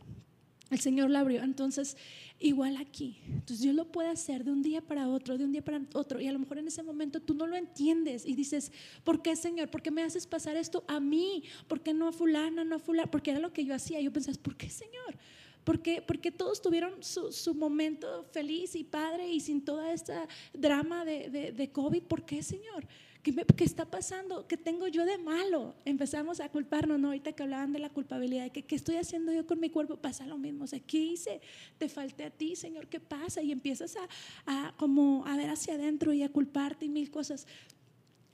El 0.72 0.80
Señor 0.80 1.11
la 1.11 1.20
abrió. 1.20 1.42
Entonces, 1.42 1.98
igual 2.40 2.78
aquí. 2.78 3.18
Entonces, 3.26 3.61
Dios 3.61 3.74
lo 3.74 3.92
puede 3.92 4.08
hacer 4.08 4.42
de 4.42 4.52
un 4.52 4.62
día 4.62 4.80
para 4.80 5.06
otro, 5.06 5.37
de 5.37 5.44
un 5.44 5.52
día 5.52 5.62
para 5.62 5.82
otro. 5.92 6.18
Y 6.18 6.26
a 6.26 6.32
lo 6.32 6.38
mejor 6.38 6.56
en 6.56 6.66
ese 6.66 6.82
momento 6.82 7.20
tú 7.20 7.35
no 7.35 7.46
lo 7.46 7.56
entiendes 7.56 8.24
y 8.24 8.35
dices, 8.35 8.72
¿por 9.04 9.20
qué, 9.20 9.37
Señor? 9.37 9.70
¿Por 9.70 9.82
qué 9.82 9.90
me 9.90 10.02
haces 10.02 10.26
pasar 10.26 10.56
esto 10.56 10.82
a 10.88 10.98
mí? 10.98 11.44
¿Por 11.68 11.82
qué 11.82 11.92
no 11.92 12.08
a 12.08 12.12
fulana, 12.12 12.64
no 12.64 12.76
a 12.76 12.78
fulana? 12.78 13.11
Porque 13.11 13.32
era 13.32 13.38
lo 13.38 13.52
que 13.52 13.66
yo 13.66 13.74
hacía. 13.74 14.00
Yo 14.00 14.11
pensaba, 14.11 14.38
¿por 14.42 14.56
qué, 14.56 14.70
Señor? 14.70 15.18
Porque, 15.62 16.00
porque 16.00 16.30
todos 16.30 16.62
tuvieron 16.62 17.02
su, 17.02 17.54
momento 17.54 18.24
feliz 18.32 18.74
y 18.74 18.82
padre 18.82 19.30
y 19.30 19.40
sin 19.40 19.62
toda 19.62 19.92
esta 19.92 20.26
drama 20.54 21.04
de, 21.04 21.52
de, 21.54 21.70
COVID. 21.70 22.02
¿Por 22.04 22.24
qué, 22.24 22.42
Señor? 22.42 22.87
¿Qué, 23.22 23.35
¿Qué, 23.56 23.64
está 23.64 23.85
pasando? 23.85 24.46
¿Qué 24.48 24.56
tengo 24.56 24.88
yo 24.88 25.04
de 25.04 25.16
malo? 25.16 25.74
Empezamos 25.85 26.40
a 26.40 26.48
culparnos, 26.48 26.98
¿no? 26.98 27.08
Ahorita 27.08 27.32
que 27.32 27.42
hablaban 27.44 27.72
de 27.72 27.78
la 27.78 27.88
culpabilidad, 27.88 28.50
¿qué, 28.50 28.62
¿qué 28.62 28.74
estoy 28.74 28.96
haciendo 28.96 29.32
yo 29.32 29.46
con 29.46 29.61
mi 29.61 29.70
cuerpo? 29.70 29.96
Pasa 29.96 30.26
lo 30.26 30.38
mismo. 30.38 30.64
O 30.64 30.66
sea, 30.66 30.80
¿qué 30.80 30.98
hice? 30.98 31.40
Te 31.78 31.88
falté 31.88 32.24
a 32.24 32.30
ti, 32.30 32.56
Señor, 32.56 32.88
¿qué 32.88 32.98
pasa? 32.98 33.40
Y 33.40 33.52
empiezas 33.52 33.96
a, 33.96 34.08
a, 34.46 34.74
como 34.76 35.24
a 35.26 35.37
ver 35.37 35.50
hacia 35.50 35.74
adentro 35.74 36.12
y 36.12 36.24
a 36.24 36.30
culparte 36.30 36.87
y 36.87 36.88
mil 36.88 37.11
cosas. 37.11 37.46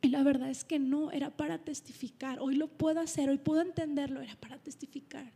Y 0.00 0.08
la 0.08 0.22
verdad 0.22 0.48
es 0.48 0.64
que 0.64 0.78
no, 0.78 1.10
era 1.10 1.36
para 1.36 1.58
testificar. 1.58 2.40
Hoy 2.40 2.54
lo 2.54 2.68
puedo 2.68 3.00
hacer, 3.00 3.28
hoy 3.28 3.38
puedo 3.38 3.60
entenderlo, 3.60 4.22
era 4.22 4.36
para 4.36 4.58
testificar 4.58 5.32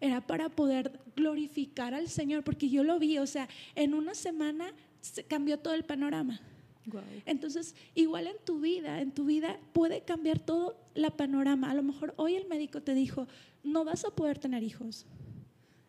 era 0.00 0.20
para 0.20 0.48
poder 0.48 1.00
glorificar 1.16 1.94
al 1.94 2.08
Señor, 2.08 2.44
porque 2.44 2.68
yo 2.68 2.84
lo 2.84 2.98
vi, 2.98 3.18
o 3.18 3.26
sea, 3.26 3.48
en 3.74 3.94
una 3.94 4.14
semana 4.14 4.72
se 5.00 5.24
cambió 5.24 5.58
todo 5.58 5.74
el 5.74 5.84
panorama. 5.84 6.40
Entonces, 7.24 7.74
igual 7.94 8.26
en 8.26 8.36
tu 8.44 8.60
vida, 8.60 9.00
en 9.00 9.12
tu 9.12 9.24
vida 9.24 9.58
puede 9.72 10.02
cambiar 10.02 10.38
todo 10.38 10.76
la 10.94 11.10
panorama. 11.10 11.70
A 11.70 11.74
lo 11.74 11.82
mejor 11.82 12.14
hoy 12.16 12.34
el 12.34 12.46
médico 12.46 12.82
te 12.82 12.94
dijo, 12.94 13.26
no 13.62 13.84
vas 13.84 14.04
a 14.04 14.10
poder 14.10 14.38
tener 14.38 14.62
hijos 14.62 15.06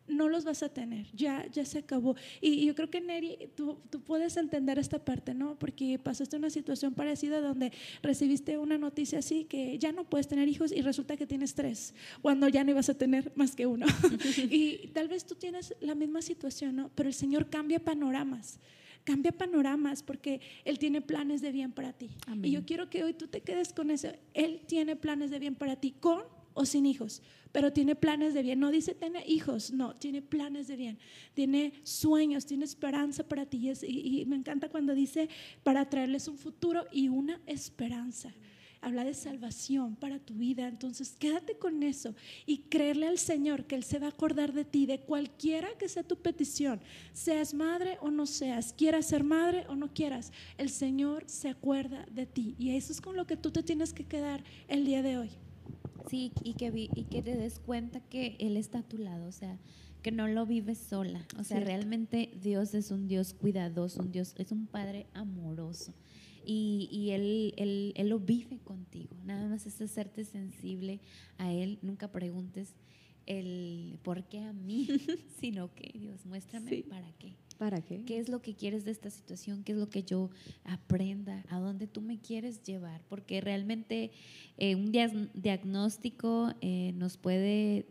no 0.08 0.28
los 0.28 0.44
vas 0.44 0.62
a 0.62 0.68
tener, 0.68 1.06
ya, 1.14 1.46
ya 1.52 1.64
se 1.64 1.78
acabó. 1.78 2.16
Y, 2.40 2.64
yo 2.66 2.74
creo 2.74 2.90
que 2.90 3.00
Neri, 3.00 3.50
tú, 3.54 3.78
tú, 3.90 4.00
puedes 4.00 4.36
entender 4.36 4.78
esta 4.78 5.04
parte, 5.04 5.34
¿no? 5.34 5.58
Porque 5.58 5.98
pasaste 5.98 6.36
una 6.36 6.50
situación 6.50 6.94
parecida 6.94 7.40
donde 7.40 7.72
recibiste 8.02 8.58
una 8.58 8.78
noticia 8.78 9.18
así 9.20 9.44
que 9.44 9.78
ya 9.78 9.92
no 9.92 10.04
puedes 10.04 10.26
tener 10.26 10.48
hijos 10.48 10.72
y 10.72 10.80
resulta 10.80 11.16
que 11.16 11.26
tienes 11.26 11.54
tres, 11.54 11.94
cuando 12.22 12.48
ya 12.48 12.64
no 12.64 12.70
ibas 12.70 12.88
a 12.88 12.94
tener 12.94 13.32
más 13.36 13.54
que 13.54 13.66
uno. 13.66 13.86
y 14.50 14.88
tal 14.88 15.08
vez 15.08 15.24
tú 15.24 15.34
tienes 15.34 15.74
la 15.80 15.94
misma 15.94 16.22
situación, 16.22 16.76
¿no? 16.76 16.90
Pero 16.94 17.08
el 17.08 17.14
Señor 17.14 17.48
cambia 17.50 17.78
panoramas 17.78 18.58
cambia 19.04 19.32
panoramas 19.32 20.02
porque 20.02 20.40
Él 20.64 20.78
tiene 20.78 21.00
planes 21.00 21.40
de 21.40 21.52
bien 21.52 21.72
para 21.72 21.92
ti. 21.92 22.10
Y 22.42 22.50
yo 22.50 22.64
quiero 22.64 22.90
que 22.90 23.04
hoy 23.04 23.14
tú 23.14 23.26
te 23.26 23.40
quedes 23.40 23.72
con 23.72 23.90
eso. 23.90 24.08
Él 24.34 24.60
tiene 24.66 24.96
planes 24.96 25.30
de 25.30 25.38
bien 25.38 25.54
para 25.54 25.76
ti, 25.76 25.94
con 25.98 26.22
o 26.54 26.64
sin 26.64 26.86
hijos, 26.86 27.22
pero 27.52 27.72
tiene 27.72 27.94
planes 27.94 28.34
de 28.34 28.42
bien. 28.42 28.58
No 28.58 28.70
dice 28.70 28.94
tiene 28.94 29.24
hijos, 29.26 29.72
no, 29.72 29.94
tiene 29.96 30.22
planes 30.22 30.66
de 30.66 30.76
bien, 30.76 30.98
tiene 31.34 31.72
sueños, 31.84 32.46
tiene 32.46 32.64
esperanza 32.64 33.26
para 33.26 33.46
ti. 33.46 33.70
Y, 33.82 34.20
y 34.20 34.26
me 34.26 34.36
encanta 34.36 34.68
cuando 34.68 34.94
dice 34.94 35.28
para 35.62 35.88
traerles 35.88 36.28
un 36.28 36.36
futuro 36.36 36.86
y 36.92 37.08
una 37.08 37.40
esperanza 37.46 38.32
habla 38.80 39.04
de 39.04 39.14
salvación 39.14 39.96
para 39.96 40.18
tu 40.18 40.34
vida. 40.34 40.68
Entonces, 40.68 41.16
quédate 41.18 41.56
con 41.56 41.82
eso 41.82 42.14
y 42.46 42.58
creerle 42.68 43.06
al 43.06 43.18
Señor 43.18 43.64
que 43.66 43.74
Él 43.74 43.84
se 43.84 43.98
va 43.98 44.06
a 44.06 44.10
acordar 44.10 44.52
de 44.52 44.64
ti, 44.64 44.86
de 44.86 45.00
cualquiera 45.00 45.68
que 45.78 45.88
sea 45.88 46.02
tu 46.02 46.16
petición, 46.16 46.80
seas 47.12 47.54
madre 47.54 47.98
o 48.00 48.10
no 48.10 48.26
seas, 48.26 48.72
quieras 48.72 49.06
ser 49.06 49.24
madre 49.24 49.64
o 49.68 49.76
no 49.76 49.92
quieras, 49.92 50.32
el 50.56 50.70
Señor 50.70 51.24
se 51.26 51.48
acuerda 51.48 52.06
de 52.10 52.26
ti. 52.26 52.54
Y 52.58 52.76
eso 52.76 52.92
es 52.92 53.00
con 53.00 53.16
lo 53.16 53.26
que 53.26 53.36
tú 53.36 53.50
te 53.50 53.62
tienes 53.62 53.92
que 53.92 54.04
quedar 54.04 54.44
el 54.68 54.84
día 54.84 55.02
de 55.02 55.18
hoy. 55.18 55.30
Sí, 56.08 56.32
y 56.42 56.54
que, 56.54 56.70
vi, 56.70 56.88
y 56.94 57.04
que 57.04 57.22
te 57.22 57.36
des 57.36 57.58
cuenta 57.58 58.00
que 58.00 58.36
Él 58.38 58.56
está 58.56 58.78
a 58.78 58.82
tu 58.82 58.96
lado, 58.96 59.26
o 59.26 59.32
sea, 59.32 59.58
que 60.02 60.10
no 60.10 60.26
lo 60.28 60.46
vives 60.46 60.78
sola. 60.78 61.26
O 61.38 61.44
sea, 61.44 61.60
realmente 61.60 62.30
Dios 62.40 62.74
es 62.74 62.90
un 62.90 63.08
Dios 63.08 63.34
cuidadoso, 63.34 64.00
un 64.00 64.12
Dios, 64.12 64.34
es 64.38 64.52
un 64.52 64.66
Padre 64.66 65.06
amoroso. 65.12 65.92
Y, 66.50 66.88
y 66.90 67.10
él, 67.10 67.52
él, 67.58 67.92
él, 67.94 68.08
lo 68.08 68.20
vive 68.20 68.58
contigo. 68.60 69.14
Nada 69.26 69.48
más 69.48 69.66
es 69.66 69.78
hacerte 69.82 70.24
sensible 70.24 70.98
a 71.36 71.52
Él. 71.52 71.78
Nunca 71.82 72.10
preguntes 72.10 72.74
el 73.26 73.98
por 74.02 74.24
qué 74.24 74.40
a 74.40 74.54
mí, 74.54 74.88
sino 75.40 75.74
que 75.74 75.92
Dios, 75.98 76.24
muéstrame 76.24 76.84
para 76.88 77.12
qué. 77.18 77.34
¿Para 77.58 77.82
qué? 77.82 78.02
¿Qué 78.06 78.18
es 78.18 78.30
lo 78.30 78.40
que 78.40 78.54
quieres 78.54 78.86
de 78.86 78.92
esta 78.92 79.10
situación? 79.10 79.62
¿Qué 79.62 79.72
es 79.72 79.78
lo 79.78 79.90
que 79.90 80.04
yo 80.04 80.30
aprenda? 80.64 81.44
¿A 81.50 81.58
dónde 81.58 81.86
tú 81.86 82.00
me 82.00 82.18
quieres 82.18 82.62
llevar? 82.62 83.02
Porque 83.08 83.42
realmente 83.42 84.12
eh, 84.56 84.74
un 84.74 84.90
diagnóstico 85.34 86.54
eh, 86.62 86.92
nos 86.94 87.18
puede, 87.18 87.84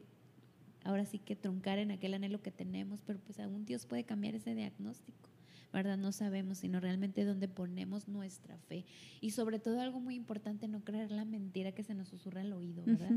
ahora 0.83 1.05
sí 1.05 1.19
que 1.19 1.35
truncar 1.35 1.77
en 1.77 1.91
aquel 1.91 2.15
anhelo 2.15 2.41
que 2.41 2.51
tenemos, 2.51 3.01
pero 3.05 3.19
pues 3.19 3.39
aún 3.39 3.65
Dios 3.65 3.85
puede 3.85 4.03
cambiar 4.03 4.33
ese 4.33 4.55
diagnóstico. 4.55 5.29
¿Verdad? 5.73 5.97
No 5.97 6.11
sabemos, 6.11 6.59
sino 6.59 6.79
realmente 6.79 7.25
dónde 7.25 7.47
ponemos 7.47 8.07
nuestra 8.07 8.57
fe. 8.57 8.85
Y 9.21 9.31
sobre 9.31 9.59
todo 9.59 9.81
algo 9.81 9.99
muy 9.99 10.15
importante, 10.15 10.67
no 10.67 10.83
creer 10.83 11.11
la 11.11 11.25
mentira 11.25 11.71
que 11.71 11.83
se 11.83 11.93
nos 11.93 12.07
susurra 12.07 12.41
al 12.41 12.53
oído, 12.53 12.83
¿verdad? 12.85 13.11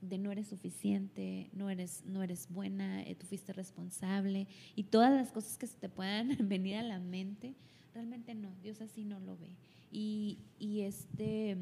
de 0.00 0.18
no 0.18 0.30
eres 0.30 0.48
suficiente, 0.48 1.48
no 1.52 1.70
eres, 1.70 2.04
no 2.04 2.22
eres 2.22 2.48
buena, 2.50 3.02
eh, 3.02 3.14
tú 3.14 3.26
fuiste 3.26 3.52
responsable 3.52 4.46
y 4.74 4.84
todas 4.84 5.12
las 5.12 5.32
cosas 5.32 5.56
que 5.56 5.66
se 5.66 5.78
te 5.78 5.88
puedan 5.88 6.36
venir 6.48 6.76
a 6.76 6.82
la 6.82 7.00
mente, 7.00 7.54
realmente 7.94 8.34
no, 8.34 8.54
Dios 8.62 8.80
así 8.80 9.04
no 9.04 9.20
lo 9.20 9.36
ve. 9.36 9.56
Y, 9.90 10.38
y, 10.58 10.82
este, 10.82 11.56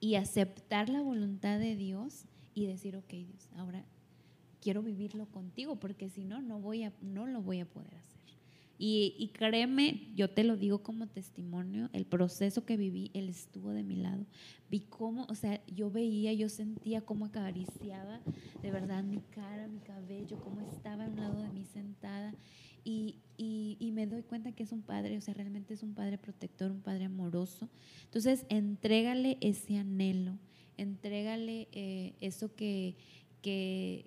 y 0.00 0.16
aceptar 0.16 0.88
la 0.88 1.00
voluntad 1.00 1.58
de 1.58 1.76
Dios 1.76 2.26
y 2.54 2.66
decir, 2.66 2.96
ok, 2.96 3.10
Dios, 3.10 3.48
ahora 3.56 3.84
quiero 4.60 4.82
vivirlo 4.82 5.26
contigo, 5.26 5.76
porque 5.76 6.08
si 6.08 6.24
no, 6.24 6.42
no, 6.42 6.60
voy 6.60 6.84
a, 6.84 6.92
no 7.00 7.26
lo 7.26 7.42
voy 7.42 7.60
a 7.60 7.66
poder 7.66 7.94
hacer. 7.94 8.11
Y, 8.78 9.30
créeme, 9.34 10.08
yo 10.16 10.30
te 10.30 10.42
lo 10.42 10.56
digo 10.56 10.82
como 10.82 11.06
testimonio, 11.06 11.88
el 11.92 12.04
proceso 12.04 12.64
que 12.64 12.76
viví, 12.76 13.12
él 13.14 13.28
estuvo 13.28 13.70
de 13.70 13.84
mi 13.84 13.94
lado. 13.94 14.26
Vi 14.70 14.80
cómo, 14.80 15.24
o 15.28 15.34
sea, 15.36 15.64
yo 15.66 15.90
veía, 15.90 16.32
yo 16.32 16.48
sentía 16.48 17.00
cómo 17.02 17.26
acariciaba 17.26 18.20
de 18.62 18.70
verdad 18.70 19.04
mi 19.04 19.20
cara, 19.20 19.68
mi 19.68 19.80
cabello, 19.80 20.40
cómo 20.40 20.60
estaba 20.60 21.04
a 21.04 21.08
un 21.08 21.16
lado 21.16 21.42
de 21.42 21.48
mí 21.50 21.64
sentada. 21.64 22.34
Y, 22.84 23.18
y, 23.36 23.90
me 23.92 24.06
doy 24.06 24.22
cuenta 24.22 24.52
que 24.52 24.64
es 24.64 24.72
un 24.72 24.82
padre, 24.82 25.16
o 25.16 25.20
sea, 25.20 25.34
realmente 25.34 25.74
es 25.74 25.82
un 25.82 25.94
padre 25.94 26.18
protector, 26.18 26.70
un 26.70 26.80
padre 26.80 27.04
amoroso. 27.04 27.68
Entonces, 28.04 28.44
entrégale 28.48 29.38
ese 29.40 29.78
anhelo, 29.78 30.38
entrégale 30.76 31.68
eh, 31.72 32.14
eso 32.20 32.54
que, 32.54 32.96
que, 33.40 34.06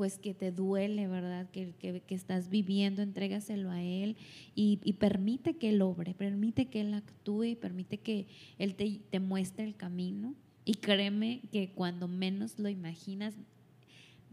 pues 0.00 0.18
que 0.18 0.32
te 0.32 0.50
duele, 0.50 1.08
¿verdad? 1.08 1.50
Que, 1.50 1.74
que, 1.74 2.14
estás 2.14 2.48
viviendo, 2.48 3.02
entrégaselo 3.02 3.70
a 3.70 3.82
Él 3.82 4.16
y, 4.54 4.78
permite 4.94 5.58
que 5.58 5.68
Él 5.68 5.82
obre, 5.82 6.14
permite 6.14 6.68
que 6.68 6.80
Él 6.80 6.94
actúe, 6.94 7.58
permite 7.60 7.98
que 7.98 8.26
Él 8.56 8.76
te, 8.76 8.98
te 9.10 9.20
muestre 9.20 9.64
el 9.64 9.76
camino 9.76 10.34
y 10.64 10.76
créeme 10.76 11.42
que 11.52 11.72
cuando 11.72 12.08
menos 12.08 12.58
lo 12.58 12.70
imaginas, 12.70 13.34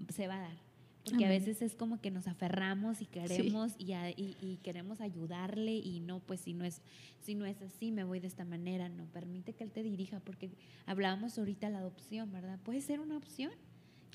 se 0.08 0.30
va 0.30 0.38
a 0.38 0.42
dar. 0.44 0.58
Porque 1.04 1.26
a 1.26 1.30
veces 1.30 1.62
es 1.62 1.76
como 1.76 2.00
que 2.00 2.12
nos 2.12 2.30
aferramos 2.30 3.02
y 3.02 3.06
queremos 3.06 3.74
y, 3.78 3.92
y, 3.92 4.60
queremos 4.64 5.02
ayudarle 5.02 5.76
y 5.76 6.00
no, 6.00 6.22
pues 6.22 6.40
si 6.40 6.54
no 6.54 6.64
es 6.64 6.82
si 7.20 7.36
no 7.36 7.46
es 7.46 7.62
así, 7.62 7.92
me 7.92 8.06
voy 8.06 8.22
de 8.22 8.28
esta 8.28 8.46
manera. 8.46 8.88
No, 8.88 9.04
permite 9.08 9.52
que 9.52 9.66
él 9.66 9.72
te 9.72 9.84
dirija 9.84 10.22
porque 10.22 10.50
hablábamos 10.86 11.38
ahorita 11.38 11.68
de 11.68 11.74
la 11.74 11.80
adopción, 11.80 12.32
¿verdad? 12.32 12.58
Puede 12.64 12.80
ser 12.80 13.02
una 13.02 13.18
opción. 13.18 13.52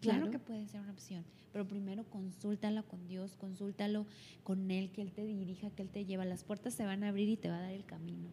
Claro, 0.02 0.30
que 0.30 0.38
puede 0.38 0.66
ser 0.66 0.80
una 0.80 0.92
opción, 0.92 1.24
pero 1.52 1.66
primero 1.66 2.04
consúltalo 2.04 2.86
con 2.86 3.06
Dios, 3.06 3.36
consúltalo 3.36 4.06
con 4.42 4.70
Él, 4.70 4.90
que 4.90 5.02
Él 5.02 5.12
te 5.12 5.24
dirija, 5.24 5.70
que 5.70 5.82
Él 5.82 5.90
te 5.90 6.04
lleva. 6.04 6.24
Las 6.24 6.44
puertas 6.44 6.74
se 6.74 6.84
van 6.84 7.04
a 7.04 7.08
abrir 7.08 7.28
y 7.28 7.36
te 7.36 7.48
va 7.48 7.58
a 7.58 7.62
dar 7.62 7.72
el 7.72 7.84
camino. 7.84 8.30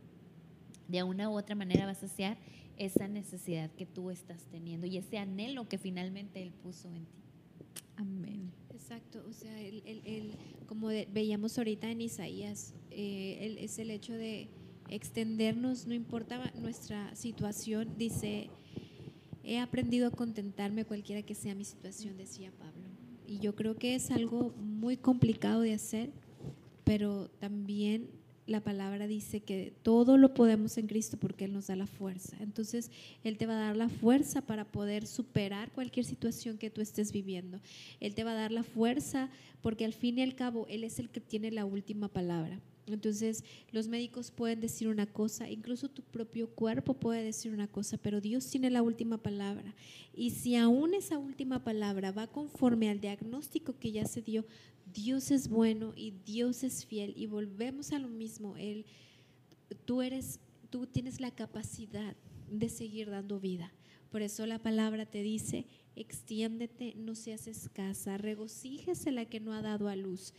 De 0.88 1.03
una 1.03 1.29
u 1.29 1.38
otra 1.38 1.55
manera 1.55 1.86
vas 1.86 2.03
a 2.03 2.08
saciar 2.08 2.38
esa 2.77 3.08
necesidad 3.08 3.69
que 3.71 3.86
tú 3.86 4.10
estás 4.10 4.45
teniendo 4.45 4.88
y 4.88 4.97
ese 4.97 5.17
anhelo 5.17 5.67
que 5.67 5.77
finalmente 5.77 6.41
Él 6.41 6.51
puso 6.51 6.89
en 6.93 7.05
ti. 7.05 7.19
Amén. 7.97 8.51
Exacto, 8.69 9.23
o 9.27 9.34
sea, 9.34 9.60
el, 9.62 10.34
como 10.65 10.88
veíamos 10.88 11.58
ahorita 11.58 11.91
en 11.91 12.01
Isaías, 12.01 12.73
eh, 12.89 13.58
es 13.60 13.77
el 13.77 13.91
hecho 13.91 14.13
de 14.13 14.49
extendernos, 14.88 15.86
no 15.86 15.93
importa 15.93 16.51
nuestra 16.55 17.13
situación, 17.15 17.95
dice 17.97 18.49
He 19.49 19.57
aprendido 19.57 20.05
a 20.05 20.12
contentarme 20.12 20.85
cualquiera 20.85 21.23
que 21.23 21.33
sea 21.33 21.55
mi 21.55 21.65
situación, 21.65 22.15
decía 22.17 22.51
Pablo. 22.51 22.88
Y 23.25 23.39
yo 23.39 23.55
creo 23.55 23.78
que 23.78 23.95
es 23.95 24.11
algo 24.11 24.53
muy 24.59 24.95
complicado 24.95 25.61
de 25.61 25.74
hacer, 25.74 26.11
pero 26.84 27.30
también 27.39 28.11
la 28.45 28.59
palabra 28.59 29.07
dice 29.07 29.39
que 29.39 29.74
todo 29.82 30.17
lo 30.17 30.36
podemos 30.36 30.78
en 30.78 30.86
Cristo 30.86 31.17
porque 31.17 31.45
Él 31.45 31.53
nos 31.53 31.65
da 31.65 31.76
la 31.76 31.88
fuerza. 31.88 32.38
Entonces, 32.41 32.91
Él 33.24 33.39
te 33.39 33.47
va 33.47 33.53
a 33.53 33.65
dar 33.65 33.76
la 33.76 33.89
fuerza 33.89 34.41
para 34.41 34.65
poder 34.65 35.07
superar 35.07 35.71
cualquier 35.71 36.05
situación 36.05 36.59
que 36.59 36.69
tú 36.69 36.82
estés 36.82 37.11
viviendo. 37.11 37.59
Él 37.99 38.13
te 38.13 38.24
va 38.24 38.34
a 38.34 38.36
dar 38.36 38.51
la 38.51 38.61
fuerza 38.61 39.32
porque 39.61 39.84
al 39.84 39.93
fin 39.93 40.19
y 40.19 40.21
al 40.21 40.36
cabo 40.36 40.67
Él 40.69 40.84
es 40.84 40.99
el 40.99 41.09
que 41.09 41.21
tiene 41.21 41.49
la 41.49 41.65
última 41.65 42.07
palabra. 42.07 42.59
Entonces, 42.93 43.43
los 43.71 43.87
médicos 43.87 44.31
pueden 44.31 44.59
decir 44.59 44.87
una 44.87 45.05
cosa, 45.05 45.49
incluso 45.49 45.89
tu 45.89 46.01
propio 46.03 46.49
cuerpo 46.49 46.93
puede 46.93 47.23
decir 47.23 47.51
una 47.51 47.67
cosa, 47.67 47.97
pero 47.97 48.21
Dios 48.21 48.49
tiene 48.49 48.69
la 48.69 48.81
última 48.81 49.17
palabra. 49.17 49.75
Y 50.13 50.31
si 50.31 50.55
aún 50.55 50.93
esa 50.93 51.17
última 51.17 51.63
palabra 51.63 52.11
va 52.11 52.27
conforme 52.27 52.89
al 52.89 53.01
diagnóstico 53.01 53.77
que 53.79 53.91
ya 53.91 54.05
se 54.05 54.21
dio, 54.21 54.45
Dios 54.93 55.31
es 55.31 55.49
bueno 55.49 55.93
y 55.95 56.13
Dios 56.25 56.63
es 56.63 56.85
fiel 56.85 57.13
y 57.15 57.27
volvemos 57.27 57.91
a 57.91 57.99
lo 57.99 58.07
mismo, 58.07 58.57
él 58.57 58.85
tú 59.85 60.01
eres 60.01 60.39
tú 60.69 60.85
tienes 60.85 61.19
la 61.19 61.31
capacidad 61.31 62.15
de 62.49 62.69
seguir 62.69 63.09
dando 63.09 63.39
vida. 63.39 63.71
Por 64.11 64.21
eso 64.21 64.45
la 64.45 64.59
palabra 64.59 65.05
te 65.05 65.21
dice, 65.21 65.65
extiéndete, 65.95 66.93
no 66.95 67.15
seas 67.15 67.47
escasa, 67.47 68.17
regocíjese 68.17 69.11
la 69.11 69.25
que 69.25 69.39
no 69.39 69.53
ha 69.53 69.61
dado 69.61 69.87
a 69.87 69.95
luz. 69.95 70.33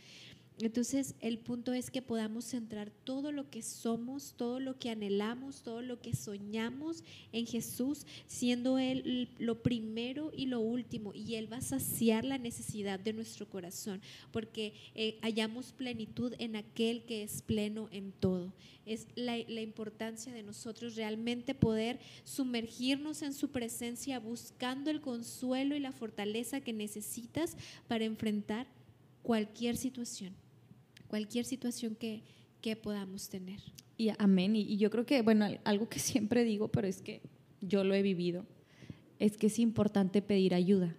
Entonces, 0.63 1.15
el 1.21 1.39
punto 1.39 1.73
es 1.73 1.89
que 1.89 2.03
podamos 2.03 2.45
centrar 2.45 2.91
todo 3.03 3.31
lo 3.31 3.49
que 3.49 3.63
somos, 3.63 4.35
todo 4.37 4.59
lo 4.59 4.77
que 4.77 4.91
anhelamos, 4.91 5.63
todo 5.63 5.81
lo 5.81 5.99
que 5.99 6.15
soñamos 6.15 7.03
en 7.31 7.47
Jesús, 7.47 8.05
siendo 8.27 8.77
Él 8.77 9.29
lo 9.39 9.63
primero 9.63 10.31
y 10.35 10.45
lo 10.45 10.59
último. 10.59 11.13
Y 11.15 11.35
Él 11.35 11.51
va 11.51 11.57
a 11.57 11.61
saciar 11.61 12.25
la 12.25 12.37
necesidad 12.37 12.99
de 12.99 13.13
nuestro 13.13 13.49
corazón, 13.49 14.01
porque 14.31 14.73
eh, 14.93 15.17
hallamos 15.23 15.71
plenitud 15.71 16.35
en 16.37 16.55
aquel 16.55 17.05
que 17.05 17.23
es 17.23 17.41
pleno 17.41 17.89
en 17.91 18.11
todo. 18.11 18.53
Es 18.85 19.07
la, 19.15 19.37
la 19.37 19.61
importancia 19.61 20.31
de 20.31 20.43
nosotros 20.43 20.95
realmente 20.95 21.55
poder 21.55 21.99
sumergirnos 22.23 23.23
en 23.23 23.33
su 23.33 23.49
presencia, 23.49 24.19
buscando 24.19 24.91
el 24.91 25.01
consuelo 25.01 25.75
y 25.75 25.79
la 25.79 25.91
fortaleza 25.91 26.61
que 26.61 26.73
necesitas 26.73 27.57
para 27.87 28.05
enfrentar 28.05 28.67
cualquier 29.23 29.75
situación 29.75 30.35
cualquier 31.11 31.43
situación 31.43 31.95
que, 31.95 32.23
que 32.61 32.77
podamos 32.77 33.27
tener. 33.27 33.59
Y 33.97 34.11
amén. 34.17 34.55
Y, 34.55 34.77
yo 34.77 34.89
creo 34.89 35.05
que, 35.05 35.21
bueno, 35.21 35.45
algo 35.65 35.89
que 35.89 35.99
siempre 36.11 36.45
digo, 36.45 36.69
pero 36.69 36.87
es 36.87 37.01
que 37.01 37.21
yo 37.59 37.83
lo 37.83 37.93
he 37.93 38.01
vivido, 38.01 38.45
es 39.19 39.35
que 39.35 39.47
es 39.47 39.59
importante 39.59 40.21
pedir 40.21 40.55
ayuda, 40.55 40.95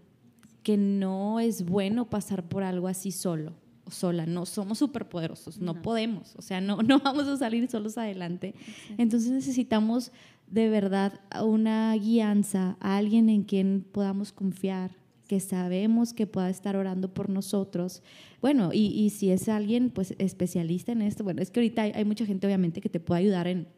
que 0.63 0.77
no 0.77 1.41
es 1.41 1.65
bueno 1.65 2.11
pasar 2.11 2.47
por 2.47 2.63
algo 2.63 2.89
así 2.89 3.11
solo 3.11 3.55
o 3.85 3.91
sola, 3.91 4.27
no 4.27 4.45
somos 4.45 4.79
superpoderosos, 4.79 5.59
no, 5.59 5.73
no 5.73 5.83
podemos, 5.83 6.37
o 6.37 6.43
sea, 6.43 6.61
no, 6.61 6.83
no 6.83 6.99
vamos 6.99 7.27
a 7.27 7.39
salir 7.39 7.67
solos 7.71 7.97
adelante. 7.97 8.55
Entonces 8.99 9.31
necesitamos 9.31 10.13
de 10.47 10.69
verdad 10.69 11.21
una 11.43 11.97
guianza, 11.97 12.77
a 12.81 12.99
alguien 12.99 13.31
en 13.31 13.45
quien 13.45 13.83
podamos 13.91 14.31
confiar, 14.31 14.91
que 15.27 15.41
sabemos 15.41 16.13
que 16.13 16.27
pueda 16.27 16.51
estar 16.51 16.77
orando 16.77 17.13
por 17.13 17.29
nosotros. 17.29 18.03
Bueno, 18.41 18.71
y, 18.73 19.11
si 19.11 19.31
es 19.31 19.49
alguien 19.49 19.91
pues 19.91 20.15
especialista 20.19 20.93
en 20.93 21.03
esto, 21.03 21.25
bueno, 21.25 21.43
es 21.43 21.51
que 21.51 21.61
ahorita 21.61 21.83
hay, 21.83 22.05
mucha 22.05 22.27
gente 22.27 22.47
obviamente 22.47 22.81
que 22.81 22.89
te 22.89 23.01
puede 23.01 23.23
ayudar 23.23 23.47
en, 23.47 23.69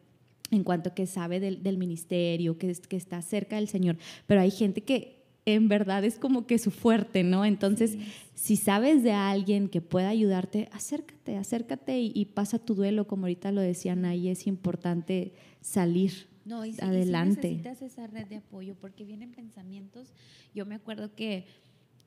en 0.51 0.63
cuanto 0.63 0.93
que 0.93 1.05
sabe 1.05 1.39
del, 1.39 1.77
ministerio, 1.77 2.57
que, 2.57 2.73
que 2.73 2.97
está 2.97 3.21
cerca 3.21 3.55
del 3.57 3.67
Señor, 3.67 3.97
pero 4.27 4.41
hay 4.41 4.51
gente 4.51 4.81
que 4.81 5.15
en 5.45 5.67
verdad 5.67 6.03
es 6.03 6.17
como 6.17 6.47
que 6.47 6.57
su 6.57 6.71
fuerte, 6.71 7.23
¿no? 7.23 7.45
Entonces, 7.45 7.97
si 8.33 8.57
sabes 8.57 9.03
de 9.03 9.11
alguien 9.11 9.69
que 9.69 9.79
pueda 9.79 10.09
ayudarte, 10.09 10.69
acércate, 10.71 11.37
acércate 11.37 11.99
y, 11.99 12.25
pasa 12.25 12.57
tu 12.57 12.73
duelo, 12.73 13.05
como 13.07 13.25
ahorita 13.25 13.51
lo 13.51 13.61
decían 13.61 14.05
ahí, 14.05 14.29
es 14.29 14.47
importante 14.47 15.33
salir 15.61 16.27
no, 16.45 16.65
y 16.65 16.75
adelante. 16.79 17.41
necesitas 17.41 17.81
esa 17.81 18.07
red 18.07 18.27
de 18.27 18.37
apoyo 18.37 18.75
porque 18.75 19.03
vienen 19.03 19.31
pensamientos. 19.31 20.13
Yo 20.53 20.65
me 20.65 20.75
acuerdo 20.75 21.15
que 21.15 21.45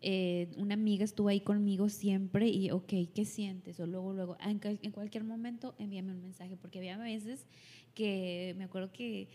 eh, 0.01 0.49
una 0.57 0.75
amiga 0.75 1.05
estuvo 1.05 1.29
ahí 1.29 1.41
conmigo 1.41 1.89
siempre 1.89 2.49
y, 2.49 2.71
ok, 2.71 2.93
¿qué 3.13 3.25
sientes? 3.25 3.81
O 3.81 3.87
luego, 3.87 4.13
luego, 4.13 4.37
en, 4.41 4.61
en, 4.63 4.93
cualquier 4.93 5.25
momento 5.25 5.75
envíame 5.79 6.13
un 6.13 6.23
mensaje 6.23 6.57
porque 6.57 6.79
había 6.79 6.97
veces 6.97 7.47
que 7.95 8.55
me 8.57 8.65
acuerdo 8.65 8.93
que 8.93 9.29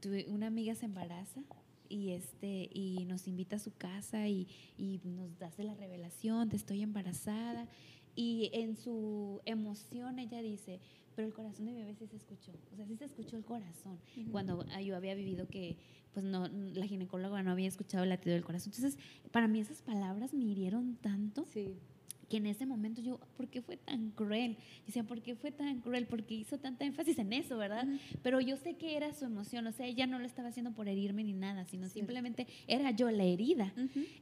tuve, 0.00 0.24
una 0.28 0.46
amiga 0.46 0.74
se 0.74 0.86
embaraza 0.86 1.42
y 1.90 2.12
este 2.12 2.70
y 2.72 3.04
nos 3.06 3.28
invita 3.28 3.56
a 3.56 3.58
su 3.58 3.76
casa 3.76 4.26
y, 4.26 4.48
y 4.78 5.00
nos 5.04 5.40
hace 5.42 5.64
la 5.64 5.74
revelación 5.74 6.48
de 6.48 6.56
estoy 6.56 6.82
embarazada 6.82 7.68
y 8.14 8.50
en 8.54 8.76
su 8.76 9.42
emoción 9.44 10.18
ella 10.18 10.40
dice 10.40 10.80
pero 11.16 11.26
el 11.26 11.34
corazón 11.34 11.66
de 11.66 11.72
mi 11.72 11.78
bebé 11.78 11.94
sí 11.94 12.06
se 12.06 12.16
escuchó, 12.16 12.52
o 12.72 12.76
sea, 12.76 12.86
sí 12.86 12.96
se 12.96 13.06
escuchó 13.06 13.36
el 13.36 13.44
corazón, 13.44 13.98
cuando 14.30 14.64
yo 14.80 14.94
había 14.94 15.14
vivido 15.14 15.48
que 15.48 15.76
pues 16.16 16.24
no, 16.24 16.48
la 16.48 16.86
ginecóloga 16.86 17.42
no 17.42 17.50
había 17.50 17.68
escuchado 17.68 18.04
el 18.04 18.08
latido 18.08 18.32
del 18.32 18.42
corazón. 18.42 18.72
Entonces, 18.74 18.98
para 19.32 19.48
mí 19.48 19.60
esas 19.60 19.82
palabras 19.82 20.32
me 20.32 20.44
hirieron 20.44 20.96
tanto. 20.96 21.44
que 21.52 22.38
en 22.38 22.46
ese 22.46 22.64
momento 22.64 23.02
yo, 23.02 23.20
¿por 23.36 23.48
qué 23.48 23.60
fue 23.60 23.76
tan 23.76 24.12
cruel? 24.12 24.56
Decía, 24.86 25.04
¿por 25.04 25.20
qué 25.20 25.36
fue 25.36 25.52
tan 25.52 25.82
cruel? 25.82 26.06
Porque 26.06 26.34
hizo 26.34 26.56
tanta 26.56 26.86
énfasis 26.86 27.18
en 27.18 27.34
eso, 27.34 27.58
¿verdad? 27.58 27.86
Pero 28.22 28.40
yo 28.40 28.56
sé 28.56 28.76
que 28.76 28.96
era 28.96 29.12
su 29.12 29.26
emoción, 29.26 29.66
o 29.66 29.72
sea, 29.72 29.84
ella 29.84 30.06
no 30.06 30.18
lo 30.18 30.24
estaba 30.24 30.48
haciendo 30.48 30.72
por 30.72 30.88
herirme 30.88 31.22
ni 31.22 31.34
nada, 31.34 31.66
sino 31.66 31.86
simplemente 31.90 32.46
era 32.66 32.92
yo 32.92 33.10
la 33.10 33.24
herida. 33.24 33.74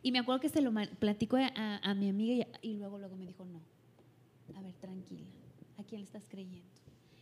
Y 0.02 0.10
me 0.10 0.18
acuerdo 0.18 0.40
que 0.40 0.48
se 0.48 0.62
lo 0.62 0.72
platico 0.98 1.36
a, 1.36 1.78
a 1.78 1.94
mi 1.94 2.08
amiga 2.08 2.44
y, 2.60 2.70
y, 2.70 2.76
luego, 2.76 2.98
luego 2.98 3.14
me 3.14 3.24
dijo, 3.24 3.44
no, 3.44 3.60
a 4.56 4.62
ver, 4.62 4.74
tranquila, 4.74 5.28
¿a 5.78 5.84
quién 5.84 6.00
le 6.00 6.06
estás 6.06 6.24
creyendo? 6.28 6.73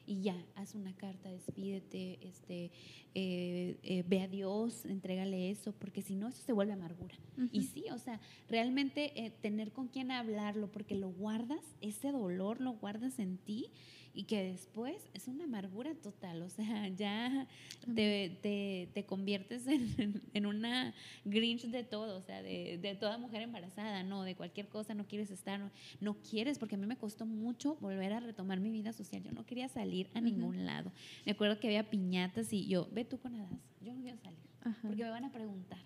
Y 0.06 0.20
ya, 0.22 0.36
haz 0.56 0.74
una 0.74 0.94
carta, 0.96 1.30
despídete, 1.30 2.18
este, 2.26 2.70
eh, 3.14 3.76
eh, 3.82 4.04
ve 4.06 4.20
a 4.20 4.28
Dios, 4.28 4.84
entrégale 4.84 5.50
eso, 5.50 5.72
porque 5.72 6.02
si 6.02 6.14
no, 6.14 6.28
eso 6.28 6.42
se 6.42 6.52
vuelve 6.52 6.72
amargura. 6.72 7.14
Y 7.50 7.62
sí, 7.64 7.84
o 7.92 7.98
sea, 7.98 8.20
realmente 8.48 9.24
eh, 9.24 9.30
tener 9.30 9.72
con 9.72 9.88
quién 9.88 10.10
hablarlo, 10.10 10.70
porque 10.70 10.94
lo 10.94 11.10
guardas, 11.10 11.64
ese 11.80 12.12
dolor 12.12 12.60
lo 12.60 12.72
guardas 12.72 13.18
en 13.18 13.38
ti 13.38 13.70
y 14.14 14.24
que 14.24 14.44
después 14.44 15.08
es 15.14 15.26
una 15.28 15.44
amargura 15.44 15.94
total, 15.94 16.42
o 16.42 16.50
sea, 16.50 16.88
ya 16.96 17.46
te, 17.94 18.88
te, 18.92 19.04
conviertes 19.04 19.66
en, 19.66 20.20
en, 20.32 20.46
una 20.46 20.94
Grinch 21.24 21.64
de 21.66 21.84
todo, 21.84 22.18
o 22.18 22.22
sea, 22.22 22.42
de, 22.42 22.78
de, 22.78 22.94
toda 22.94 23.18
mujer 23.18 23.42
embarazada, 23.42 24.02
no, 24.02 24.22
de 24.22 24.34
cualquier 24.34 24.68
cosa 24.68 24.94
no 24.94 25.06
quieres 25.06 25.30
estar, 25.30 25.70
no, 26.00 26.16
quieres, 26.30 26.58
porque 26.58 26.74
a 26.74 26.78
mí 26.78 26.86
me 26.86 26.96
costó 26.96 27.26
mucho 27.26 27.76
volver 27.80 28.12
a 28.12 28.20
retomar 28.20 28.60
mi 28.60 28.70
vida 28.70 28.92
social, 28.92 29.22
yo 29.22 29.32
no 29.32 29.46
quería 29.46 29.68
salir 29.68 30.08
a 30.14 30.20
ningún 30.20 30.66
lado. 30.66 30.92
Me 31.24 31.32
acuerdo 31.32 31.58
que 31.58 31.68
había 31.68 31.88
piñatas 31.88 32.52
y 32.52 32.66
yo, 32.66 32.88
ve 32.92 33.04
tú 33.04 33.18
con 33.18 33.34
Adas, 33.34 33.60
yo 33.80 33.94
no 33.94 34.02
quiero 34.02 34.18
salir, 34.18 34.38
porque 34.82 35.04
me 35.04 35.10
van 35.10 35.24
a 35.24 35.32
preguntar. 35.32 35.80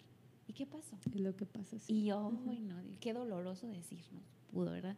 ¿Y 0.48 0.52
qué 0.52 0.64
pasó? 0.64 0.96
Es 1.12 1.20
lo 1.20 1.34
que 1.34 1.44
pasa. 1.44 1.76
Sí. 1.78 1.92
Y 1.92 2.04
yo, 2.04 2.30
no, 2.30 2.76
qué 3.00 3.12
doloroso 3.12 3.66
decirnos, 3.66 4.22
pudo, 4.52 4.70
¿verdad? 4.70 4.96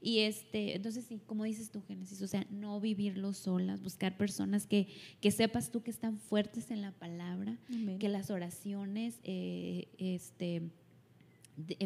Y 0.00 0.20
este, 0.20 0.76
entonces 0.76 1.04
sí, 1.06 1.20
como 1.26 1.44
dices 1.44 1.70
tú, 1.70 1.82
Génesis, 1.82 2.20
o 2.22 2.28
sea, 2.28 2.46
no 2.50 2.80
vivirlo 2.80 3.32
solas, 3.32 3.82
buscar 3.82 4.16
personas 4.16 4.66
que, 4.66 4.88
que 5.20 5.30
sepas 5.30 5.70
tú 5.70 5.82
que 5.82 5.90
están 5.90 6.18
fuertes 6.18 6.70
en 6.70 6.82
la 6.82 6.92
palabra, 6.92 7.58
que 7.98 8.08
las 8.08 8.30
oraciones, 8.30 9.18
eh, 9.24 9.88
este, 9.98 10.70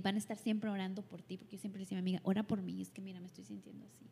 van 0.02 0.16
a 0.16 0.18
estar 0.18 0.36
siempre 0.36 0.68
orando 0.70 1.02
por 1.02 1.22
ti, 1.22 1.36
porque 1.36 1.56
yo 1.56 1.60
siempre 1.60 1.80
decía 1.80 1.98
a 1.98 2.02
mi 2.02 2.10
amiga, 2.10 2.20
ora 2.24 2.42
por 2.42 2.62
mí, 2.62 2.82
es 2.82 2.90
que 2.90 3.00
mira, 3.00 3.20
me 3.20 3.26
estoy 3.26 3.44
sintiendo 3.44 3.84
así. 3.86 4.06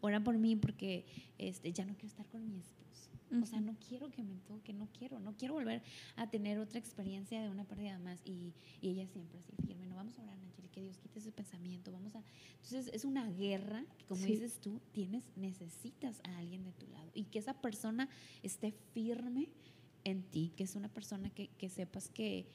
Ora 0.00 0.24
por 0.24 0.38
mí 0.38 0.56
porque 0.56 1.04
este, 1.36 1.72
ya 1.72 1.84
no 1.84 1.92
quiero 1.92 2.08
estar 2.08 2.26
con 2.28 2.48
mi 2.48 2.58
esposo. 2.58 3.07
O 3.30 3.46
sea, 3.46 3.60
no 3.60 3.76
quiero 3.88 4.10
que 4.10 4.22
me 4.22 4.36
toque, 4.38 4.72
no 4.72 4.88
quiero, 4.98 5.20
no 5.20 5.36
quiero 5.36 5.54
volver 5.54 5.82
a 6.16 6.28
tener 6.30 6.58
otra 6.58 6.78
experiencia 6.78 7.42
de 7.42 7.50
una 7.50 7.64
pérdida 7.64 7.98
más. 7.98 8.20
Y, 8.24 8.54
y 8.80 8.90
ella 8.90 9.06
siempre 9.06 9.38
así 9.38 9.54
firme, 9.66 9.86
no 9.86 9.96
vamos 9.96 10.18
a 10.18 10.22
orar, 10.22 10.38
Nayeli, 10.38 10.68
que 10.68 10.80
Dios 10.80 10.98
quite 10.98 11.18
ese 11.18 11.32
pensamiento, 11.32 11.92
vamos 11.92 12.14
a... 12.14 12.22
Entonces 12.62 12.90
es 12.92 13.04
una 13.04 13.26
guerra 13.30 13.84
que, 13.98 14.04
como 14.06 14.24
dices 14.24 14.60
tú, 14.60 14.80
tienes, 14.92 15.24
necesitas 15.36 16.20
a 16.24 16.38
alguien 16.38 16.64
de 16.64 16.72
tu 16.72 16.86
lado 16.88 17.10
y 17.14 17.24
que 17.24 17.38
esa 17.38 17.54
persona 17.54 18.08
esté 18.42 18.72
firme 18.92 19.48
en 20.04 20.22
ti, 20.22 20.52
que 20.56 20.64
es 20.64 20.74
una 20.74 20.88
persona 20.88 21.30
que, 21.30 21.48
que 21.48 21.68
sepas 21.68 22.08
que, 22.08 22.46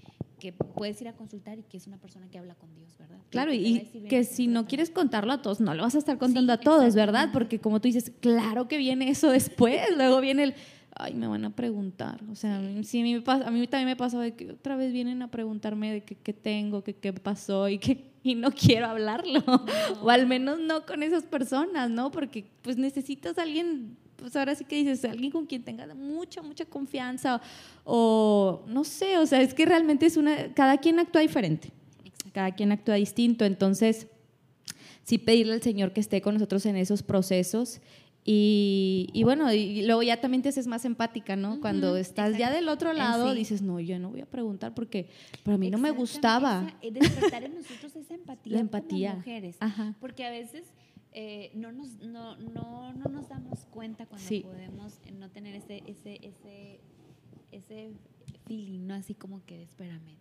que, 0.44 0.52
puedes 0.52 1.02
ir 1.02 1.08
a 1.08 1.14
consultar 1.14 1.58
y 1.58 1.64
que 1.64 1.78
es 1.78 1.88
una 1.88 1.98
persona 1.98 2.28
que 2.30 2.38
habla 2.38 2.56
con 2.56 2.74
Dios, 2.76 2.98
¿verdad? 3.00 3.18
Claro, 3.30 3.54
y 3.54 3.80
que 4.10 4.26
si 4.26 4.48
no 4.48 4.68
quieres 4.68 4.90
contarlo 4.90 5.32
a 5.32 5.42
todos, 5.42 5.62
no 5.62 5.74
lo 5.74 5.84
vas 5.84 5.96
a 5.96 6.00
estar 6.00 6.18
contando 6.18 6.52
a 6.52 6.58
todos, 6.58 6.96
¿verdad? 6.96 7.30
Porque 7.32 7.60
como 7.60 7.80
tú 7.80 7.88
dices, 7.88 8.12
claro 8.20 8.68
que 8.68 8.78
viene 8.78 9.10
eso 9.10 9.30
después, 9.30 9.80
luego 9.96 10.20
viene 10.20 10.44
el, 10.44 10.56
ay, 10.96 11.14
me 11.14 11.28
van 11.28 11.46
a 11.46 11.56
preguntar. 11.56 12.20
O 12.30 12.36
sea, 12.36 12.60
sí. 12.84 13.00
a, 13.00 13.04
mí 13.04 13.14
me 13.14 13.22
pasa, 13.22 13.48
a 13.48 13.52
mí 13.52 13.66
también 13.68 13.88
me 13.88 13.96
pasa 13.96 14.20
de 14.20 14.34
que 14.36 14.52
otra 14.52 14.76
vez 14.76 14.92
vienen 14.92 15.22
a 15.22 15.32
preguntarme 15.32 15.94
de 15.94 16.02
qué, 16.02 16.34
tengo, 16.34 16.84
qué, 16.84 16.94
qué 16.94 17.14
pasó 17.14 17.70
y 17.70 17.78
que 17.78 18.12
y 18.24 18.36
no 18.36 18.52
quiero 18.52 18.88
hablarlo. 18.88 19.42
O 20.02 20.10
al 20.10 20.28
menos 20.28 20.60
no 20.60 20.86
con 20.86 21.04
esas 21.04 21.24
personas, 21.24 21.90
¿no? 21.90 22.12
Porque 22.12 22.46
pues 22.62 22.78
necesitas 22.78 23.38
a 23.38 23.44
alguien 23.44 23.96
pues 24.16 24.36
ahora 24.36 24.56
sí 24.56 24.66
que 24.66 24.76
dices, 24.76 25.04
alguien 25.06 25.32
con 25.32 25.46
quien 25.46 25.64
tenga 25.64 25.86
mucha, 25.96 26.42
mucha 26.42 26.66
confianza 26.66 27.42
o 27.84 28.64
no 28.68 28.84
sé, 28.84 29.18
o 29.18 29.26
sea, 29.26 29.42
es 29.42 29.54
que 29.54 29.66
realmente 29.66 30.06
es 30.06 30.18
una, 30.18 30.54
cada 30.54 30.78
quien 30.78 31.00
actúa 31.00 31.22
diferente. 31.22 31.72
cada 32.32 32.52
quien 32.52 32.72
actúa 32.72 32.96
distinto, 32.96 33.46
entonces 33.46 34.08
sí 35.04 35.18
pedirle 35.18 35.54
al 35.54 35.62
Señor 35.62 35.94
que 35.94 36.00
esté 36.00 36.22
con 36.22 36.36
nosotros 36.36 36.66
en 36.66 36.78
esos 36.78 37.04
procesos 37.04 37.82
y, 38.26 39.10
y, 39.12 39.24
bueno, 39.24 39.52
y 39.52 39.82
luego 39.86 40.02
ya 40.02 40.22
también 40.22 40.42
te 40.42 40.50
haces 40.50 40.66
más 40.66 40.86
empática, 40.86 41.36
¿no? 41.36 41.60
Cuando 41.60 41.98
estás 41.98 42.38
ya 42.38 42.52
del 42.52 42.70
otro 42.70 42.94
lado, 42.94 43.32
sí. 43.32 43.38
dices, 43.38 43.62
no, 43.62 43.82
yo 43.82 44.00
no 44.00 44.12
voy 44.12 44.22
a 44.22 44.26
preguntar 44.26 44.74
porque 44.74 45.10
para 45.44 45.58
mí 45.58 45.70
no 45.70 45.78
me 45.78 45.92
gustaba. 45.92 46.74
Esa, 46.82 47.00
despertar 47.00 47.44
en 47.44 47.56
nosotros 47.56 47.94
esa 47.94 48.14
empatía, 48.14 48.54
La 48.54 48.60
empatía. 48.62 49.10
como 49.10 49.20
mujeres. 49.20 49.58
Ajá. 49.60 49.96
Porque 50.00 50.26
a 50.26 50.32
veces 50.32 50.64
eh, 51.14 51.52
no, 51.56 51.72
nos, 51.72 51.96
no, 52.00 52.36
no, 52.38 52.94
no 52.94 53.06
nos 53.06 53.30
damos 53.30 53.66
cuenta 53.66 54.06
cuando 54.06 54.28
Sí. 54.28 54.42
podemos 54.42 55.00
no 55.14 55.30
tener 55.30 55.56
ese, 55.56 55.84
ese, 55.88 56.20
ese, 56.26 56.80
ese 57.52 57.92
feeling, 58.48 58.88
¿no? 58.88 58.96
Así 58.96 59.14
como 59.14 59.44
que, 59.46 59.64
espérame, 59.64 60.18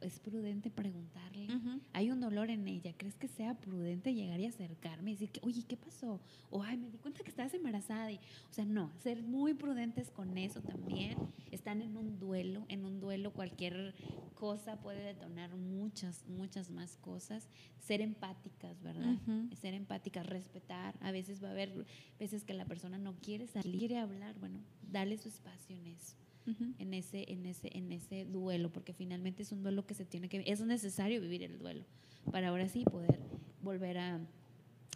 es 0.00 0.18
prudente 0.18 0.68
preguntarle. 0.70 1.46
Hay 1.92 2.10
un 2.10 2.20
dolor 2.20 2.50
en 2.50 2.66
ella. 2.66 2.92
¿Crees 2.96 3.14
que 3.14 3.28
sea 3.28 3.54
prudente 3.54 4.12
llegar 4.14 4.40
y 4.40 4.46
acercarme 4.46 5.10
y 5.10 5.14
decir 5.14 5.30
que, 5.30 5.40
oye, 5.44 5.62
¿qué 5.66 5.76
pasó? 5.76 6.20
O, 6.50 6.62
ay, 6.62 6.76
me 6.76 6.90
di 6.90 6.98
cuenta 6.98 7.22
que 7.22 7.30
estabas 7.30 7.54
embarazada. 7.54 8.10
Y, 8.10 8.16
o 8.16 8.52
sea, 8.52 8.64
no, 8.64 8.90
ser 9.02 9.22
muy 9.22 9.54
prudentes 9.54 10.10
con 10.10 10.36
eso 10.38 10.60
también. 10.60 11.16
Están 11.52 11.82
en 11.82 11.96
un 11.96 12.18
duelo. 12.18 12.64
En 12.68 12.84
un 12.84 12.98
duelo 13.00 13.32
cualquier 13.32 13.94
cosa 14.42 14.74
puede 14.80 15.04
detonar 15.04 15.54
muchas, 15.54 16.26
muchas 16.26 16.68
más 16.68 16.96
cosas. 16.96 17.48
Ser 17.78 18.00
empáticas, 18.00 18.82
¿verdad? 18.82 19.16
Ser 19.60 19.72
empáticas, 19.72 20.26
respetar. 20.26 20.96
A 21.00 21.12
veces 21.12 21.40
va 21.40 21.46
a 21.46 21.50
haber 21.52 21.86
veces 22.18 22.42
que 22.42 22.52
la 22.52 22.64
persona 22.64 22.98
no 22.98 23.14
quiere 23.20 23.46
salir, 23.46 23.78
quiere 23.78 23.98
hablar. 23.98 24.36
Bueno, 24.40 24.58
dale 24.90 25.16
su 25.16 25.28
espacio 25.28 25.76
en 25.76 25.86
eso 25.86 26.16
en 26.80 26.92
ese, 26.92 27.24
en 27.30 27.46
ese, 27.46 27.70
en 27.72 27.92
ese 27.92 28.24
duelo, 28.24 28.72
porque 28.72 28.92
finalmente 28.92 29.44
es 29.44 29.52
un 29.52 29.62
duelo 29.62 29.86
que 29.86 29.94
se 29.94 30.04
tiene 30.04 30.28
que 30.28 30.42
es 30.44 30.60
necesario 30.60 31.20
vivir 31.20 31.44
el 31.44 31.56
duelo 31.56 31.84
para 32.32 32.48
ahora 32.48 32.68
sí 32.68 32.82
poder 32.82 33.20
volver 33.62 33.98
a 33.98 34.20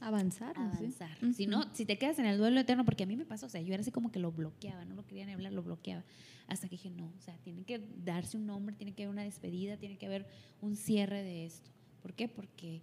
Avanzar. 0.00 0.56
avanzar. 0.58 1.18
Si 1.34 1.46
no, 1.46 1.74
si 1.74 1.86
te 1.86 1.96
quedas 1.96 2.18
en 2.18 2.26
el 2.26 2.38
duelo 2.38 2.60
eterno, 2.60 2.84
porque 2.84 3.04
a 3.04 3.06
mí 3.06 3.16
me 3.16 3.24
pasó, 3.24 3.46
o 3.46 3.48
sea, 3.48 3.62
yo 3.62 3.72
era 3.72 3.80
así 3.80 3.90
como 3.90 4.12
que 4.12 4.18
lo 4.18 4.30
bloqueaba, 4.30 4.84
no 4.84 4.94
lo 4.94 5.06
quería 5.06 5.24
ni 5.24 5.32
hablar, 5.32 5.52
lo 5.52 5.62
bloqueaba. 5.62 6.04
Hasta 6.48 6.68
que 6.68 6.76
dije, 6.76 6.90
no, 6.90 7.06
o 7.16 7.20
sea, 7.20 7.36
tiene 7.38 7.64
que 7.64 7.80
darse 8.04 8.36
un 8.36 8.46
nombre, 8.46 8.76
tiene 8.76 8.92
que 8.92 9.04
haber 9.04 9.12
una 9.12 9.22
despedida, 9.22 9.78
tiene 9.78 9.96
que 9.96 10.06
haber 10.06 10.26
un 10.60 10.76
cierre 10.76 11.22
de 11.22 11.46
esto. 11.46 11.70
¿Por 12.02 12.12
qué? 12.12 12.28
Porque 12.28 12.82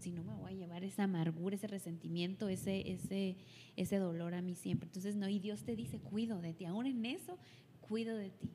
si 0.00 0.12
no 0.12 0.22
me 0.24 0.34
voy 0.34 0.52
a 0.52 0.54
llevar 0.54 0.84
esa 0.84 1.04
amargura, 1.04 1.56
ese 1.56 1.66
resentimiento, 1.66 2.48
ese, 2.48 2.90
ese, 2.90 3.36
ese 3.76 3.96
dolor 3.96 4.34
a 4.34 4.42
mí 4.42 4.54
siempre. 4.54 4.86
Entonces, 4.86 5.16
no, 5.16 5.28
y 5.28 5.38
Dios 5.38 5.62
te 5.62 5.76
dice, 5.76 5.98
cuido 5.98 6.40
de 6.40 6.54
ti, 6.54 6.64
aún 6.64 6.86
en 6.86 7.06
eso, 7.06 7.38
cuido 7.80 8.16
de 8.16 8.30
ti. 8.30 8.50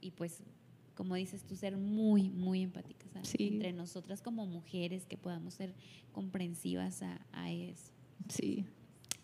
Y 0.00 0.12
pues, 0.12 0.42
como 0.98 1.14
dices 1.14 1.44
tú, 1.44 1.54
ser 1.54 1.76
muy, 1.76 2.28
muy 2.28 2.60
empáticas 2.60 3.08
¿sabes? 3.12 3.28
Sí. 3.28 3.46
entre 3.46 3.72
nosotras 3.72 4.20
como 4.20 4.46
mujeres, 4.46 5.06
que 5.06 5.16
podamos 5.16 5.54
ser 5.54 5.72
comprensivas 6.10 7.04
a, 7.04 7.20
a 7.30 7.52
eso. 7.52 7.92
Sí. 8.28 8.66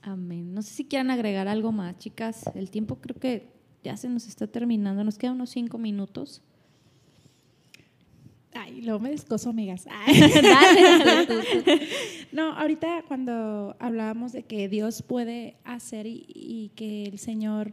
Amén. 0.01 0.55
No 0.55 0.63
sé 0.63 0.73
si 0.73 0.85
quieran 0.85 1.11
agregar 1.11 1.49
algo 1.49 1.73
más, 1.73 1.99
chicas. 1.99 2.45
El 2.55 2.71
tiempo 2.71 3.01
creo 3.01 3.19
que 3.19 3.51
ya 3.83 3.97
se 3.97 4.09
nos 4.09 4.29
está 4.29 4.47
terminando. 4.47 5.03
Nos 5.03 5.19
quedan 5.19 5.35
unos 5.35 5.51
cinco 5.51 5.77
minutos. 5.77 6.43
Ay, 8.53 8.81
luego 8.83 9.01
me 9.01 9.11
descoso, 9.11 9.51
amigas. 9.51 9.85
Dale, 10.07 11.27
tú, 11.27 11.35
tú, 11.35 11.65
tú. 11.65 11.71
No, 12.31 12.53
ahorita 12.53 13.03
cuando 13.09 13.75
hablábamos 13.81 14.31
de 14.31 14.45
que 14.45 14.69
Dios 14.69 15.03
puede 15.03 15.57
hacer 15.65 16.07
y, 16.07 16.25
y 16.29 16.71
que 16.77 17.07
el 17.07 17.19
Señor, 17.19 17.73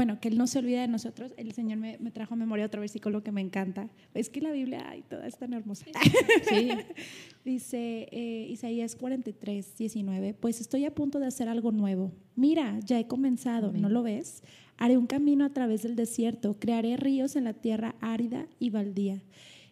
bueno, 0.00 0.18
que 0.18 0.28
Él 0.28 0.38
no 0.38 0.46
se 0.46 0.58
olvida 0.58 0.80
de 0.80 0.88
nosotros, 0.88 1.34
el 1.36 1.52
Señor 1.52 1.76
me, 1.76 1.98
me 2.00 2.10
trajo 2.10 2.32
a 2.32 2.36
memoria 2.38 2.64
otro 2.64 2.80
versículo 2.80 3.22
que 3.22 3.32
me 3.32 3.42
encanta. 3.42 3.90
Es 4.14 4.30
que 4.30 4.40
la 4.40 4.50
Biblia, 4.50 4.82
ay, 4.88 5.02
toda 5.06 5.26
es 5.26 5.36
tan 5.36 5.52
hermosa. 5.52 5.84
Sí. 6.48 6.70
Dice 7.44 8.08
eh, 8.10 8.46
Isaías 8.48 8.96
43, 8.96 9.76
19, 9.76 10.32
pues 10.32 10.62
estoy 10.62 10.86
a 10.86 10.94
punto 10.94 11.20
de 11.20 11.26
hacer 11.26 11.50
algo 11.50 11.70
nuevo. 11.70 12.12
Mira, 12.34 12.80
ya 12.80 12.98
he 12.98 13.06
comenzado, 13.06 13.68
Amén. 13.68 13.82
¿no 13.82 13.90
lo 13.90 14.02
ves? 14.02 14.42
Haré 14.78 14.96
un 14.96 15.06
camino 15.06 15.44
a 15.44 15.50
través 15.50 15.82
del 15.82 15.96
desierto, 15.96 16.56
crearé 16.58 16.96
ríos 16.96 17.36
en 17.36 17.44
la 17.44 17.52
tierra 17.52 17.94
árida 18.00 18.46
y 18.58 18.70
baldía. 18.70 19.22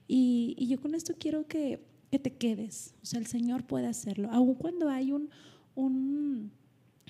Y, 0.08 0.54
y 0.58 0.66
yo 0.66 0.78
con 0.78 0.94
esto 0.94 1.14
quiero 1.18 1.46
que, 1.46 1.80
que 2.10 2.18
te 2.18 2.36
quedes. 2.36 2.92
O 3.02 3.06
sea, 3.06 3.18
el 3.18 3.26
Señor 3.28 3.64
puede 3.64 3.86
hacerlo. 3.86 4.28
Aun 4.30 4.56
cuando 4.56 4.90
hay 4.90 5.10
un, 5.10 5.30
un, 5.74 6.52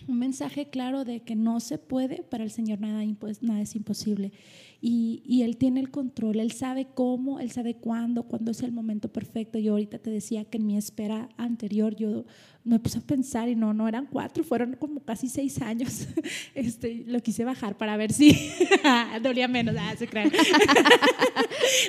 un 0.07 0.19
mensaje 0.19 0.71
claro 0.71 1.05
de 1.05 1.21
que 1.21 1.35
no 1.35 1.61
se 1.61 1.79
puede, 1.79 2.23
para 2.23 2.45
el 2.45 2.51
Señor 2.51 2.81
nada, 2.81 3.05
nada 3.41 3.61
es 3.61 3.75
imposible. 3.75 4.33
Y, 4.81 5.23
y 5.27 5.43
Él 5.43 5.57
tiene 5.57 5.81
el 5.81 5.91
control, 5.91 6.39
Él 6.39 6.53
sabe 6.53 6.87
cómo, 6.95 7.41
Él 7.41 7.51
sabe 7.51 7.75
cuándo, 7.75 8.23
cuándo 8.25 8.53
es 8.53 8.63
el 8.63 8.71
momento 8.73 9.09
perfecto. 9.13 9.59
Yo 9.59 9.73
ahorita 9.73 9.99
te 9.99 10.11
decía 10.11 10.45
que 10.45 10.59
en 10.59 10.67
mi 10.67 10.77
espera 10.77 11.29
anterior 11.37 11.97
yo 11.97 12.25
me 12.65 12.79
puse 12.79 12.99
a 12.99 13.01
pensar 13.01 13.49
y 13.49 13.57
no, 13.57 13.73
no 13.73 13.89
eran 13.89 14.07
cuatro, 14.07 14.45
fueron 14.45 14.75
como 14.75 15.01
casi 15.01 15.29
seis 15.29 15.61
años. 15.63 16.07
Este, 16.55 17.05
lo 17.07 17.21
quise 17.21 17.45
bajar 17.45 17.77
para 17.77 17.97
ver 17.97 18.13
si 18.13 18.37
dolía 19.23 19.49
menos. 19.49 19.75
Ah, 19.79 19.95
se 19.97 20.07
crean. 20.07 20.31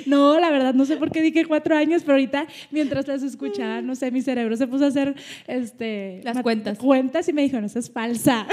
No, 0.06 0.38
la 0.38 0.50
verdad, 0.50 0.74
no 0.74 0.84
sé 0.84 0.96
por 0.96 1.10
qué 1.10 1.22
dije 1.22 1.44
cuatro 1.46 1.76
años, 1.76 2.02
pero 2.02 2.12
ahorita 2.14 2.46
mientras 2.70 3.06
las 3.08 3.22
escuchaba, 3.22 3.80
no 3.82 3.94
sé, 3.94 4.10
mi 4.10 4.22
cerebro 4.22 4.56
se 4.56 4.66
puso 4.66 4.84
a 4.84 4.88
hacer 4.88 5.14
este, 5.46 6.20
Las 6.24 6.42
cuentas. 6.42 6.78
cuentas 6.78 7.28
y 7.28 7.32
me 7.32 7.42
dijo, 7.42 7.60
no, 7.60 7.66
eso 7.66 7.78
es 7.78 7.90
falsa. 7.90 8.46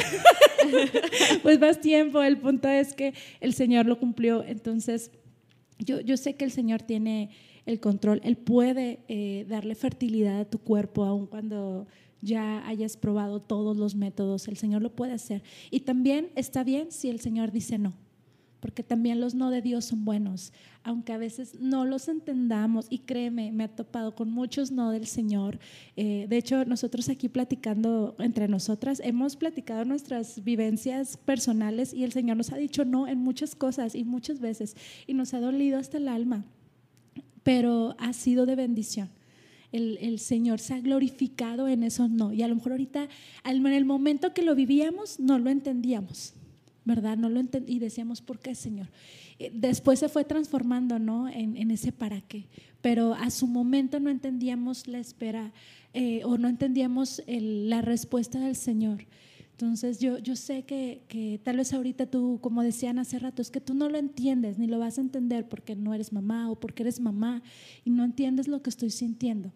pues 1.43 1.59
más 1.59 1.79
tiempo, 1.81 2.21
el 2.23 2.37
punto 2.37 2.67
es 2.67 2.93
que 2.93 3.13
el 3.41 3.53
Señor 3.53 3.85
lo 3.85 3.99
cumplió, 3.99 4.26
entonces 4.45 5.11
yo, 5.79 6.17
sé 6.17 6.35
que 6.35 6.45
el 6.45 6.51
Señor 6.51 6.81
tiene 6.81 7.29
el 7.65 7.79
control, 7.79 8.21
Él 8.23 8.37
puede 8.37 8.99
eh, 9.07 9.45
darle 9.47 9.75
fertilidad 9.75 10.39
a 10.39 10.45
tu 10.45 10.59
cuerpo, 10.59 11.05
aun 11.05 11.27
cuando 11.27 11.87
ya 12.21 12.67
hayas 12.67 12.97
probado 12.97 13.41
todos 13.41 13.77
los 13.77 13.95
métodos, 13.95 14.47
el 14.47 14.57
Señor 14.57 14.81
lo 14.81 14.95
puede 14.95 15.13
hacer. 15.13 15.43
Y 15.69 15.81
también 15.81 16.29
está 16.35 16.63
bien 16.63 16.91
si 16.91 17.09
el 17.09 17.19
Señor 17.19 17.51
dice 17.51 17.77
no, 17.77 17.93
porque 18.67 18.83
también 18.83 19.21
los 19.21 19.33
no 19.33 19.49
de 19.49 19.61
Dios 19.61 19.85
son 19.85 20.03
buenos, 20.03 20.51
aunque 20.83 21.13
a 21.13 21.17
veces 21.17 21.55
no 21.61 21.85
los 21.85 22.09
entendamos. 22.09 22.87
Y 22.89 22.99
créeme, 22.99 23.53
me 23.53 23.63
ha 23.63 23.69
topado 23.69 24.13
con 24.13 24.29
muchos 24.29 24.71
no 24.71 24.91
del 24.91 25.07
Señor. 25.07 25.57
Eh, 25.95 26.25
de 26.27 26.35
hecho, 26.35 26.65
nosotros 26.65 27.07
aquí 27.07 27.29
platicando 27.29 28.17
entre 28.19 28.49
nosotras, 28.49 29.01
hemos 29.05 29.37
platicado 29.37 29.85
nuestras 29.85 30.43
vivencias 30.43 31.15
personales 31.15 31.93
y 31.93 32.03
el 32.03 32.11
Señor 32.11 32.35
nos 32.35 32.51
ha 32.51 32.57
dicho 32.57 32.83
no 32.83 33.07
en 33.07 33.19
muchas 33.19 33.55
cosas 33.55 33.95
y 33.95 34.03
muchas 34.03 34.41
veces, 34.41 34.75
y 35.07 35.13
nos 35.13 35.33
ha 35.33 35.39
dolido 35.39 35.79
hasta 35.79 35.95
el 35.95 36.09
alma, 36.09 36.43
pero 37.43 37.95
ha 37.99 38.11
sido 38.11 38.45
de 38.45 38.57
bendición. 38.57 39.07
El, 39.71 39.97
el 40.01 40.19
Señor 40.19 40.59
se 40.59 40.73
ha 40.73 40.81
glorificado 40.81 41.69
en 41.69 41.83
eso 41.83 42.09
no. 42.09 42.33
Y 42.33 42.41
a 42.41 42.49
lo 42.49 42.55
mejor 42.55 42.73
ahorita, 42.73 43.07
en 43.45 43.65
el 43.65 43.85
momento 43.85 44.33
que 44.33 44.41
lo 44.41 44.55
vivíamos, 44.55 45.21
no 45.21 45.39
lo 45.39 45.49
entendíamos. 45.49 46.33
¿Verdad? 46.87 47.17
No 47.17 47.29
lo 47.29 47.41
y 47.67 47.79
decíamos, 47.79 48.21
¿por 48.21 48.39
qué, 48.39 48.55
Señor? 48.55 48.87
Eh, 49.37 49.51
Después 49.53 49.99
se 49.99 50.09
fue 50.09 50.23
transformando, 50.23 50.97
¿no? 50.97 51.27
En, 51.27 51.57
en 51.57 51.69
ese 51.69 51.91
para 51.91 52.21
qué. 52.21 52.45
Pero 52.81 53.13
a 53.13 53.29
su 53.29 53.45
momento 53.45 53.99
no 53.99 54.09
entendíamos 54.09 54.87
la 54.87 54.99
espera 54.99 55.51
eh, 55.93 56.21
o 56.23 56.37
no 56.37 56.47
entendíamos 56.47 57.21
la 57.27 57.81
respuesta 57.81 58.39
del 58.39 58.55
Señor. 58.55 59.05
Entonces 59.51 59.99
yo, 59.99 60.19
yo 60.19 60.35
sé 60.35 60.63
que, 60.63 61.01
que 61.07 61.39
tal 61.43 61.57
vez 61.57 61.73
ahorita 61.73 62.05
tú, 62.05 62.39
como 62.41 62.63
decían 62.63 62.99
hace 62.99 63.17
rato, 63.19 63.41
es 63.41 63.49
que 63.49 63.59
tú 63.59 63.73
no 63.73 63.89
lo 63.89 63.97
entiendes 63.97 64.57
ni 64.59 64.67
lo 64.67 64.79
vas 64.79 64.97
a 64.97 65.01
entender 65.01 65.49
porque 65.49 65.75
no 65.75 65.93
eres 65.93 66.13
mamá 66.13 66.49
o 66.51 66.55
porque 66.59 66.83
eres 66.83 66.99
mamá 66.99 67.41
y 67.83 67.89
no 67.89 68.03
entiendes 68.03 68.47
lo 68.47 68.61
que 68.61 68.69
estoy 68.69 68.91
sintiendo 68.91 69.51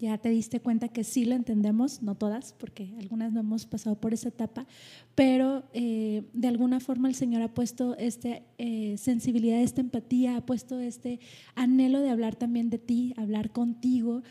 ya 0.00 0.16
te 0.18 0.30
diste 0.30 0.60
cuenta 0.60 0.88
que 0.88 1.04
sí 1.04 1.26
lo 1.26 1.34
entendemos, 1.34 2.02
no 2.02 2.14
todas, 2.14 2.54
porque 2.54 2.94
algunas 2.98 3.32
no 3.32 3.40
hemos 3.40 3.66
pasado 3.66 4.00
por 4.00 4.14
esa 4.14 4.28
etapa, 4.28 4.66
pero 5.14 5.64
eh, 5.74 6.24
de 6.32 6.48
alguna 6.48 6.80
forma 6.80 7.08
el 7.08 7.14
Señor 7.14 7.42
ha 7.42 7.52
puesto 7.52 7.96
esta 7.98 8.40
eh, 8.58 8.96
sensibilidad, 8.96 9.60
esta 9.60 9.82
empatía, 9.82 10.36
ha 10.36 10.46
puesto 10.46 10.80
este 10.80 11.20
anhelo 11.54 12.00
de 12.00 12.10
hablar 12.10 12.34
también 12.34 12.70
de 12.70 12.78
ti, 12.78 13.12
hablar 13.16 13.50
contigo, 13.52 14.22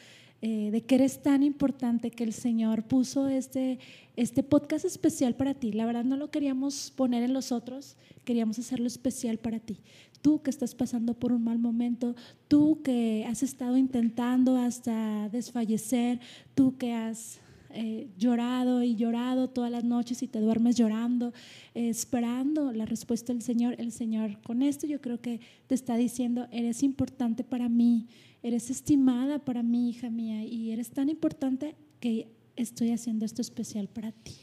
eh, 0.41 0.69
de 0.71 0.81
que 0.81 0.95
eres 0.95 1.21
tan 1.21 1.43
importante 1.43 2.11
que 2.11 2.23
el 2.23 2.31
Señor 2.33 2.83
puso 2.83 3.27
este, 3.27 3.79
este 4.15 4.41
podcast 4.41 4.85
especial 4.85 5.35
para 5.35 5.53
ti. 5.53 5.73
La 5.73 5.85
verdad 5.85 6.05
no 6.05 6.15
lo 6.15 6.31
queríamos 6.31 6.93
poner 6.95 7.23
en 7.23 7.33
los 7.33 7.51
otros, 7.51 7.97
queríamos 8.23 8.57
hacerlo 8.57 8.87
especial 8.87 9.37
para 9.37 9.59
ti. 9.59 9.79
Tú 10.21 10.41
que 10.41 10.49
estás 10.49 10.75
pasando 10.75 11.13
por 11.13 11.33
un 11.33 11.43
mal 11.43 11.59
momento, 11.59 12.15
tú 12.47 12.81
que 12.83 13.25
has 13.27 13.43
estado 13.43 13.77
intentando 13.77 14.57
hasta 14.57 15.27
desfallecer, 15.29 16.19
tú 16.55 16.77
que 16.77 16.93
has 16.93 17.39
eh, 17.71 18.07
llorado 18.17 18.81
y 18.81 18.95
llorado 18.95 19.47
todas 19.49 19.69
las 19.69 19.83
noches 19.83 20.23
y 20.23 20.27
te 20.27 20.39
duermes 20.39 20.75
llorando, 20.75 21.33
eh, 21.75 21.89
esperando 21.89 22.71
la 22.71 22.85
respuesta 22.85 23.31
del 23.31 23.43
Señor. 23.43 23.75
El 23.77 23.91
Señor 23.91 24.41
con 24.41 24.63
esto 24.63 24.87
yo 24.87 25.01
creo 25.01 25.21
que 25.21 25.39
te 25.67 25.75
está 25.75 25.95
diciendo, 25.95 26.47
eres 26.51 26.81
importante 26.81 27.43
para 27.43 27.69
mí, 27.69 28.07
eres 28.41 28.69
estimada 28.69 29.39
para 29.39 29.63
mí, 29.63 29.89
hija 29.89 30.09
mía, 30.09 30.43
y 30.43 30.71
eres 30.71 30.91
tan 30.91 31.09
importante 31.09 31.75
que 31.99 32.31
estoy 32.55 32.91
haciendo 32.91 33.25
esto 33.25 33.41
especial 33.41 33.87
para 33.87 34.11
ti. 34.11 34.35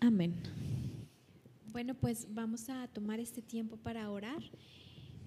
Amén. 0.00 0.34
Bueno, 1.72 1.94
pues 1.94 2.26
vamos 2.30 2.68
a 2.68 2.88
tomar 2.88 3.20
este 3.20 3.42
tiempo 3.42 3.76
para 3.76 4.10
orar. 4.10 4.42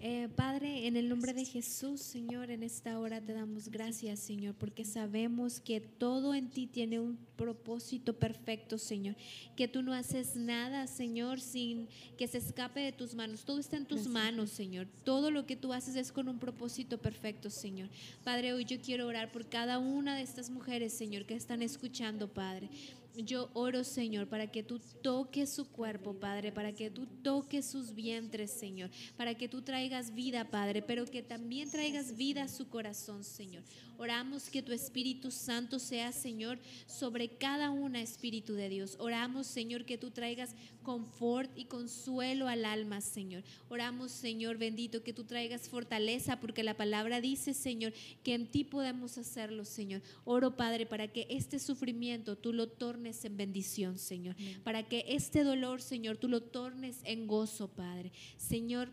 Eh, 0.03 0.29
Padre, 0.35 0.87
en 0.87 0.97
el 0.97 1.07
nombre 1.07 1.31
de 1.31 1.45
Jesús, 1.45 2.01
Señor, 2.01 2.49
en 2.49 2.63
esta 2.63 2.97
hora 2.97 3.21
te 3.21 3.33
damos 3.33 3.69
gracias, 3.69 4.19
Señor, 4.19 4.55
porque 4.55 4.83
sabemos 4.83 5.59
que 5.59 5.79
todo 5.79 6.33
en 6.33 6.49
ti 6.49 6.65
tiene 6.65 6.99
un 6.99 7.19
propósito 7.35 8.13
perfecto, 8.13 8.79
Señor. 8.79 9.15
Que 9.55 9.67
tú 9.67 9.83
no 9.83 9.93
haces 9.93 10.35
nada, 10.35 10.87
Señor, 10.87 11.39
sin 11.39 11.87
que 12.17 12.27
se 12.27 12.39
escape 12.39 12.79
de 12.79 12.93
tus 12.93 13.13
manos. 13.13 13.45
Todo 13.45 13.59
está 13.59 13.77
en 13.77 13.85
tus 13.85 14.07
manos, 14.07 14.49
Señor. 14.49 14.87
Todo 15.03 15.29
lo 15.29 15.45
que 15.45 15.55
tú 15.55 15.71
haces 15.71 15.95
es 15.95 16.11
con 16.11 16.27
un 16.27 16.39
propósito 16.39 16.97
perfecto, 16.97 17.51
Señor. 17.51 17.89
Padre, 18.23 18.53
hoy 18.53 18.65
yo 18.65 18.81
quiero 18.81 19.05
orar 19.05 19.31
por 19.31 19.49
cada 19.49 19.77
una 19.77 20.15
de 20.15 20.23
estas 20.23 20.49
mujeres, 20.49 20.93
Señor, 20.93 21.25
que 21.25 21.35
están 21.35 21.61
escuchando, 21.61 22.27
Padre. 22.27 22.69
Yo 23.15 23.49
oro, 23.53 23.83
Señor, 23.83 24.27
para 24.27 24.47
que 24.47 24.63
tú 24.63 24.79
toques 25.01 25.49
su 25.49 25.69
cuerpo, 25.69 26.13
Padre, 26.13 26.51
para 26.51 26.71
que 26.71 26.89
tú 26.89 27.05
toques 27.21 27.65
sus 27.65 27.93
vientres, 27.93 28.51
Señor, 28.51 28.89
para 29.17 29.35
que 29.35 29.49
tú 29.49 29.61
traigas 29.61 30.13
vida, 30.13 30.49
Padre, 30.49 30.81
pero 30.81 31.05
que 31.05 31.21
también 31.21 31.69
traigas 31.69 32.15
vida 32.15 32.43
a 32.43 32.47
su 32.47 32.69
corazón, 32.69 33.25
Señor. 33.25 33.63
Oramos 33.97 34.49
que 34.49 34.63
tu 34.63 34.71
Espíritu 34.71 35.29
Santo 35.29 35.77
sea, 35.77 36.11
Señor, 36.11 36.57
sobre 36.87 37.37
cada 37.37 37.69
una, 37.69 38.01
Espíritu 38.01 38.53
de 38.53 38.69
Dios. 38.69 38.95
Oramos, 38.97 39.45
Señor, 39.45 39.85
que 39.85 39.97
tú 39.97 40.09
traigas 40.09 40.55
confort 40.83 41.51
y 41.57 41.65
consuelo 41.65 42.47
al 42.47 42.65
alma, 42.65 43.01
Señor. 43.01 43.43
Oramos, 43.69 44.11
Señor 44.11 44.57
bendito, 44.57 45.03
que 45.03 45.13
tú 45.13 45.23
traigas 45.23 45.69
fortaleza, 45.69 46.39
porque 46.39 46.63
la 46.63 46.77
palabra 46.77 47.21
dice, 47.21 47.53
Señor, 47.53 47.93
que 48.23 48.33
en 48.33 48.47
ti 48.47 48.63
podemos 48.63 49.17
hacerlo, 49.17 49.65
Señor. 49.65 50.01
Oro, 50.25 50.55
Padre, 50.55 50.85
para 50.85 51.07
que 51.07 51.27
este 51.29 51.59
sufrimiento 51.59 52.37
tú 52.37 52.53
lo 52.53 52.67
tornes 52.67 53.25
en 53.25 53.37
bendición, 53.37 53.97
Señor. 53.97 54.35
Para 54.63 54.87
que 54.87 55.05
este 55.07 55.43
dolor, 55.43 55.81
Señor, 55.81 56.17
tú 56.17 56.27
lo 56.27 56.41
tornes 56.41 56.99
en 57.03 57.27
gozo, 57.27 57.67
Padre. 57.67 58.11
Señor, 58.37 58.89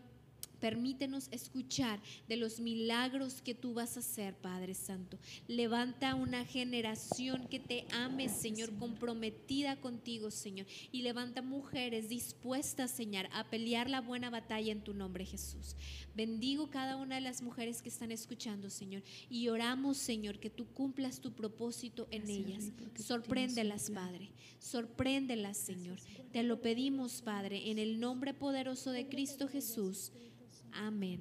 Permítenos 0.59 1.27
escuchar 1.31 1.99
de 2.27 2.37
los 2.37 2.59
milagros 2.59 3.41
que 3.41 3.55
tú 3.55 3.73
vas 3.73 3.97
a 3.97 4.01
hacer, 4.01 4.35
Padre 4.35 4.73
Santo. 4.73 5.17
Levanta 5.47 6.15
una 6.15 6.45
generación 6.45 7.47
que 7.47 7.59
te 7.59 7.85
ame, 7.91 8.29
Señor, 8.29 8.73
comprometida 8.77 9.77
contigo, 9.77 10.31
Señor. 10.31 10.67
Y 10.91 11.01
levanta 11.01 11.41
mujeres 11.41 12.09
dispuestas, 12.09 12.91
Señor, 12.91 13.27
a 13.33 13.45
pelear 13.49 13.89
la 13.89 14.01
buena 14.01 14.29
batalla 14.29 14.71
en 14.71 14.83
tu 14.83 14.93
nombre, 14.93 15.25
Jesús. 15.25 15.75
Bendigo 16.15 16.69
cada 16.69 16.97
una 16.97 17.15
de 17.15 17.21
las 17.21 17.41
mujeres 17.41 17.81
que 17.81 17.89
están 17.89 18.11
escuchando, 18.11 18.69
Señor. 18.69 19.03
Y 19.29 19.47
oramos, 19.47 19.97
Señor, 19.97 20.39
que 20.39 20.49
tú 20.49 20.65
cumplas 20.67 21.21
tu 21.21 21.33
propósito 21.33 22.07
en 22.11 22.29
ellas. 22.29 22.71
Sorpréndelas, 22.95 23.89
Padre. 23.91 24.29
Sorpréndelas, 24.59 25.57
Señor. 25.57 25.99
Te 26.31 26.43
lo 26.43 26.61
pedimos, 26.61 27.21
Padre, 27.21 27.71
en 27.71 27.79
el 27.79 27.99
nombre 27.99 28.33
poderoso 28.33 28.91
de 28.91 29.07
Cristo 29.07 29.47
Jesús. 29.47 30.11
Amén. 30.73 31.19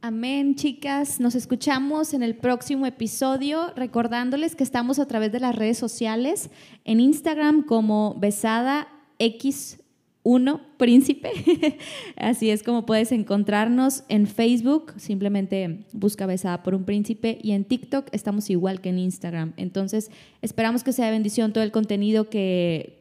Amén, 0.00 0.54
chicas. 0.54 1.18
Nos 1.18 1.34
escuchamos 1.34 2.14
en 2.14 2.22
el 2.22 2.36
próximo 2.36 2.86
episodio, 2.86 3.72
recordándoles 3.74 4.54
que 4.54 4.62
estamos 4.62 4.98
a 4.98 5.06
través 5.06 5.32
de 5.32 5.40
las 5.40 5.56
redes 5.56 5.78
sociales, 5.78 6.50
en 6.84 7.00
Instagram 7.00 7.62
como 7.62 8.14
Besada 8.18 8.86
X1 9.18 10.60
Príncipe. 10.76 11.78
Así 12.16 12.50
es 12.50 12.62
como 12.62 12.86
puedes 12.86 13.10
encontrarnos 13.10 14.04
en 14.08 14.28
Facebook, 14.28 14.92
simplemente 14.96 15.86
busca 15.92 16.26
Besada 16.26 16.62
por 16.62 16.76
un 16.76 16.84
Príncipe 16.84 17.38
y 17.42 17.50
en 17.50 17.64
TikTok 17.64 18.08
estamos 18.12 18.48
igual 18.48 18.80
que 18.80 18.90
en 18.90 19.00
Instagram. 19.00 19.54
Entonces, 19.56 20.12
esperamos 20.40 20.84
que 20.84 20.92
sea 20.92 21.10
bendición 21.10 21.52
todo 21.52 21.64
el 21.64 21.72
contenido 21.72 22.30
que, 22.30 22.95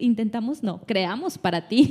intentamos, 0.00 0.62
no, 0.62 0.80
creamos 0.82 1.38
para 1.38 1.68
ti. 1.68 1.90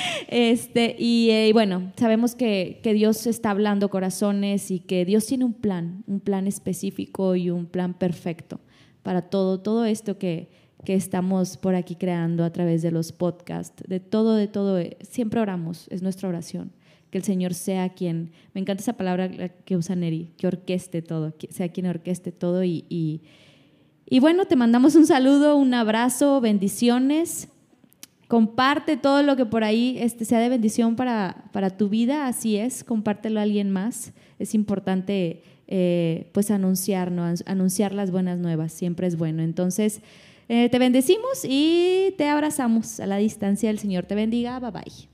este, 0.28 0.96
eh, 0.98 1.48
y, 1.48 1.52
bueno, 1.52 1.92
sabemos 1.96 2.34
que, 2.34 2.80
que, 2.82 2.94
Dios 2.94 3.26
está 3.26 3.50
hablando 3.50 3.90
corazones 3.90 4.70
y 4.70 4.80
que 4.80 5.04
Dios 5.04 5.26
tiene 5.26 5.44
un 5.44 5.54
plan, 5.54 6.04
un 6.06 6.20
plan 6.20 6.46
específico 6.46 7.36
y 7.36 7.50
un 7.50 7.66
plan 7.66 7.94
perfecto 7.94 8.60
para 9.02 9.22
todo, 9.22 9.60
todo 9.60 9.84
esto 9.84 10.18
que, 10.18 10.48
que 10.84 10.94
estamos 10.94 11.56
por 11.56 11.74
aquí 11.74 11.96
creando 11.96 12.44
a 12.44 12.50
través 12.52 12.82
de 12.82 12.90
los 12.90 13.12
podcasts, 13.12 13.82
de 13.86 14.00
todo, 14.00 14.34
de 14.34 14.48
todo. 14.48 14.82
Siempre 15.02 15.40
oramos, 15.40 15.88
es 15.90 16.02
nuestra 16.02 16.28
oración. 16.28 16.72
Que 17.10 17.18
el 17.18 17.24
Señor 17.24 17.54
sea 17.54 17.88
quien, 17.88 18.30
me 18.54 18.60
encanta 18.60 18.82
esa 18.82 18.92
palabra 18.92 19.48
que 19.48 19.76
usa 19.76 19.96
Neri, 19.96 20.32
que 20.36 20.46
orqueste 20.46 21.02
todo, 21.02 21.36
que 21.36 21.48
sea 21.52 21.68
quien 21.68 21.86
orqueste 21.86 22.30
todo 22.30 22.62
y 22.62 23.22
y 24.12 24.18
bueno, 24.18 24.44
te 24.44 24.56
mandamos 24.56 24.96
un 24.96 25.06
saludo, 25.06 25.56
un 25.56 25.72
abrazo, 25.72 26.40
bendiciones. 26.40 27.46
Comparte 28.26 28.96
todo 28.96 29.22
lo 29.22 29.36
que 29.36 29.46
por 29.46 29.62
ahí 29.62 29.96
este, 30.00 30.24
sea 30.24 30.40
de 30.40 30.48
bendición 30.48 30.96
para, 30.96 31.70
tu 31.78 31.88
vida, 31.88 32.26
así 32.26 32.56
es, 32.56 32.82
compártelo 32.82 33.38
a 33.38 33.44
alguien 33.44 33.70
más. 33.70 34.12
Es 34.40 34.54
importante 34.56 35.42
eh, 35.68 36.28
pues 36.32 36.50
anunciar, 36.50 37.12
anunciar 37.46 37.94
las 37.94 38.10
buenas 38.10 38.38
nuevas, 38.40 38.72
siempre 38.72 39.06
es 39.06 39.16
bueno. 39.16 39.42
Entonces, 39.42 40.00
eh, 40.48 40.68
te 40.68 40.80
bendecimos 40.80 41.44
y 41.44 42.12
te 42.18 42.26
abrazamos 42.26 42.98
a 42.98 43.06
la 43.06 43.18
distancia. 43.18 43.70
El 43.70 43.78
Señor 43.78 44.06
te 44.06 44.16
bendiga. 44.16 44.58
Bye 44.58 44.70
bye. 44.72 45.09